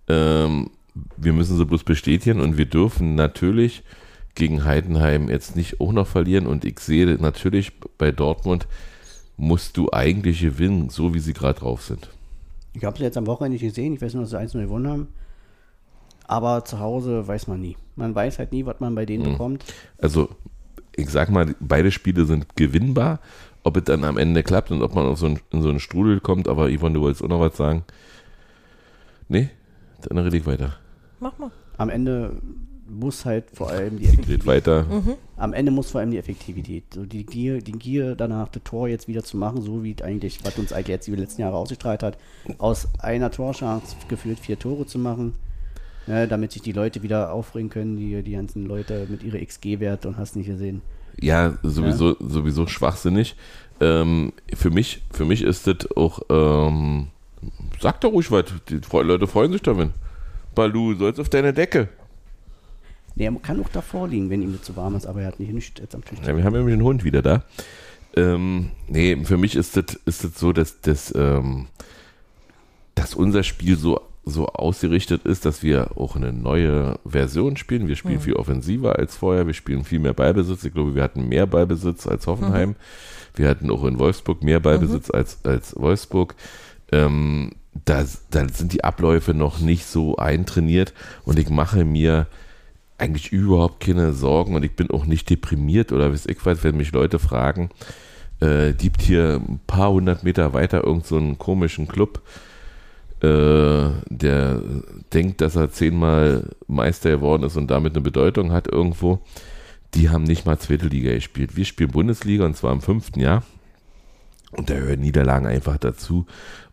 Ähm, 0.09 0.71
wir 1.17 1.33
müssen 1.33 1.57
sie 1.57 1.65
bloß 1.65 1.85
bestätigen 1.85 2.41
und 2.41 2.57
wir 2.59 2.67
dürfen 2.67 3.15
natürlich 3.15 3.83
gegen 4.35 4.65
Heidenheim 4.65 5.29
jetzt 5.29 5.57
nicht 5.57 5.81
auch 5.81 5.93
noch 5.93 6.07
verlieren 6.07 6.47
und 6.47 6.65
ich 6.65 6.81
sehe 6.81 7.07
natürlich 7.07 7.73
bei 7.99 8.11
Dortmund 8.13 8.67
musst 9.37 9.77
du 9.77 9.91
eigentlich 9.93 10.41
gewinnen, 10.41 10.91
so 10.91 11.15
wie 11.15 11.19
sie 11.21 11.33
gerade 11.33 11.61
drauf 11.61 11.83
sind. 11.83 12.09
Ich 12.75 12.85
habe 12.85 12.97
sie 12.99 13.05
jetzt 13.05 13.17
am 13.17 13.27
Wochenende 13.27 13.55
nicht 13.55 13.63
gesehen. 13.63 13.95
Ich 13.95 14.03
weiß 14.03 14.15
nur, 14.15 14.25
dass 14.25 14.31
sie 14.31 14.39
1 14.39 14.53
gewonnen 14.53 14.89
haben. 14.89 15.09
Aber 16.27 16.65
zu 16.65 16.79
Hause 16.81 17.27
weiß 17.27 17.47
man 17.49 17.61
nie. 17.61 17.77
Man 17.97 18.15
weiß 18.15 18.39
halt 18.39 18.53
nie, 18.53 18.65
was 18.67 18.81
man 18.81 18.95
bei 18.95 19.07
denen 19.07 19.25
Mhm. 19.25 19.33
bekommt. 19.33 19.65
Also, 19.99 20.31
ich 20.97 21.11
sag 21.11 21.31
mal, 21.31 21.55
beide 21.61 21.91
Spiele 21.91 22.25
sind 22.25 22.57
gewinnbar. 22.57 23.21
Ob 23.63 23.79
es 23.79 23.85
dann 23.85 24.05
am 24.05 24.19
Ende 24.19 24.43
klappt 24.43 24.71
und 24.71 24.83
ob 24.83 24.95
man 24.95 25.07
auf 25.07 25.19
so 25.19 25.27
einen, 25.27 25.41
in 25.51 25.63
so 25.63 25.71
einen 25.71 25.81
Strudel 25.81 26.21
kommt, 26.21 26.49
aber 26.49 26.69
Yvonne, 26.71 26.95
du 26.95 27.01
wolltest 27.01 27.25
auch 27.25 27.29
noch 27.29 27.41
was 27.41 27.57
sagen? 27.57 27.83
Nee? 29.29 29.49
Dann 30.03 30.19
rede 30.19 30.37
ich 30.37 30.45
weiter. 30.45 30.77
Mach 31.19 31.39
mal. 31.39 31.51
Am 31.79 31.89
Ende 31.89 32.37
muss 32.87 33.25
halt 33.25 33.47
vor 33.55 33.71
allem 33.71 33.99
die 33.99 34.05
Effektivität. 34.09 34.47
weiter. 34.47 34.85
Am 35.39 35.55
Ende 35.55 35.73
muss 35.73 35.91
vor 35.91 36.01
allem 36.03 36.11
die 36.11 36.19
Effektivität. 36.19 36.85
So 36.93 37.07
die 37.07 37.25
Gier, 37.25 37.61
die 37.63 37.73
Gier 37.73 38.15
danach, 38.15 38.49
das 38.49 38.63
Tor 38.65 38.89
jetzt 38.89 39.09
wieder 39.09 39.25
zu 39.25 39.39
machen, 39.39 39.63
so 39.63 39.83
wie 39.83 39.95
es 39.99 40.03
eigentlich, 40.03 40.45
was 40.45 40.59
uns 40.59 40.73
eigentlich 40.75 40.89
jetzt 40.89 41.07
die 41.07 41.15
letzten 41.17 41.41
Jahre 41.41 41.57
ausgestrahlt 41.57 42.03
hat, 42.03 42.19
aus 42.59 42.89
einer 42.99 43.31
Torchance 43.31 43.97
gefühlt 44.09 44.39
vier 44.39 44.59
Tore 44.59 44.85
zu 44.85 44.99
machen. 44.99 45.33
Ja, 46.07 46.27
damit 46.27 46.53
sich 46.53 46.63
die 46.63 46.73
Leute 46.73 47.03
wieder 47.03 47.33
aufregen 47.33 47.71
können, 47.71 47.97
die, 47.97 48.23
die 48.23 48.33
ganzen 48.33 48.67
Leute 48.67 49.07
mit 49.09 49.23
ihrer 49.23 49.39
XG-Wert 49.39 50.05
und 50.07 50.19
hast 50.19 50.37
nicht 50.37 50.47
gesehen. 50.47 50.83
Ja, 51.21 51.57
sowieso, 51.63 52.17
sowieso 52.21 52.67
schwachsinnig. 52.67 53.37
Ähm, 53.81 54.33
für 54.55 54.71
mich, 54.71 55.03
für 55.13 55.25
mich 55.25 55.43
ist 55.43 55.67
das 55.67 55.91
auch 55.97 56.21
ähm, 56.29 57.09
Sag 57.81 58.01
doch 58.01 58.13
ruhig 58.13 58.31
was. 58.31 58.45
Die 58.69 58.81
Leute 58.93 59.27
freuen 59.27 59.53
sich 59.53 59.63
damit. 59.63 59.91
Balu, 60.55 60.95
sollst 60.95 61.21
auf 61.21 61.29
deine 61.29 61.53
Decke. 61.53 61.89
Nee, 63.17 63.27
er 63.27 63.33
kann 63.35 63.61
auch 63.61 63.69
davor 63.69 64.09
liegen, 64.09 64.31
wenn 64.31 64.43
ihm 64.43 64.53
das 64.53 64.63
zu 64.63 64.77
warm 64.77 64.97
ist, 64.97 65.07
aber 65.07 65.23
er 65.23 65.29
hat 65.29 65.41
nicht 65.41 65.53
nichts 65.53 65.81
jetzt 65.81 65.95
am 65.95 66.05
Tisch. 66.05 66.19
Ja, 66.27 66.37
wir 66.37 66.45
haben 66.45 66.55
nämlich 66.55 66.73
einen 66.73 66.83
Hund 66.83 67.05
wieder 67.05 67.23
da. 67.23 67.45
Ähm, 68.17 68.71
nee, 68.89 69.17
für 69.25 69.37
mich 69.37 69.57
ist 69.57 69.77
das, 69.77 69.97
ist 70.05 70.25
das 70.25 70.39
so, 70.39 70.53
dass, 70.53 70.81
dass, 70.81 71.15
ähm, 71.15 71.67
dass 72.95 73.15
unser 73.15 73.43
Spiel 73.43 73.77
so, 73.77 74.01
so 74.27 74.47
ausgerichtet 74.47 75.25
ist, 75.25 75.45
dass 75.45 75.63
wir 75.63 75.97
auch 75.97 76.17
eine 76.17 76.33
neue 76.33 76.99
Version 77.05 77.57
spielen. 77.57 77.89
Wir 77.89 77.97
spielen 77.97 78.21
viel 78.21 78.35
offensiver 78.35 78.99
als 78.99 79.17
vorher, 79.17 79.47
wir 79.47 79.55
spielen 79.55 79.85
viel 79.85 79.99
mehr 79.99 80.15
Ballbesitz. 80.15 80.65
Ich 80.65 80.73
glaube, 80.73 80.95
wir 80.95 81.03
hatten 81.03 81.29
mehr 81.29 81.47
Ballbesitz 81.47 82.07
als 82.07 82.27
Hoffenheim. 82.27 82.75
Wir 83.35 83.49
hatten 83.49 83.71
auch 83.71 83.85
in 83.85 83.99
Wolfsburg 83.99 84.43
mehr 84.43 84.61
Ballbesitz 84.61 85.11
als, 85.11 85.45
als 85.45 85.75
Wolfsburg. 85.77 86.35
Ähm, 86.93 87.53
da, 87.85 88.05
da 88.31 88.49
sind 88.49 88.73
die 88.73 88.85
Abläufe 88.85 89.35
noch 89.35 89.59
nicht 89.59 89.87
so 89.87 90.17
eintrainiert 90.17 90.95
und 91.25 91.39
ich 91.39 91.51
mache 91.51 91.85
mir 91.85 92.27
eigentlich 92.99 93.33
überhaupt 93.33 93.81
keine 93.81 94.13
Sorgen 94.13 94.55
und 94.55 94.65
ich 94.65 94.77
bin 94.77 94.91
auch 94.91 95.05
nicht 95.05 95.29
deprimiert 95.29 95.93
oder 95.93 96.13
weiß 96.13 96.27
ich 96.27 96.39
was, 96.47 96.63
wenn 96.63 96.77
mich 96.77 96.93
Leute 96.93 97.19
fragen, 97.19 97.71
äh, 98.41 98.73
gibt 98.73 99.03
hier 99.03 99.41
ein 99.47 99.61
paar 99.67 99.91
hundert 99.91 100.23
Meter 100.23 100.53
weiter 100.53 100.85
irgend 100.85 101.07
so 101.07 101.17
einen 101.17 101.39
komischen 101.39 101.89
Club, 101.89 102.23
der 104.09 104.63
denkt, 105.13 105.41
dass 105.41 105.57
er 105.57 105.71
zehnmal 105.71 106.51
Meister 106.67 107.11
geworden 107.11 107.45
ist 107.45 107.57
und 107.57 107.71
damit 107.71 107.95
eine 107.95 108.03
Bedeutung 108.03 108.53
hat 108.53 108.69
irgendwo. 108.69 109.21
Die 109.95 110.11
haben 110.11 110.25
nicht 110.25 110.45
mal 110.47 110.59
zweite 110.59 110.87
Liga 110.87 111.13
gespielt. 111.13 111.57
Wir 111.57 111.65
spielen 111.65 111.91
Bundesliga 111.91 112.45
und 112.45 112.57
zwar 112.57 112.73
im 112.73 112.81
fünften 112.81 113.21
Jahr. 113.21 113.45
Und 114.53 114.71
da 114.71 114.75
hören 114.75 115.01
Niederlagen 115.01 115.47
einfach 115.47 115.79
dazu. 115.79 116.27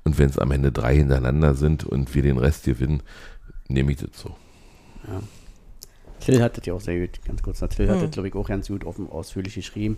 Und 0.04 0.18
wenn 0.18 0.30
es 0.30 0.40
am 0.40 0.52
Ende 0.52 0.72
drei 0.72 0.96
hintereinander 0.96 1.54
sind 1.54 1.84
und 1.84 2.14
wir 2.16 2.22
den 2.22 2.38
Rest 2.38 2.66
gewinnen, 2.66 3.04
nehme 3.68 3.92
ich 3.92 3.98
das 3.98 4.10
so. 4.14 4.36
Till 6.20 6.42
hat 6.42 6.58
das 6.58 6.66
ja 6.66 6.74
auch 6.74 6.82
sehr 6.82 7.00
gut, 7.00 7.24
ganz 7.26 7.42
kurz. 7.42 7.60
Till 7.60 7.90
hat 7.90 7.96
Hm. 7.96 8.02
das, 8.04 8.12
glaube 8.12 8.28
ich, 8.28 8.36
auch 8.36 8.48
ganz 8.48 8.68
gut 8.68 8.86
offen 8.86 9.10
ausführlich 9.10 9.56
geschrieben. 9.56 9.98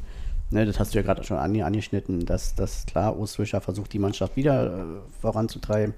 Ne, 0.51 0.65
das 0.65 0.79
hast 0.79 0.93
du 0.93 0.99
ja 0.99 1.03
gerade 1.03 1.23
schon 1.23 1.37
ange 1.37 1.65
angeschnitten, 1.65 2.25
dass, 2.25 2.55
dass 2.55 2.85
klar, 2.85 3.17
Ostwischer 3.17 3.59
versucht, 3.59 3.91
die 3.91 3.99
Mannschaft 3.99 4.35
wieder 4.35 4.77
äh, 4.77 4.83
voranzutreiben. 5.21 5.95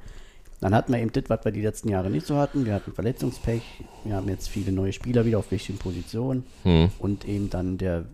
Dann 0.62 0.74
hatten 0.74 0.94
wir 0.94 1.00
eben 1.00 1.12
das, 1.12 1.26
was 1.28 1.44
wir 1.44 1.52
die 1.52 1.62
letzten 1.62 1.90
Jahre 1.90 2.10
nicht 2.10 2.26
so 2.26 2.38
hatten. 2.38 2.66
Wir 2.66 2.74
hatten 2.74 2.94
Verletzungspech. 2.94 3.62
Wir 4.04 4.16
haben 4.16 4.30
jetzt 4.30 4.48
viele 4.50 4.72
neue 4.72 4.94
Spieler 4.94 5.26
wieder 5.26 5.40
auf 5.40 5.52
wichtigen 5.52 5.78
Positionen. 5.78 6.44
Hm. 6.64 6.90
Und 7.00 7.28
eben 7.28 7.50
dann 7.50 7.78
der, 7.78 8.06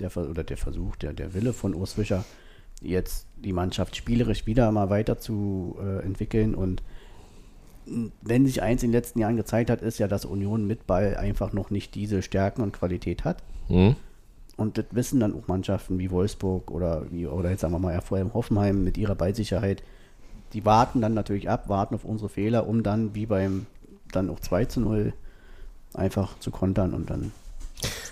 der, 0.00 0.14
oder 0.16 0.44
der 0.44 0.56
Versuch, 0.56 0.96
der, 0.96 1.12
der 1.12 1.32
Wille 1.34 1.52
von 1.52 1.74
Urs 1.74 1.94
Fischer, 1.94 2.24
jetzt 2.82 3.26
die 3.36 3.52
Mannschaft 3.52 3.96
spielerisch 3.96 4.46
wieder 4.46 4.70
mal 4.72 4.90
weiter 4.90 5.18
zu 5.18 5.76
äh, 5.80 6.04
entwickeln. 6.04 6.54
Und 6.54 6.82
wenn 8.22 8.46
sich 8.46 8.62
eins 8.62 8.82
in 8.82 8.90
den 8.90 8.98
letzten 8.98 9.20
Jahren 9.20 9.36
gezeigt 9.36 9.70
hat, 9.70 9.80
ist 9.80 9.98
ja, 9.98 10.08
dass 10.08 10.24
Union 10.24 10.66
mit 10.66 10.86
Ball 10.86 11.16
einfach 11.16 11.52
noch 11.52 11.70
nicht 11.70 11.94
diese 11.94 12.20
Stärken 12.22 12.62
und 12.62 12.72
Qualität 12.72 13.24
hat. 13.24 13.42
Hm? 13.68 13.94
Und 14.56 14.78
das 14.78 14.86
wissen 14.90 15.20
dann 15.20 15.34
auch 15.34 15.48
Mannschaften 15.48 15.98
wie 15.98 16.10
Wolfsburg 16.10 16.70
oder 16.70 17.06
wie, 17.10 17.26
oder 17.26 17.50
jetzt 17.50 17.60
sagen 17.60 17.74
wir 17.74 17.78
mal 17.78 17.92
ja, 17.92 18.00
vor 18.00 18.18
allem 18.18 18.34
Hoffenheim 18.34 18.82
mit 18.82 18.98
ihrer 18.98 19.14
Ballsicherheit. 19.14 19.82
Die 20.56 20.64
warten 20.64 21.02
dann 21.02 21.12
natürlich 21.12 21.50
ab, 21.50 21.68
warten 21.68 21.94
auf 21.94 22.06
unsere 22.06 22.30
Fehler, 22.30 22.66
um 22.66 22.82
dann 22.82 23.14
wie 23.14 23.26
beim 23.26 23.66
dann 24.10 24.30
auch 24.30 24.40
2 24.40 24.64
zu 24.64 24.80
0 24.80 25.12
einfach 25.92 26.38
zu 26.38 26.50
kontern 26.50 26.94
und 26.94 27.10
dann 27.10 27.30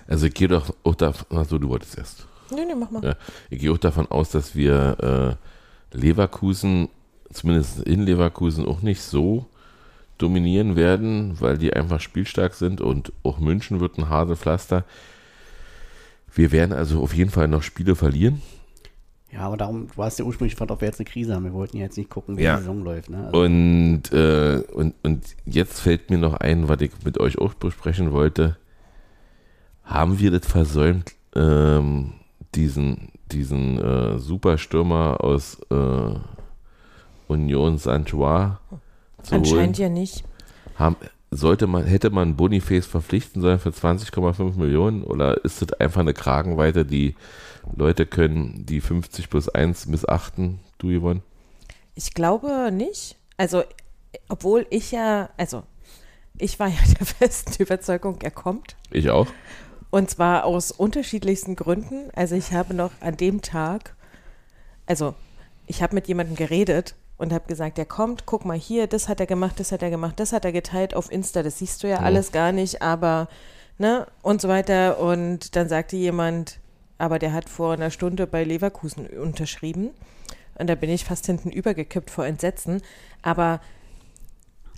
Also 0.09 0.26
ich 0.26 0.34
gehe 0.34 0.49
doch 0.49 0.74
auch 0.84 0.95
davon, 0.95 1.38
achso, 1.38 1.57
du 1.57 1.70
wolltest 1.70 1.97
erst. 1.97 2.26
Nee, 2.51 2.66
nee, 2.66 2.74
mach 2.74 2.90
mal. 2.90 3.03
Ja, 3.03 3.14
ich 3.49 3.61
gehe 3.61 3.72
auch 3.72 3.78
davon 3.78 4.09
aus, 4.09 4.28
dass 4.28 4.55
wir 4.55 5.38
äh, 5.90 5.97
Leverkusen, 5.97 6.90
zumindest 7.32 7.80
in 7.84 8.03
Leverkusen, 8.03 8.66
auch 8.66 8.82
nicht 8.82 9.01
so 9.01 9.47
dominieren 10.18 10.76
werden, 10.76 11.40
weil 11.40 11.57
die 11.57 11.72
einfach 11.72 12.01
spielstark 12.01 12.53
sind 12.53 12.82
und 12.82 13.11
auch 13.22 13.38
München 13.38 13.80
wird 13.80 13.97
ein 13.97 14.11
Haselpflaster. 14.11 14.84
Wir 16.34 16.53
werden 16.53 16.74
also 16.74 17.01
auf 17.03 17.14
jeden 17.14 17.30
Fall 17.30 17.49
noch 17.49 17.62
Spiele 17.62 17.97
verlieren. 17.97 18.42
Ja, 19.35 19.41
aber 19.41 19.57
darum, 19.57 19.89
du 19.95 20.03
hast 20.03 20.18
ja 20.20 20.24
ursprünglich 20.24 20.55
gefragt, 20.55 20.70
ob 20.70 20.80
wir 20.80 20.87
jetzt 20.87 21.01
eine 21.01 21.09
Krise 21.09 21.35
haben. 21.35 21.45
Wir 21.45 21.53
wollten 21.53 21.76
ja 21.76 21.82
jetzt 21.82 21.97
nicht 21.99 22.09
gucken, 22.09 22.37
wie 22.39 22.43
Ja. 22.45 22.55
die 22.55 22.61
Saison 22.62 22.85
läuft. 22.85 23.11
Ne? 23.11 23.26
Also, 23.26 23.41
Und, 23.43 24.03
äh, 24.12 24.62
und, 24.72 24.95
und 25.03 25.24
jetzt 25.45 25.80
fällt 25.80 26.09
mir 26.11 26.18
noch 26.18 26.35
ein, 26.35 26.68
was 26.68 26.80
ich 26.80 26.93
mit 27.05 27.18
euch 27.18 27.37
auch 27.39 27.55
besprechen 27.55 28.12
wollte. 28.12 28.57
Haben 29.82 30.18
wir 30.20 30.30
das 30.30 30.47
versäumt, 30.47 31.12
ähm, 31.35 32.12
diesen, 32.55 33.09
diesen 33.32 33.78
äh, 33.82 34.18
Superstürmer 34.18 35.18
aus 35.22 35.59
äh, 35.70 36.14
Union 37.26 37.78
Saint-Joie 37.78 38.59
zu 39.22 39.35
Anscheinend 39.35 39.57
holen? 39.59 39.72
ja 39.74 39.89
nicht. 39.89 40.24
Haben, 40.76 40.97
sollte 41.30 41.66
man, 41.66 41.85
hätte 41.85 42.11
man 42.11 42.37
Boniface 42.37 42.87
verpflichten 42.87 43.43
sollen 43.43 43.59
für 43.59 43.70
20,5 43.70 44.57
Millionen 44.57 45.03
oder 45.03 45.43
ist 45.45 45.61
das 45.61 45.72
einfach 45.80 46.01
eine 46.03 46.14
Kragenweite, 46.14 46.85
die 46.85 47.16
Leute 47.75 48.07
können 48.07 48.67
die 48.67 48.81
50 48.81 49.31
plus 49.31 49.49
1 49.49 49.87
missachten, 49.87 50.61
du 50.79 50.99
Yvonne? 50.99 51.23
Ich 51.95 52.15
glaube 52.15 52.71
nicht. 52.73 53.17
Also, 53.37 53.62
obwohl 54.29 54.67
ich 54.71 54.93
ja, 54.93 55.31
also, 55.37 55.62
ich 56.39 56.59
war 56.59 56.69
ja 56.69 56.79
der 56.99 57.07
festen 57.07 57.62
Überzeugung, 57.62 58.19
er 58.23 58.31
kommt. 58.31 58.77
Ich 58.91 59.11
auch. 59.11 59.29
Und 59.91 60.11
zwar 60.11 60.45
aus 60.45 60.73
unterschiedlichsten 60.73 61.57
Gründen. 61.57 62.11
Also, 62.15 62.35
ich 62.35 62.53
habe 62.53 62.75
noch 62.75 62.93
an 63.01 63.17
dem 63.17 63.43
Tag, 63.43 63.95
also, 64.87 65.15
ich 65.67 65.83
habe 65.83 65.95
mit 65.95 66.09
jemandem 66.09 66.37
geredet 66.37 66.95
und 67.17 67.33
habe 67.33 67.47
gesagt, 67.47 67.79
der 67.79 67.87
kommt, 67.87 68.27
guck 68.27 68.45
mal 68.45 68.59
hier, 68.59 68.87
das 68.87 69.09
hat 69.09 69.21
er 69.21 69.27
gemacht, 69.27 69.59
das 69.61 69.73
hat 69.73 69.83
er 69.83 69.91
gemacht, 69.91 70.19
das 70.19 70.33
hat 70.33 70.45
er 70.45 70.53
geteilt 70.53 70.95
auf 70.95 71.11
Insta, 71.11 71.43
das 71.43 71.59
siehst 71.59 71.83
du 71.83 71.89
ja 71.89 71.99
alles 71.99 72.33
gar 72.33 72.53
nicht, 72.53 72.83
aber, 72.83 73.29
ne, 73.79 74.07
und 74.23 74.41
so 74.41 74.49
weiter. 74.49 74.99
Und 74.99 75.57
dann 75.57 75.69
sagte 75.69 75.97
jemand, 75.97 76.59
aber 76.99 77.18
der 77.18 77.32
hat 77.32 77.49
vor 77.49 77.72
einer 77.72 77.90
Stunde 77.90 78.26
bei 78.26 78.45
Leverkusen 78.45 79.07
unterschrieben. 79.07 79.90
Und 80.57 80.68
da 80.68 80.74
bin 80.74 80.90
ich 80.90 81.05
fast 81.05 81.26
hinten 81.26 81.51
übergekippt 81.51 82.11
vor 82.11 82.26
Entsetzen. 82.26 82.82
Aber 83.22 83.61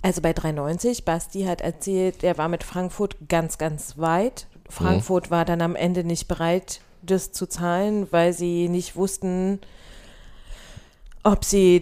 also 0.01 0.21
bei 0.21 0.33
390, 0.33 1.05
Basti 1.05 1.43
hat 1.43 1.61
erzählt, 1.61 2.21
der 2.21 2.37
war 2.37 2.47
mit 2.47 2.63
Frankfurt 2.63 3.15
ganz, 3.27 3.57
ganz 3.57 3.97
weit. 3.97 4.47
Frankfurt 4.69 5.31
war 5.31 5.45
dann 5.45 5.61
am 5.61 5.75
Ende 5.75 6.03
nicht 6.03 6.27
bereit, 6.27 6.81
das 7.01 7.31
zu 7.31 7.47
zahlen, 7.47 8.07
weil 8.11 8.33
sie 8.33 8.69
nicht 8.69 8.95
wussten, 8.95 9.59
sie 11.43 11.79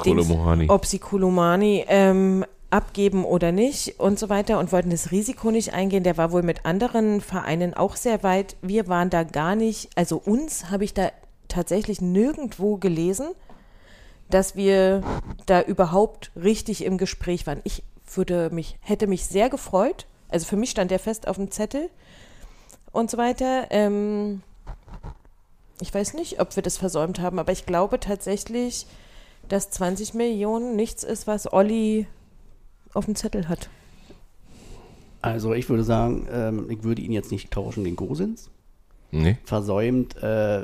ob 0.69 0.85
sie 0.85 0.99
Kulumani 0.99 1.85
ähm, 1.87 2.45
abgeben 2.75 3.23
oder 3.23 3.53
nicht 3.53 4.01
und 4.01 4.19
so 4.19 4.27
weiter 4.27 4.59
und 4.59 4.73
wollten 4.73 4.89
das 4.89 5.11
Risiko 5.11 5.49
nicht 5.49 5.73
eingehen. 5.73 6.03
Der 6.03 6.17
war 6.17 6.33
wohl 6.33 6.43
mit 6.43 6.65
anderen 6.65 7.21
Vereinen 7.21 7.73
auch 7.73 7.95
sehr 7.95 8.21
weit. 8.21 8.57
Wir 8.61 8.89
waren 8.89 9.09
da 9.09 9.23
gar 9.23 9.55
nicht, 9.55 9.89
also 9.95 10.17
uns 10.17 10.69
habe 10.69 10.83
ich 10.83 10.93
da 10.93 11.09
tatsächlich 11.47 12.01
nirgendwo 12.01 12.75
gelesen, 12.75 13.29
dass 14.29 14.57
wir 14.57 15.03
da 15.45 15.61
überhaupt 15.61 16.31
richtig 16.35 16.83
im 16.83 16.97
Gespräch 16.97 17.47
waren. 17.47 17.61
Ich 17.63 17.81
würde 18.13 18.49
mich, 18.49 18.77
hätte 18.81 19.07
mich 19.07 19.25
sehr 19.25 19.49
gefreut. 19.49 20.05
Also 20.27 20.45
für 20.45 20.57
mich 20.57 20.71
stand 20.71 20.91
der 20.91 20.99
fest 20.99 21.29
auf 21.29 21.37
dem 21.37 21.51
Zettel 21.51 21.89
und 22.91 23.09
so 23.09 23.17
weiter. 23.17 23.67
Ähm, 23.69 24.41
ich 25.79 25.93
weiß 25.93 26.13
nicht, 26.15 26.41
ob 26.41 26.53
wir 26.57 26.63
das 26.63 26.77
versäumt 26.77 27.21
haben, 27.21 27.39
aber 27.39 27.53
ich 27.53 27.65
glaube 27.65 28.01
tatsächlich, 28.01 28.85
dass 29.47 29.69
20 29.69 30.13
Millionen 30.13 30.75
nichts 30.75 31.05
ist, 31.05 31.25
was 31.25 31.53
Olli 31.53 32.07
auf 32.95 33.05
dem 33.05 33.15
Zettel 33.15 33.47
hat. 33.49 33.69
also 35.21 35.53
ich 35.53 35.69
würde 35.69 35.83
sagen, 35.83 36.27
ähm, 36.31 36.67
ich 36.69 36.83
würde 36.83 37.01
ihn 37.01 37.11
jetzt 37.11 37.31
nicht 37.31 37.51
tauschen 37.51 37.83
gegen 37.83 37.95
Gosens. 37.95 38.49
Nee. 39.11 39.37
Versäumt 39.43 40.15
äh, 40.21 40.61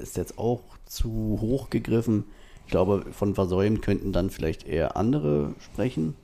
ist 0.00 0.16
jetzt 0.16 0.38
auch 0.38 0.60
zu 0.86 1.38
hoch 1.40 1.70
gegriffen. 1.70 2.24
Ich 2.66 2.70
glaube, 2.70 3.04
von 3.12 3.34
versäumt 3.34 3.82
könnten 3.82 4.12
dann 4.12 4.30
vielleicht 4.30 4.66
eher 4.66 4.96
andere 4.96 5.54
sprechen, 5.58 6.14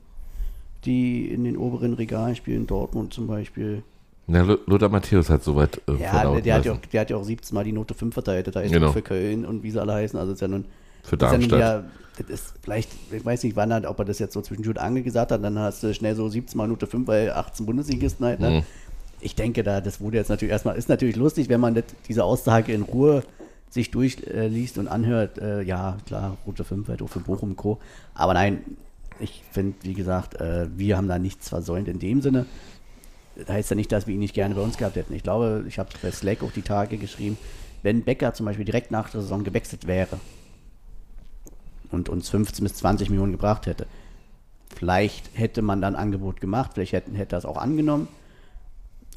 die 0.85 1.27
in 1.33 1.45
den 1.45 1.57
oberen 1.57 1.95
Regalen 1.95 2.37
spielen, 2.37 2.67
Dortmund 2.67 3.13
zum 3.13 3.27
Beispiel. 3.27 3.83
Na, 4.27 4.43
Lothar 4.67 4.89
Matthäus 4.89 5.29
hat 5.29 5.43
soweit 5.43 5.81
äh, 5.89 5.93
Ja, 6.01 6.11
verlauten 6.11 6.45
der 6.45 6.55
hat 6.55 6.65
ja, 6.65 6.73
auch, 6.73 6.79
der 6.79 7.01
hat 7.01 7.11
ja 7.11 7.17
auch 7.17 7.25
17 7.25 7.55
Mal 7.55 7.65
die 7.65 7.73
Note 7.73 7.95
5 7.95 8.15
verteilt, 8.15 8.55
da 8.55 8.61
ist 8.61 8.73
Genau. 8.73 8.89
auch 8.89 8.93
für 8.93 9.03
Köln 9.03 9.45
und 9.45 9.63
wie 9.63 9.71
sie 9.71 9.81
alle 9.81 9.95
heißen. 9.95 10.19
Also 10.19 10.33
ist 10.33 10.41
ja 10.41 10.49
nun. 10.49 10.65
Für 11.03 11.17
Darmstadt. 11.17 11.61
Ja, 11.61 11.85
das 12.19 12.29
ist 12.29 12.55
vielleicht, 12.63 12.91
ich 13.11 13.25
weiß 13.25 13.43
nicht, 13.45 13.57
wann 13.57 13.71
er, 13.71 13.89
ob 13.89 13.99
er 13.99 14.05
das 14.05 14.19
jetzt 14.19 14.35
so 14.35 14.43
zwischen 14.43 14.63
Jut 14.63 14.79
Angel 14.79 15.03
gesagt 15.03 15.33
hat, 15.33 15.43
dann 15.43 15.59
hast 15.59 15.83
du 15.83 15.95
schnell 15.95 16.15
so 16.15 16.29
17 16.29 16.57
Mal 16.57 16.69
Note 16.69 16.87
5, 16.87 17.09
weil 17.09 17.31
18 17.31 17.67
Bundesligisten 17.67 18.27
halt, 18.27 18.41
ne? 18.41 18.51
Mhm. 18.51 18.63
Ich 19.23 19.35
denke, 19.35 19.63
da, 19.63 19.83
das 19.83 20.01
wurde 20.01 20.17
jetzt 20.17 20.31
natürlich 20.31 20.53
erstmal, 20.53 20.77
ist 20.77 20.89
natürlich 20.89 21.17
lustig, 21.17 21.51
wenn 21.51 21.61
man 21.61 21.75
das, 21.75 21.85
diese 22.09 22.25
Aussage 22.25 22.73
in 22.73 22.83
Ruhe 22.83 23.23
sich 23.69 23.91
durchliest 23.91 24.33
liest 24.51 24.79
und 24.79 24.89
anhört. 24.89 25.39
Äh, 25.39 25.63
ja, 25.63 25.99
klar, 26.07 26.37
Rote 26.47 26.65
5 26.65 26.89
halt 26.89 27.03
auch 27.03 27.09
für 27.09 27.21
Bochum 27.21 27.51
und 27.51 27.57
Co. 27.57 27.79
Aber 28.15 28.35
nein, 28.35 28.65
ich 29.21 29.43
finde, 29.53 29.77
wie 29.83 29.95
gesagt, 29.95 30.41
äh, 30.41 30.67
wir 30.77 30.97
haben 30.97 31.09
da 31.09 31.19
nichts 31.19 31.49
versäumt 31.49 31.89
in 31.89 31.99
dem 31.99 32.23
Sinne. 32.23 32.47
Das 33.37 33.49
heißt 33.49 33.71
ja 33.71 33.77
nicht, 33.77 33.93
dass 33.93 34.07
wir 34.07 34.15
ihn 34.15 34.21
nicht 34.21 34.35
gerne 34.35 34.55
bei 34.55 34.61
uns 34.61 34.77
gehabt 34.77 34.97
hätten. 34.97 35.15
Ich 35.15 35.23
glaube, 35.23 35.65
ich 35.69 35.79
habe 35.79 35.89
bei 36.03 36.11
Slack 36.11 36.43
auch 36.43 36.53
die 36.53 36.63
Tage 36.63 36.97
geschrieben, 36.97 37.39
wenn 37.83 38.03
Becker 38.03 38.35
zum 38.35 38.47
Beispiel 38.47 38.65
direkt 38.65 38.91
nach 38.91 39.09
der 39.11 39.21
Saison 39.21 39.45
gewechselt 39.45 39.87
wäre, 39.87 40.19
und 41.91 42.09
uns 42.09 42.29
15 42.29 42.63
bis 42.65 42.75
20 42.75 43.11
Millionen 43.11 43.33
gebracht 43.33 43.67
hätte. 43.67 43.87
Vielleicht 44.75 45.31
hätte 45.35 45.63
man 45.63 45.81
dann 45.81 45.95
ein 45.97 46.03
Angebot 46.03 46.41
gemacht, 46.41 46.73
vielleicht 46.75 46.93
hätten, 46.93 47.15
hätte 47.15 47.31
das 47.37 47.45
auch 47.45 47.57
angenommen. 47.57 48.09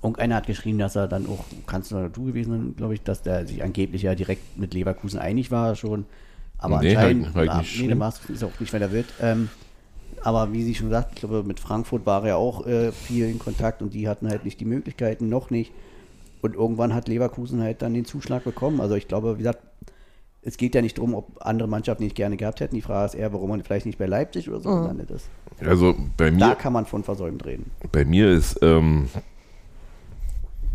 Und 0.01 0.19
einer 0.19 0.36
hat 0.36 0.47
geschrieben, 0.47 0.80
dass 0.80 0.95
er 0.97 1.07
dann 1.07 1.28
auch 1.28 1.45
Kanzler 1.65 2.09
du 2.09 2.26
gewesen 2.26 2.51
sein, 2.51 2.74
glaube 2.76 2.93
ich, 2.95 3.01
dass 3.03 3.21
der 3.21 3.47
sich 3.47 3.63
angeblich 3.63 4.01
ja 4.01 4.15
direkt 4.15 4.57
mit 4.57 4.74
Leverkusen 4.74 5.19
einig 5.19 5.49
war 5.51 5.76
schon. 5.76 6.05
Aber 6.57 6.82
Nee, 6.82 6.95
anscheinend, 6.95 7.28
ich- 7.30 7.36
hab 7.36 7.43
ich 7.43 7.49
ah, 7.51 7.57
nicht 7.59 7.80
nee, 7.82 7.88
der 7.88 7.95
Mars 7.95 8.19
ist 8.28 8.43
auch 8.43 8.59
nicht, 8.59 8.74
wer 8.74 8.80
der 8.80 8.91
wird. 8.91 9.05
Ähm, 9.21 9.49
aber 10.21 10.51
wie 10.51 10.63
sie 10.63 10.76
schon 10.76 10.89
sagt, 10.89 11.13
ich 11.13 11.19
glaube, 11.19 11.43
mit 11.43 11.59
Frankfurt 11.59 12.05
war 12.05 12.26
er 12.26 12.38
auch 12.38 12.65
äh, 12.65 12.91
viel 12.91 13.30
in 13.30 13.39
Kontakt 13.39 13.82
und 13.82 13.93
die 13.93 14.07
hatten 14.09 14.28
halt 14.28 14.43
nicht 14.45 14.59
die 14.59 14.65
Möglichkeiten, 14.65 15.30
noch 15.30 15.49
nicht. 15.49 15.71
Und 16.41 16.55
irgendwann 16.55 16.93
hat 16.93 17.07
Leverkusen 17.07 17.61
halt 17.61 17.82
dann 17.82 17.93
den 17.93 18.05
Zuschlag 18.05 18.43
bekommen. 18.43 18.82
Also 18.82 18.95
ich 18.95 19.07
glaube, 19.07 19.36
wie 19.36 19.39
gesagt, 19.39 19.61
es 20.46 20.58
geht 20.58 20.76
ja 20.76 20.82
nicht 20.82 20.98
darum, 20.98 21.14
ob 21.16 21.28
andere 21.39 21.68
Mannschaften 21.68 22.04
nicht 22.04 22.16
gerne 22.16 22.36
gehabt 22.38 22.60
hätten. 22.60 22.76
Die 22.76 22.82
Frage 22.82 23.06
ist 23.06 23.16
eher, 23.16 23.32
warum 23.34 23.50
man 23.50 23.64
vielleicht 23.64 23.86
nicht 23.86 23.98
bei 23.98 24.06
Leipzig 24.06 24.50
oder 24.50 24.60
so 24.60 24.70
gelandet 24.70 25.10
ist. 25.12 25.30
Also 25.66 25.96
bei 26.18 26.30
Da 26.32 26.50
mir, 26.50 26.56
kann 26.56 26.74
man 26.74 26.86
von 26.86 27.04
versäumt 27.04 27.46
reden. 27.46 27.72
bei 27.91 28.04
mir 28.06 28.30
ist, 28.32 28.60
ähm, 28.62 29.08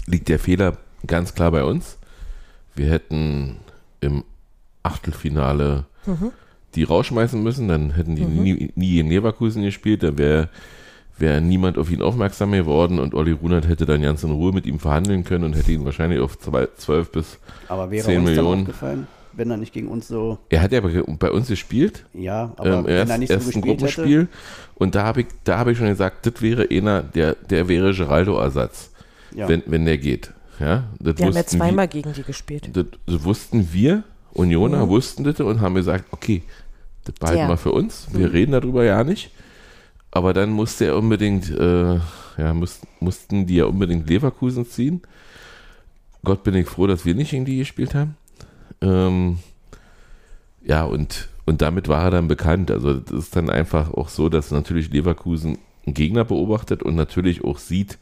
liegt 0.07 0.29
der 0.29 0.39
Fehler 0.39 0.79
ganz 1.07 1.35
klar 1.35 1.51
bei 1.51 1.64
uns. 1.64 1.99
Wir 2.75 2.91
hätten 2.91 3.57
im 4.01 4.25
Achtelfinale 4.83 5.85
die 6.75 6.85
rausschmeißen 6.85 7.43
müssen, 7.43 7.69
dann 7.69 7.91
hätten 7.91 8.16
die 8.16 8.25
nie, 8.25 8.73
nie 8.75 8.99
in 9.01 9.09
Leverkusen 9.09 9.62
gespielt, 9.62 10.03
dann 10.03 10.16
wäre 10.19 10.49
wäre 11.19 11.41
niemand 11.41 11.77
auf 11.79 11.91
ihn 11.91 12.01
aufmerksam 12.01 12.53
geworden 12.53 13.01
und 13.01 13.12
Olli 13.12 13.33
Runert 13.33 13.66
hätte 13.66 13.85
dann 13.87 14.01
ganz 14.03 14.23
in 14.23 14.31
Ruhe 14.31 14.53
mit 14.53 14.66
ihm 14.66 14.79
verhandeln 14.79 15.25
können 15.25 15.43
und 15.45 15.55
hätte 15.57 15.73
ihn 15.73 15.85
wahrscheinlich 15.85 16.21
auf 16.21 16.39
zwei, 16.39 16.69
12 16.77 17.11
bis 17.11 17.39
Aber 17.66 17.91
wäre 17.91 18.07
10 18.07 18.21
uns 18.21 18.29
Millionen. 18.31 18.51
dann 18.51 18.61
aufgefallen, 18.61 19.07
wenn 19.39 19.51
er 19.51 19.57
nicht 19.57 19.72
gegen 19.72 19.89
uns 19.89 20.09
so, 20.09 20.39
Er 20.51 20.61
hat 20.62 20.72
ja 20.72 20.80
bei 20.80 21.30
uns 21.30 21.49
gespielt, 21.49 22.05
ja, 22.12 22.53
aber 22.57 22.78
ähm, 22.78 22.84
wenn 22.84 22.95
erst, 22.97 23.11
er 23.12 23.18
nicht 23.18 23.28
so 23.28 23.34
erst 23.34 23.47
ein 23.47 23.62
gespielt 23.62 23.82
hätte, 23.82 23.95
Gruppenspiel. 23.95 24.28
Und 24.74 24.95
da 24.95 25.05
habe 25.05 25.22
ich, 25.22 25.26
da 25.45 25.59
habe 25.59 25.72
ich 25.72 25.78
schon 25.78 25.86
gesagt, 25.89 26.26
das 26.26 26.43
wäre 26.43 26.66
einer, 26.70 27.03
der, 27.03 27.34
der 27.34 27.68
wäre 27.68 27.93
Geraldo-Ersatz, 27.95 28.91
ja, 29.34 29.49
wenn, 29.49 29.62
wenn 29.66 29.84
der 29.84 29.99
geht. 29.99 30.32
Ja, 30.61 30.84
das 30.99 31.18
Wir 31.18 31.26
haben 31.26 31.34
ja 31.34 31.47
zweimal 31.47 31.89
gegen 31.89 32.12
die 32.12 32.22
gespielt. 32.22 32.74
Wir, 32.74 32.84
das, 32.84 32.93
das 33.07 33.24
wussten 33.24 33.72
wir, 33.72 34.03
Unioner 34.32 34.84
Mhm. 34.86 34.89
wussten 34.91 35.24
das 35.24 35.41
und 35.41 35.61
haben 35.61 35.74
gesagt, 35.74 36.05
okay, 36.11 36.43
das 37.05 37.14
behalten 37.14 37.41
Ja. 37.43 37.49
wir 37.49 37.57
für 37.57 37.72
uns. 37.72 38.09
Mhm. 38.12 38.18
Wir 38.18 38.32
reden 38.32 38.53
darüber 38.53 38.84
ja 38.84 39.03
nicht. 39.05 39.30
Aber 40.11 40.32
dann 40.32 40.51
musste 40.51 40.86
er 40.86 40.97
unbedingt, 40.97 41.51
äh, 41.51 41.95
ja, 42.39 42.55
muss, 42.55 42.80
mussten 43.01 43.47
die 43.47 43.57
ja 43.57 43.66
unbedingt 43.66 44.09
Leverkusen 44.09 44.66
ziehen. 44.66 45.03
Gott 46.24 46.43
bin 46.43 46.55
ich 46.55 46.66
froh, 46.66 46.86
dass 46.86 47.05
wir 47.05 47.14
nicht 47.14 47.30
gegen 47.30 47.45
die 47.45 47.59
gespielt 47.59 47.95
haben. 47.95 48.16
Ähm, 48.81 49.39
ja, 50.62 50.85
und, 50.85 51.29
und 51.47 51.62
damit 51.62 51.89
war 51.89 52.05
er 52.05 52.11
dann 52.11 52.29
bekannt. 52.29 52.70
Also 52.70 52.95
das 52.95 53.26
ist 53.26 53.37
dann 53.37 53.51
einfach 53.51 53.93
auch 53.93 54.09
so, 54.09 54.29
dass 54.29 54.51
natürlich 54.51 54.91
Leverkusen 54.91 55.59
einen 55.87 55.95
Gegner 55.95 56.24
beobachtet 56.24 56.83
und 56.83 56.95
natürlich 56.95 57.45
auch 57.45 57.59
sieht, 57.59 57.99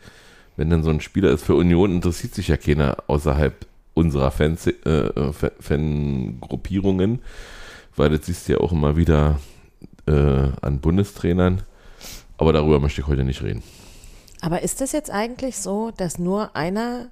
wenn 0.57 0.70
dann 0.70 0.83
so 0.83 0.91
ein 0.91 1.01
Spieler 1.01 1.31
ist, 1.31 1.45
für 1.45 1.55
Union 1.55 1.93
interessiert 1.93 2.35
sich 2.35 2.49
ja 2.49 2.57
keiner 2.57 2.97
außerhalb 3.07 3.66
unserer 3.95 4.31
Fans, 4.31 4.66
äh, 4.66 5.33
Fa- 5.33 5.53
Fangruppierungen, 5.61 7.20
weil 7.95 8.11
das 8.11 8.27
siehst 8.27 8.49
du 8.49 8.53
ja 8.53 8.61
auch 8.61 8.72
immer 8.72 8.97
wieder 8.97 9.39
äh, 10.07 10.49
an 10.61 10.81
Bundestrainern. 10.81 11.62
Aber 12.39 12.53
darüber 12.53 12.81
möchte 12.81 13.01
ich 13.01 13.07
heute 13.07 13.24
nicht 13.24 13.43
reden. 13.43 13.62
Aber 14.43 14.62
ist 14.62 14.81
das 14.83 14.93
jetzt 14.93 15.11
eigentlich 15.11 15.57
so, 15.57 15.93
dass 15.97 16.18
nur 16.18 16.55
einer, 16.55 17.07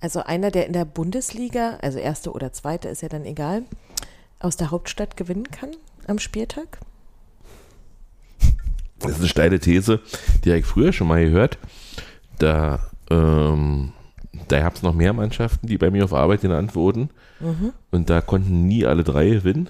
also 0.00 0.22
einer, 0.22 0.50
der 0.50 0.66
in 0.66 0.72
der 0.72 0.84
Bundesliga, 0.84 1.78
also 1.82 1.98
erste 1.98 2.32
oder 2.32 2.52
zweite, 2.52 2.88
ist 2.88 3.02
ja 3.02 3.08
dann 3.08 3.24
egal, 3.24 3.64
aus 4.38 4.56
der 4.56 4.70
Hauptstadt 4.70 5.16
gewinnen 5.16 5.50
kann 5.50 5.70
am 6.06 6.18
Spieltag? 6.18 6.78
Das 8.98 9.12
ist 9.12 9.18
eine 9.18 9.28
steile 9.28 9.60
These, 9.60 10.00
die 10.44 10.50
habe 10.50 10.60
ich 10.60 10.66
früher 10.66 10.92
schon 10.92 11.08
mal 11.08 11.22
gehört. 11.24 11.58
Da, 12.38 12.90
ähm, 13.10 13.92
da 14.48 14.60
gab 14.60 14.74
es 14.74 14.82
noch 14.82 14.94
mehr 14.94 15.12
Mannschaften, 15.12 15.66
die 15.66 15.78
bei 15.78 15.90
mir 15.90 16.04
auf 16.04 16.14
Arbeit 16.14 16.40
genannt 16.42 16.74
wurden. 16.74 17.10
Und 17.90 18.10
da 18.10 18.20
konnten 18.20 18.66
nie 18.66 18.86
alle 18.86 19.04
drei 19.04 19.28
gewinnen. 19.28 19.68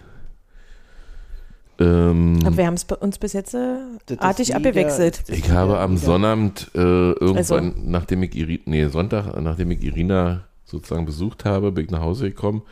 Ähm, 1.78 2.38
Aber 2.44 2.56
wir 2.56 2.66
haben 2.66 2.74
es 2.74 2.84
bei 2.86 2.96
uns 2.96 3.18
bis 3.18 3.32
jetzt 3.34 3.54
äh, 3.54 3.76
artig 4.18 4.48
wieder- 4.48 4.56
abgewechselt. 4.56 5.24
ich 5.28 5.50
habe 5.50 5.78
am 5.78 5.92
wieder- 5.92 6.00
Sonnabend 6.00 6.70
äh, 6.74 6.78
irgendwann, 6.78 7.36
Also- 7.36 7.60
nachdem 7.84 8.22
ich 8.22 8.34
Iri 8.34 8.60
nee, 8.64 8.86
Sonntag, 8.88 9.38
nachdem 9.40 9.70
ich 9.72 9.82
Irina 9.82 10.44
sozusagen 10.64 11.04
besucht 11.06 11.44
habe, 11.44 11.72
bin 11.72 11.84
ich 11.84 11.90
nach 11.90 12.00
Hause 12.00 12.30
gekommen. 12.30 12.62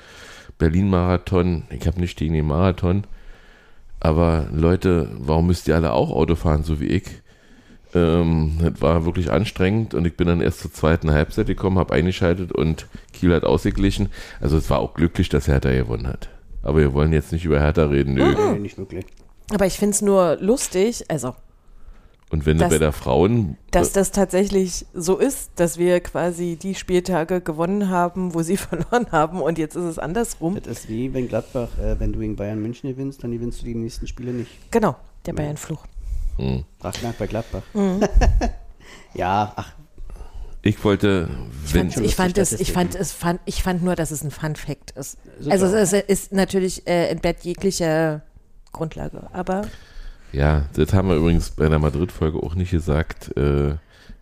Berlin-Marathon, 0.58 1.64
ich 1.70 1.86
habe 1.86 2.00
nicht 2.00 2.16
gegen 2.18 2.32
den 2.34 2.46
Marathon, 2.46 3.04
aber 4.00 4.46
Leute, 4.52 5.08
warum 5.18 5.48
müsst 5.48 5.68
ihr 5.68 5.74
alle 5.76 5.92
auch 5.92 6.10
Auto 6.10 6.34
fahren, 6.36 6.62
so 6.64 6.80
wie 6.80 6.86
ich? 6.86 7.04
Ähm, 7.94 8.52
das 8.60 8.80
war 8.80 9.04
wirklich 9.04 9.30
anstrengend 9.30 9.94
und 9.94 10.06
ich 10.06 10.16
bin 10.16 10.26
dann 10.26 10.40
erst 10.40 10.60
zur 10.60 10.72
zweiten 10.72 11.10
Halbzeit 11.12 11.46
gekommen, 11.46 11.78
habe 11.78 11.94
eingeschaltet 11.94 12.52
und 12.52 12.86
Kiel 13.12 13.34
hat 13.34 13.44
ausgeglichen. 13.44 14.08
Also 14.40 14.56
es 14.56 14.68
war 14.70 14.78
auch 14.80 14.94
glücklich, 14.94 15.28
dass 15.28 15.46
Hertha 15.46 15.70
gewonnen 15.70 16.06
hat. 16.08 16.28
Aber 16.64 16.78
wir 16.78 16.92
wollen 16.94 17.12
jetzt 17.12 17.30
nicht 17.30 17.44
über 17.44 17.60
Hertha 17.60 17.84
reden, 17.84 18.14
nö. 18.14 18.34
Nee, 18.52 18.58
nicht 18.58 18.78
wirklich. 18.78 19.04
Aber 19.52 19.66
ich 19.66 19.74
finde 19.78 19.94
es 19.94 20.02
nur 20.02 20.36
lustig, 20.40 21.04
also 21.08 21.34
Und 22.30 22.46
wenn 22.46 22.56
du 22.56 22.64
Das- 22.64 22.70
bei 22.72 22.78
der 22.78 22.92
Frauen 22.92 23.58
dass 23.70 23.92
das 23.92 24.10
tatsächlich 24.10 24.86
so 24.94 25.18
ist, 25.18 25.50
dass 25.56 25.76
wir 25.78 26.00
quasi 26.00 26.56
die 26.60 26.74
Spieltage 26.74 27.40
gewonnen 27.42 27.90
haben, 27.90 28.32
wo 28.34 28.42
sie 28.42 28.56
verloren 28.68 29.06
haben 29.12 29.42
und 29.42 29.58
jetzt 29.58 29.76
ist 29.76 29.84
es 29.84 29.98
andersrum. 29.98 30.54
Das 30.64 30.66
ist 30.78 30.88
wie 30.88 31.12
wenn 31.12 31.28
Gladbach, 31.28 31.68
äh, 31.78 32.00
wenn 32.00 32.12
du 32.14 32.20
gegen 32.20 32.34
Bayern 32.34 32.60
München 32.62 32.88
gewinnst, 32.90 33.22
dann 33.22 33.30
gewinnst 33.32 33.60
du 33.60 33.66
die 33.66 33.74
nächsten 33.74 34.06
Spiele 34.06 34.32
nicht. 34.32 34.50
Genau, 34.72 34.96
der 35.26 35.34
Bayern-Fluch. 35.34 35.84
Hm. 36.38 36.64
Rachnack 36.80 37.18
bei 37.18 37.26
Gladbach. 37.26 37.62
Mhm. 37.74 38.00
ja, 39.14 39.52
ach, 39.54 39.74
Ich 40.66 40.82
wollte, 40.82 41.28
wenn, 41.72 41.92
schon 41.92 42.04
Ich 42.04 42.16
fand, 42.16 42.38
es, 42.38 42.52
ich, 42.52 42.72
fand, 42.72 42.94
es 42.94 43.12
fand, 43.12 43.38
ich 43.44 43.62
fand 43.62 43.82
nur, 43.82 43.96
dass 43.96 44.10
es 44.10 44.24
ein 44.24 44.30
Fun-Fact 44.30 44.92
ist. 44.92 45.18
Super. 45.38 45.52
Also 45.52 45.66
es 45.66 45.92
ist, 45.92 46.08
ist 46.08 46.32
natürlich 46.32 46.86
äh, 46.86 47.08
entbehrt 47.08 47.44
jeglicher 47.44 48.22
Grundlage. 48.72 49.28
Aber 49.34 49.66
ja, 50.32 50.64
das 50.72 50.94
haben 50.94 51.10
wir 51.10 51.16
übrigens 51.16 51.50
bei 51.50 51.68
der 51.68 51.78
Madrid-Folge 51.78 52.42
auch 52.42 52.54
nicht 52.54 52.70
gesagt. 52.70 53.36
Äh, 53.36 53.74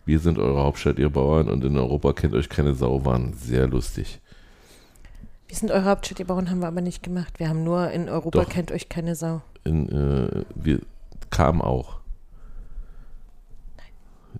wir 0.05 0.19
sind 0.19 0.37
eure 0.37 0.61
Hauptstadt, 0.61 0.99
ihr 0.99 1.09
Bauern, 1.09 1.47
und 1.47 1.63
in 1.63 1.77
Europa 1.77 2.11
kennt 2.11 2.33
euch 2.33 2.49
keine 2.49 2.75
Sau, 2.75 3.05
waren 3.05 3.33
sehr 3.33 3.67
lustig. 3.67 4.19
wir 5.47 5.55
sind 5.55 5.71
eure 5.71 5.85
Hauptstadt, 5.85 6.19
die 6.19 6.25
Bauern 6.25 6.49
haben 6.49 6.59
wir 6.59 6.67
aber 6.67 6.81
nicht 6.81 7.03
gemacht. 7.03 7.39
Wir 7.39 7.47
haben 7.47 7.63
nur 7.63 7.89
in 7.91 8.09
Europa 8.09 8.41
Doch. 8.41 8.49
kennt 8.49 8.69
euch 8.73 8.89
keine 8.89 9.15
Sau. 9.15 9.41
In, 9.63 9.87
äh, 9.89 10.43
wir 10.55 10.81
kam 11.29 11.61
auch. 11.61 12.02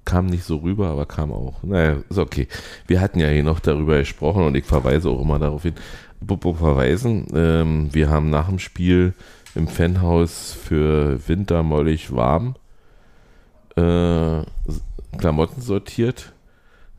Kam 0.05 0.25
nicht 0.25 0.43
so 0.43 0.57
rüber, 0.57 0.89
aber 0.89 1.05
kam 1.05 1.31
auch. 1.31 1.63
Naja, 1.63 1.97
ist 2.09 2.17
okay. 2.17 2.47
Wir 2.87 3.01
hatten 3.01 3.19
ja 3.19 3.27
hier 3.27 3.43
noch 3.43 3.59
darüber 3.59 3.97
gesprochen 3.97 4.43
und 4.43 4.55
ich 4.55 4.65
verweise 4.65 5.09
auch 5.09 5.21
immer 5.21 5.39
darauf 5.39 5.63
hin. 5.63 5.75
Apropos 6.21 6.57
verweisen, 6.57 7.27
ähm, 7.33 7.89
wir 7.93 8.09
haben 8.09 8.29
nach 8.29 8.47
dem 8.47 8.59
Spiel 8.59 9.13
im 9.55 9.67
Fanhaus 9.67 10.53
für 10.53 11.27
Winter 11.27 11.63
mollig 11.63 12.15
warm 12.15 12.55
äh, 13.75 14.43
Klamotten 15.17 15.61
sortiert. 15.61 16.33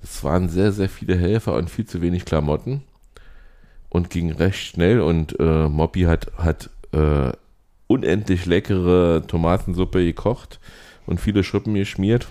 Es 0.03 0.23
waren 0.23 0.49
sehr, 0.49 0.73
sehr 0.73 0.89
viele 0.89 1.17
Helfer 1.17 1.55
und 1.55 1.71
viel 1.71 1.87
zu 1.87 2.03
wenig 2.03 2.25
Klamotten 2.25 2.83
und 3.89 4.11
ging 4.11 4.33
recht 4.33 4.61
schnell 4.61 5.01
und 5.01 5.39
äh, 5.41 5.69
Moppy 5.69 6.03
hat, 6.03 6.33
hat 6.37 6.71
äh, 6.93 7.33
unendlich 7.87 8.47
leckere 8.47 9.27
Tomatensuppe 9.27 10.05
gekocht 10.05 10.61
und 11.07 11.21
viele 11.21 11.45
Schrippen 11.45 11.75
geschmiert. 11.75 12.29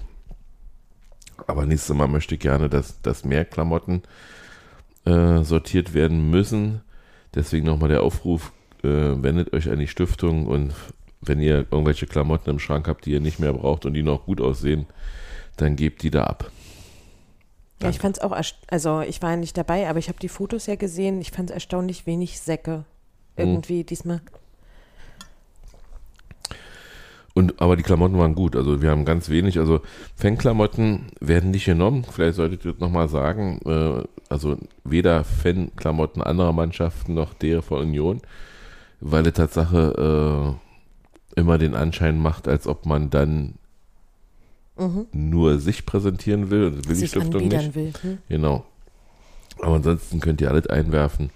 Aber 1.47 1.65
nächstes 1.65 1.95
Mal 1.95 2.07
möchte 2.07 2.35
ich 2.35 2.41
gerne, 2.41 2.69
dass, 2.69 3.01
dass 3.01 3.25
mehr 3.25 3.45
Klamotten 3.45 4.03
äh, 5.05 5.43
sortiert 5.43 5.93
werden 5.93 6.29
müssen. 6.29 6.81
Deswegen 7.35 7.65
nochmal 7.65 7.89
der 7.89 8.03
Aufruf, 8.03 8.51
äh, 8.83 8.87
wendet 8.87 9.53
euch 9.53 9.69
an 9.69 9.79
die 9.79 9.87
Stiftung 9.87 10.47
und 10.47 10.73
wenn 11.21 11.39
ihr 11.39 11.65
irgendwelche 11.71 12.05
Klamotten 12.05 12.49
im 12.49 12.59
Schrank 12.59 12.87
habt, 12.87 13.05
die 13.05 13.11
ihr 13.11 13.21
nicht 13.21 13.39
mehr 13.39 13.53
braucht 13.53 13.85
und 13.85 13.93
die 13.93 14.03
noch 14.03 14.25
gut 14.25 14.41
aussehen, 14.41 14.87
dann 15.57 15.75
gebt 15.75 16.03
die 16.03 16.11
da 16.11 16.25
ab. 16.25 16.51
Ja, 17.81 17.89
ich 17.89 17.99
fand 17.99 18.17
es 18.17 18.23
auch, 18.23 18.31
also 18.67 19.01
ich 19.01 19.21
war 19.21 19.31
ja 19.31 19.35
nicht 19.35 19.57
dabei, 19.57 19.89
aber 19.89 19.99
ich 19.99 20.07
habe 20.07 20.19
die 20.19 20.29
Fotos 20.29 20.67
ja 20.67 20.75
gesehen. 20.75 21.19
Ich 21.21 21.31
fand 21.31 21.49
es 21.49 21.53
erstaunlich 21.53 22.05
wenig 22.05 22.39
Säcke 22.39 22.85
irgendwie 23.35 23.83
diesmal. 23.83 24.21
Und, 27.35 27.59
aber 27.61 27.75
die 27.75 27.83
Klamotten 27.83 28.17
waren 28.17 28.35
gut. 28.35 28.55
Also 28.55 28.81
wir 28.81 28.91
haben 28.91 29.05
ganz 29.05 29.29
wenig. 29.29 29.57
Also 29.57 29.81
Fanklamotten 30.15 31.07
werden 31.19 31.51
nicht 31.51 31.65
genommen. 31.65 32.05
Vielleicht 32.09 32.35
solltet 32.35 32.63
ihr 32.63 32.73
das 32.73 32.81
nochmal 32.81 33.09
sagen. 33.09 33.59
Äh, 33.65 34.03
also 34.29 34.57
weder 34.83 35.23
Fanklamotten 35.23 36.21
anderer 36.21 36.53
Mannschaften 36.53 37.15
noch 37.15 37.33
der 37.33 37.63
von 37.63 37.81
Union. 37.81 38.21
Weil 38.99 39.25
es 39.25 39.33
Tatsache 39.33 40.57
äh, 41.35 41.39
immer 41.39 41.57
den 41.57 41.73
Anschein 41.73 42.19
macht, 42.19 42.47
als 42.47 42.67
ob 42.67 42.85
man 42.85 43.09
dann 43.09 43.55
nur 45.11 45.59
sich 45.59 45.85
präsentieren 45.85 46.49
will. 46.49 46.65
Und 46.65 46.79
das 46.79 46.87
will 46.87 46.97
die 46.97 47.07
Stiftung 47.07 47.47
nicht. 47.47 47.75
will. 47.75 47.93
Hm? 48.01 48.17
Genau. 48.29 48.65
Aber 49.59 49.75
ansonsten 49.75 50.19
könnt 50.19 50.41
ihr 50.41 50.49
alles 50.49 50.67
einwerfen. 50.67 51.29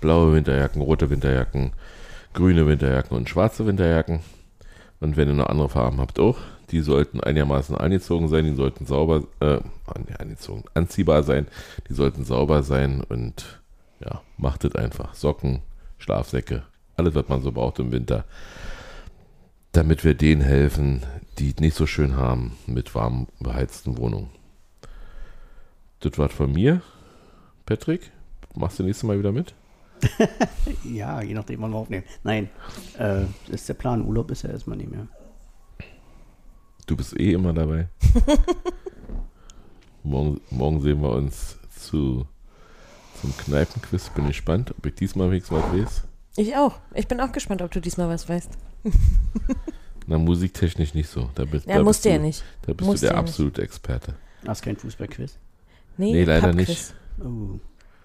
Blaue 0.00 0.34
Winterjacken, 0.34 0.82
rote 0.82 1.10
Winterjacken, 1.10 1.72
grüne 2.34 2.66
Winterjacken 2.66 3.16
und 3.16 3.28
schwarze 3.28 3.66
Winterjacken. 3.66 4.20
Und 5.02 5.16
wenn 5.16 5.26
ihr 5.26 5.34
noch 5.34 5.48
andere 5.48 5.68
Farben 5.68 6.00
habt, 6.00 6.20
auch. 6.20 6.38
Die 6.70 6.80
sollten 6.80 7.20
einigermaßen 7.20 7.76
angezogen 7.76 8.28
sein, 8.28 8.44
die 8.44 8.54
sollten 8.54 8.86
sauber, 8.86 9.24
äh, 9.40 9.58
nee, 10.06 10.14
angezogen, 10.16 10.62
anziehbar 10.74 11.24
sein, 11.24 11.48
die 11.88 11.92
sollten 11.92 12.24
sauber 12.24 12.62
sein 12.62 13.02
und 13.08 13.60
ja, 14.00 14.22
macht 14.38 14.64
es 14.64 14.76
einfach. 14.76 15.12
Socken, 15.14 15.60
Schlafsäcke, 15.98 16.62
alles, 16.96 17.16
was 17.16 17.28
man 17.28 17.42
so 17.42 17.50
braucht 17.50 17.80
im 17.80 17.90
Winter, 17.90 18.24
damit 19.72 20.04
wir 20.04 20.14
denen 20.14 20.40
helfen, 20.40 21.02
die 21.38 21.52
nicht 21.58 21.76
so 21.76 21.86
schön 21.86 22.16
haben 22.16 22.56
mit 22.66 22.94
warm 22.94 23.26
beheizten 23.40 23.98
Wohnungen. 23.98 24.30
Das 25.98 26.16
war's 26.16 26.32
von 26.32 26.52
mir. 26.52 26.80
Patrick, 27.66 28.12
machst 28.54 28.78
du 28.78 28.84
nächstes 28.84 29.06
Mal 29.06 29.18
wieder 29.18 29.32
mit? 29.32 29.52
Ja, 30.84 31.22
je 31.22 31.34
nachdem, 31.34 31.60
wann 31.62 31.70
wir 31.72 31.76
aufnehmen. 31.78 32.04
Nein, 32.24 32.48
äh, 32.98 33.24
das 33.46 33.60
ist 33.62 33.68
der 33.68 33.74
Plan. 33.74 34.04
Urlaub 34.04 34.30
ist 34.30 34.42
ja 34.42 34.50
erstmal 34.50 34.76
nicht 34.76 34.90
mehr. 34.90 35.06
Du 36.86 36.96
bist 36.96 37.18
eh 37.18 37.32
immer 37.32 37.52
dabei. 37.52 37.88
morgen, 40.02 40.40
morgen 40.50 40.80
sehen 40.80 41.00
wir 41.02 41.10
uns 41.10 41.56
zu, 41.78 42.26
zum 43.20 43.36
Kneipenquiz. 43.36 44.10
Bin 44.10 44.26
gespannt, 44.26 44.74
ob 44.76 44.84
ich 44.86 44.94
diesmal 44.94 45.30
wenigstens 45.30 45.58
was 45.58 45.72
weiß. 45.72 46.02
Ich 46.36 46.56
auch. 46.56 46.78
Ich 46.94 47.06
bin 47.08 47.20
auch 47.20 47.32
gespannt, 47.32 47.62
ob 47.62 47.70
du 47.70 47.80
diesmal 47.80 48.08
was 48.08 48.28
weißt. 48.28 48.50
Na, 50.06 50.18
musiktechnisch 50.18 50.94
nicht 50.94 51.08
so. 51.08 51.30
Da 51.34 51.44
bist, 51.44 51.66
Ja, 51.66 51.76
da 51.78 51.84
musst 51.84 51.98
bist 52.02 52.04
du 52.06 52.08
ja 52.10 52.16
du, 52.18 52.22
nicht. 52.24 52.44
Da 52.62 52.72
bist 52.72 52.86
Musst 52.88 53.02
du 53.02 53.06
der 53.06 53.14
ja 53.16 53.22
nicht. 53.22 53.30
absolute 53.30 53.62
Experte. 53.62 54.14
Hast 54.46 54.62
kein 54.62 54.76
Fußballquiz? 54.76 55.38
Nee, 55.96 56.24
leider 56.24 56.48
Pubquiz. 56.48 56.68
nicht. 56.68 56.94
Oh. 57.24 57.60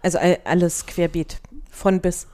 Also 0.07 0.19
all- 0.19 0.39
alles 0.45 0.85
querbeet. 0.85 1.41
Von 1.69 1.99
bis. 1.99 2.27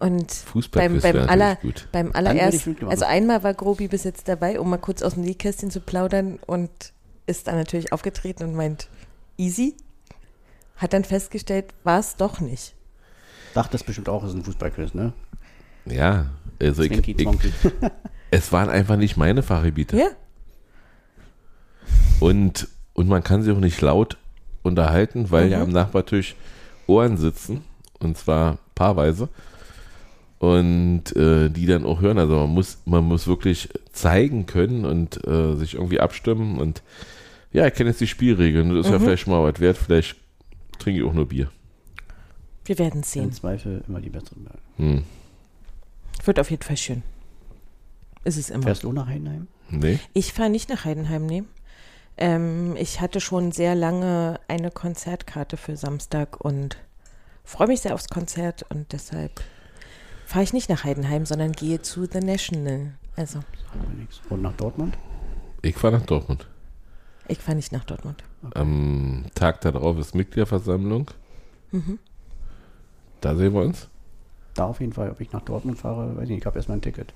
Und 0.00 0.42
beim, 0.72 1.00
beim, 1.00 1.16
aller, 1.28 1.56
beim 1.92 2.10
allerersten, 2.12 2.76
also 2.88 3.04
einmal 3.04 3.44
war 3.44 3.54
Grobi 3.54 3.86
bis 3.86 4.02
jetzt 4.02 4.26
dabei, 4.26 4.58
um 4.58 4.68
mal 4.68 4.76
kurz 4.78 5.02
aus 5.02 5.14
dem 5.14 5.22
Nähkästchen 5.22 5.70
zu 5.70 5.80
plaudern 5.80 6.40
und 6.46 6.68
ist 7.28 7.46
dann 7.46 7.54
natürlich 7.54 7.92
aufgetreten 7.92 8.42
und 8.42 8.56
meint, 8.56 8.88
easy. 9.38 9.76
Hat 10.78 10.92
dann 10.94 11.04
festgestellt, 11.04 11.66
war 11.84 12.00
es 12.00 12.16
doch 12.16 12.40
nicht. 12.40 12.74
Dachtest 13.54 13.86
bestimmt 13.86 14.08
auch, 14.08 14.24
es 14.24 14.30
ist 14.30 14.36
ein 14.36 14.42
Fußballquiz, 14.44 14.92
ne? 14.94 15.12
Ja, 15.84 16.26
also 16.60 16.82
ich, 16.82 16.90
ich, 17.06 17.28
es 18.32 18.50
waren 18.50 18.68
einfach 18.68 18.96
nicht 18.96 19.16
meine 19.16 19.44
Fachgebiete. 19.44 19.96
Ja, 19.96 20.08
Und, 22.18 22.68
und 22.94 23.08
man 23.08 23.22
kann 23.22 23.42
sich 23.42 23.54
auch 23.54 23.60
nicht 23.60 23.80
laut 23.80 24.18
unterhalten, 24.64 25.30
weil 25.30 25.46
Mhm. 25.46 25.52
ja 25.52 25.62
am 25.62 25.70
Nachbartisch 25.70 26.34
Ohren 26.86 27.16
sitzen. 27.16 27.62
Und 28.00 28.16
zwar 28.18 28.58
paarweise. 28.74 29.28
Und 30.38 31.16
äh, 31.16 31.48
die 31.48 31.66
dann 31.66 31.84
auch 31.86 32.00
hören. 32.00 32.18
Also 32.18 32.34
man 32.36 32.50
muss, 32.50 32.78
man 32.84 33.04
muss 33.04 33.26
wirklich 33.26 33.68
zeigen 33.92 34.46
können 34.46 34.84
und 34.84 35.26
äh, 35.26 35.54
sich 35.56 35.74
irgendwie 35.74 36.00
abstimmen. 36.00 36.58
Und 36.58 36.82
ja, 37.52 37.66
ich 37.66 37.74
kenne 37.74 37.90
jetzt 37.90 38.00
die 38.00 38.06
Spielregeln. 38.06 38.68
Das 38.74 38.86
ist 38.86 38.92
ja 38.92 38.98
Mhm. 38.98 39.04
vielleicht 39.04 39.22
schon 39.22 39.32
mal 39.32 39.50
was 39.50 39.60
wert. 39.60 39.78
Vielleicht 39.78 40.16
trinke 40.78 41.00
ich 41.00 41.06
auch 41.06 41.14
nur 41.14 41.26
Bier. 41.26 41.50
wir 42.66 42.78
werden 42.78 42.98
Im 42.98 43.02
sehen. 43.04 43.32
Zweifel 43.32 43.82
immer 43.88 44.00
die 44.00 44.10
besseren. 44.10 44.44
Wahl. 44.44 44.58
Hm. 44.76 45.04
Wird 46.24 46.38
auf 46.40 46.50
jeden 46.50 46.62
Fall 46.64 46.76
schön. 46.76 47.02
Ist 48.24 48.36
es 48.36 48.50
immer. 48.50 48.64
Fährst 48.64 48.82
du 48.82 48.92
nach 48.92 49.06
Heidenheim? 49.06 49.46
Nee? 49.70 50.00
Ich 50.12 50.32
fahre 50.32 50.50
nicht 50.50 50.68
nach 50.68 50.84
Heidenheim, 50.84 51.24
nee. 51.26 51.44
Ähm, 52.18 52.76
ich 52.76 53.00
hatte 53.00 53.20
schon 53.20 53.52
sehr 53.52 53.74
lange 53.74 54.40
eine 54.48 54.70
Konzertkarte 54.70 55.56
für 55.56 55.76
Samstag 55.76 56.40
und 56.40 56.76
freue 57.44 57.68
mich 57.68 57.80
sehr 57.82 57.94
aufs 57.94 58.08
Konzert 58.08 58.64
und 58.70 58.92
deshalb 58.92 59.42
fahre 60.24 60.42
ich 60.44 60.52
nicht 60.52 60.68
nach 60.70 60.84
Heidenheim, 60.84 61.26
sondern 61.26 61.52
gehe 61.52 61.82
zu 61.82 62.06
The 62.06 62.20
National. 62.20 62.94
Also, 63.16 63.40
Sagen 63.72 63.86
wir 63.90 64.00
nichts. 64.00 64.20
Und 64.30 64.42
nach 64.42 64.54
Dortmund? 64.54 64.96
Ich 65.62 65.76
fahre 65.76 65.98
nach 65.98 66.06
Dortmund. 66.06 66.46
ich 67.28 67.38
fahre 67.38 67.56
nicht 67.56 67.72
nach 67.72 67.84
Dortmund. 67.84 68.22
Am 68.54 69.26
Tag 69.34 69.60
darauf 69.62 69.98
ist 69.98 70.14
Mitgliederversammlung. 70.14 71.10
Mhm. 71.72 71.98
Da 73.20 73.34
sehen 73.34 73.52
wir 73.54 73.62
uns. 73.62 73.88
Da 74.54 74.66
auf 74.66 74.80
jeden 74.80 74.92
Fall. 74.92 75.10
Ob 75.10 75.20
ich 75.20 75.32
nach 75.32 75.42
Dortmund 75.42 75.78
fahre, 75.78 76.16
weiß 76.16 76.24
ich 76.24 76.30
nicht. 76.30 76.38
Ich 76.40 76.46
habe 76.46 76.56
erstmal 76.56 76.78
ein 76.78 76.82
Ticket. 76.82 77.12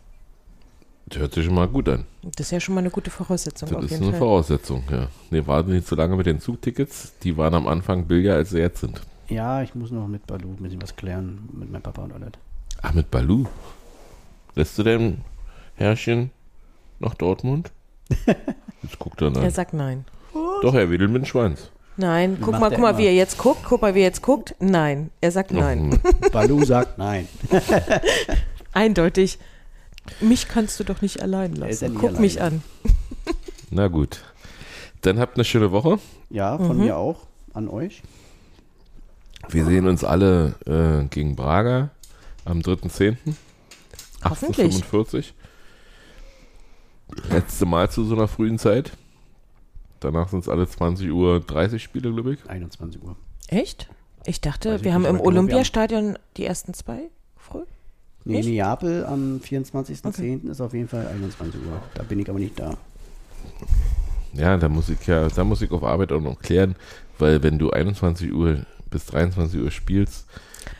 Das 1.10 1.18
hört 1.18 1.34
sich 1.34 1.44
schon 1.44 1.54
mal 1.54 1.66
gut 1.68 1.88
an. 1.88 2.04
Das 2.22 2.46
ist 2.46 2.50
ja 2.52 2.60
schon 2.60 2.74
mal 2.74 2.80
eine 2.80 2.90
gute 2.90 3.10
Voraussetzung 3.10 3.68
Das 3.68 3.78
auf 3.78 3.84
ist 3.84 3.90
jeden 3.90 4.02
eine 4.04 4.12
Fall. 4.12 4.18
Voraussetzung, 4.20 4.84
ja. 4.90 5.08
Nee, 5.30 5.46
warten 5.46 5.72
nicht 5.72 5.86
so 5.86 5.96
lange 5.96 6.16
mit 6.16 6.26
den 6.26 6.40
Zugtickets. 6.40 7.12
Die 7.22 7.36
waren 7.36 7.54
am 7.54 7.66
Anfang 7.66 8.06
billiger, 8.06 8.34
als 8.36 8.50
sie 8.50 8.58
jetzt 8.60 8.80
sind. 8.80 9.00
Ja, 9.28 9.62
ich 9.62 9.74
muss 9.74 9.90
noch 9.90 10.06
mit 10.08 10.26
Balu 10.26 10.48
ein 10.50 10.56
bisschen 10.56 10.80
was 10.82 10.94
klären. 10.96 11.48
Mit 11.52 11.70
meinem 11.70 11.82
Papa 11.82 12.02
und 12.02 12.12
alles. 12.12 12.30
Ach, 12.82 12.94
mit 12.94 13.10
Balu. 13.10 13.46
Lässt 14.54 14.78
du 14.78 14.82
denn, 14.82 15.18
Herrchen, 15.74 16.30
nach 17.00 17.14
Dortmund? 17.14 17.70
Jetzt 18.82 18.98
guckt 18.98 19.20
er 19.20 19.28
Er 19.28 19.42
nach. 19.42 19.50
sagt 19.50 19.74
nein. 19.74 20.04
Doch, 20.62 20.74
er 20.74 20.90
wedelt 20.90 21.10
mit 21.10 21.22
dem 21.22 21.26
Schwanz. 21.26 21.70
Nein, 21.96 22.38
guck 22.40 22.52
mal, 22.58 22.68
er 22.68 22.70
guck 22.70 22.80
mal, 22.80 22.98
wie 22.98 23.04
er 23.06 23.12
jetzt 23.12 23.36
guckt. 23.36 23.60
Guck 23.64 23.82
mal, 23.82 23.94
wie 23.94 23.98
er 24.00 24.04
jetzt 24.06 24.22
guckt. 24.22 24.54
Nein. 24.58 25.10
Er 25.20 25.30
sagt 25.32 25.50
nein. 25.50 26.00
Ach, 26.22 26.30
Balu 26.30 26.64
sagt 26.64 26.96
nein. 26.98 27.28
Eindeutig. 28.72 29.38
Mich 30.20 30.48
kannst 30.48 30.78
du 30.80 30.84
doch 30.84 31.02
nicht 31.02 31.22
allein 31.22 31.54
ja 31.56 31.66
lassen. 31.66 31.94
Guck 31.94 32.18
mich 32.18 32.40
alleine. 32.40 32.60
an. 32.84 32.94
Na 33.70 33.88
gut. 33.88 34.22
Dann 35.02 35.18
habt 35.18 35.36
eine 35.36 35.44
schöne 35.44 35.70
Woche. 35.72 35.98
Ja, 36.30 36.58
von 36.58 36.76
Mhm. 36.78 36.84
mir 36.84 36.96
auch. 36.96 37.26
An 37.54 37.68
euch. 37.68 38.02
Wir 39.48 39.64
sehen 39.64 39.88
uns 39.88 40.04
alle 40.04 40.54
äh, 40.66 41.06
gegen 41.08 41.34
Braga 41.36 41.90
am 42.44 42.60
3.10. 42.60 43.16
Hoffentlich. 44.24 44.66
1845. 44.66 45.34
Letzte 47.30 47.66
Mal 47.66 47.90
zu 47.90 48.04
so 48.04 48.14
einer 48.14 48.28
frühen 48.28 48.58
Zeit. 48.58 48.92
Danach 50.00 50.28
sind 50.28 50.40
es 50.40 50.48
alle 50.48 50.68
20 50.68 51.10
Uhr 51.10 51.40
30 51.40 51.82
Spiele, 51.82 52.12
glaube 52.12 52.34
ich. 52.34 52.48
21 52.48 53.02
Uhr. 53.02 53.16
Echt? 53.48 53.88
Ich 54.26 54.40
dachte, 54.40 54.70
Weiß 54.72 54.80
ich 54.80 54.84
wir 54.84 54.94
haben 54.94 55.04
im 55.04 55.16
wir 55.16 55.24
Olympiastadion 55.24 56.18
die 56.36 56.44
ersten 56.44 56.72
zwei 56.74 57.10
früh. 57.36 57.64
Nee, 58.24 58.36
Nicht? 58.38 58.48
Neapel 58.50 59.06
am 59.06 59.40
24.10. 59.42 60.50
ist 60.50 60.60
auf 60.60 60.74
jeden 60.74 60.88
Fall 60.88 61.06
21 61.06 61.60
Uhr. 61.60 61.82
Da 61.94 62.02
bin 62.02 62.20
ich 62.20 62.28
aber 62.28 62.38
nicht 62.38 62.58
da. 62.58 62.76
Ja, 64.34 64.56
da 64.56 64.68
muss 64.68 64.88
ich 64.88 65.06
ja, 65.06 65.28
da 65.28 65.42
muss 65.44 65.62
ich 65.62 65.70
auf 65.70 65.82
Arbeit 65.82 66.12
auch 66.12 66.20
noch 66.20 66.38
klären, 66.38 66.76
weil 67.18 67.42
wenn 67.42 67.58
du 67.58 67.70
21 67.70 68.32
Uhr 68.32 68.64
bis 68.90 69.06
23 69.06 69.60
Uhr 69.60 69.70
spielst, 69.70 70.26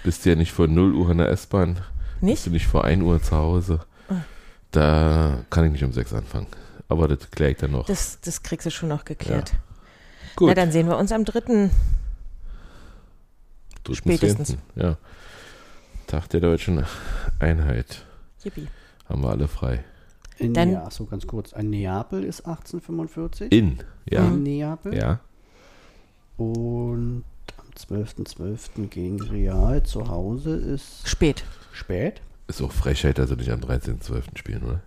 bist 0.04 0.24
du 0.24 0.30
ja 0.30 0.36
nicht 0.36 0.52
vor 0.52 0.68
0 0.68 0.94
Uhr 0.94 1.10
in 1.10 1.18
der 1.18 1.28
S-Bahn, 1.30 1.74
bist 1.74 1.84
Nicht? 2.20 2.46
du 2.46 2.50
nicht 2.50 2.66
vor 2.66 2.84
1 2.84 3.02
Uhr 3.02 3.22
zu 3.22 3.36
Hause. 3.36 3.80
Ah. 4.08 4.16
Da 4.70 5.38
kann 5.50 5.64
ich 5.64 5.72
nicht 5.72 5.84
um 5.84 5.92
6 5.92 6.12
anfangen. 6.12 6.46
Aber 6.88 7.08
das 7.08 7.30
kläre 7.30 7.52
ich 7.52 7.56
dann 7.58 7.70
noch. 7.72 7.86
Das, 7.86 8.20
das 8.20 8.42
kriegst 8.42 8.66
du 8.66 8.70
schon 8.70 8.88
noch 8.88 9.04
geklärt. 9.04 9.52
Gut, 10.36 10.48
Na, 10.48 10.54
dann 10.54 10.72
sehen 10.72 10.88
wir 10.88 10.98
uns 10.98 11.12
am 11.12 11.24
dritten. 11.24 11.70
dritten 13.84 13.96
spätestens. 13.96 14.56
Ja. 14.76 14.96
Tag 16.10 16.28
der 16.30 16.40
deutschen 16.40 16.84
Einheit. 17.38 18.04
Yippie. 18.42 18.66
Haben 19.08 19.22
wir 19.22 19.30
alle 19.30 19.46
frei. 19.46 19.84
In 20.38 20.54
Dann- 20.54 20.72
ja, 20.72 20.90
so 20.90 21.04
ganz 21.06 21.24
kurz. 21.26 21.52
Ein 21.52 21.70
Neapel 21.70 22.24
ist 22.24 22.40
1845. 22.46 23.52
In, 23.52 23.78
ja. 24.10 24.22
Mhm. 24.22 24.34
In 24.38 24.42
Neapel. 24.42 24.94
Ja. 24.96 25.20
Und 26.36 27.22
am 27.58 27.66
12.12. 27.76 28.88
gegen 28.88 29.22
Real 29.22 29.84
zu 29.84 30.08
Hause 30.08 30.56
ist 30.56 31.06
Spät. 31.08 31.44
spät. 31.72 32.20
Ist 32.48 32.60
auch 32.60 32.72
Frechheit, 32.72 33.18
dass 33.18 33.28
sie 33.30 33.36
nicht 33.36 33.50
am 33.52 33.60
13.12. 33.60 34.36
spielen, 34.36 34.64
oder? 34.64 34.80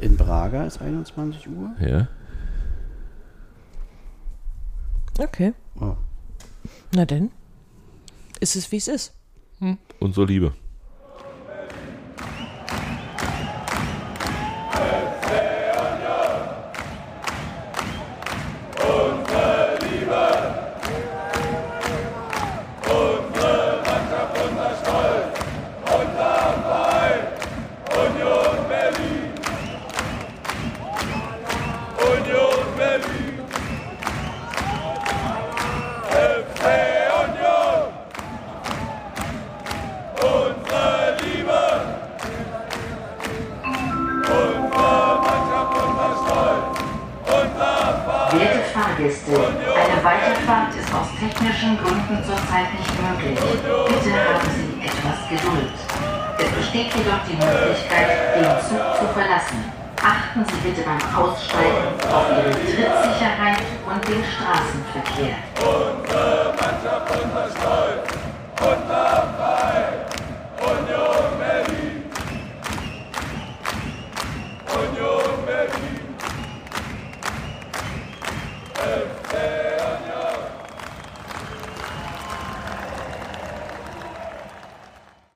In 0.00 0.18
Braga 0.18 0.66
ist 0.66 0.82
21 0.82 1.48
Uhr. 1.48 1.70
Ja. 1.80 2.08
Okay. 5.18 5.54
Oh. 5.80 5.96
Na 6.92 7.06
denn. 7.06 7.30
Ist 8.40 8.56
es, 8.56 8.70
wie 8.72 8.76
es 8.76 8.88
ist. 8.88 9.14
So 10.12 10.24
Liebe. 10.24 10.52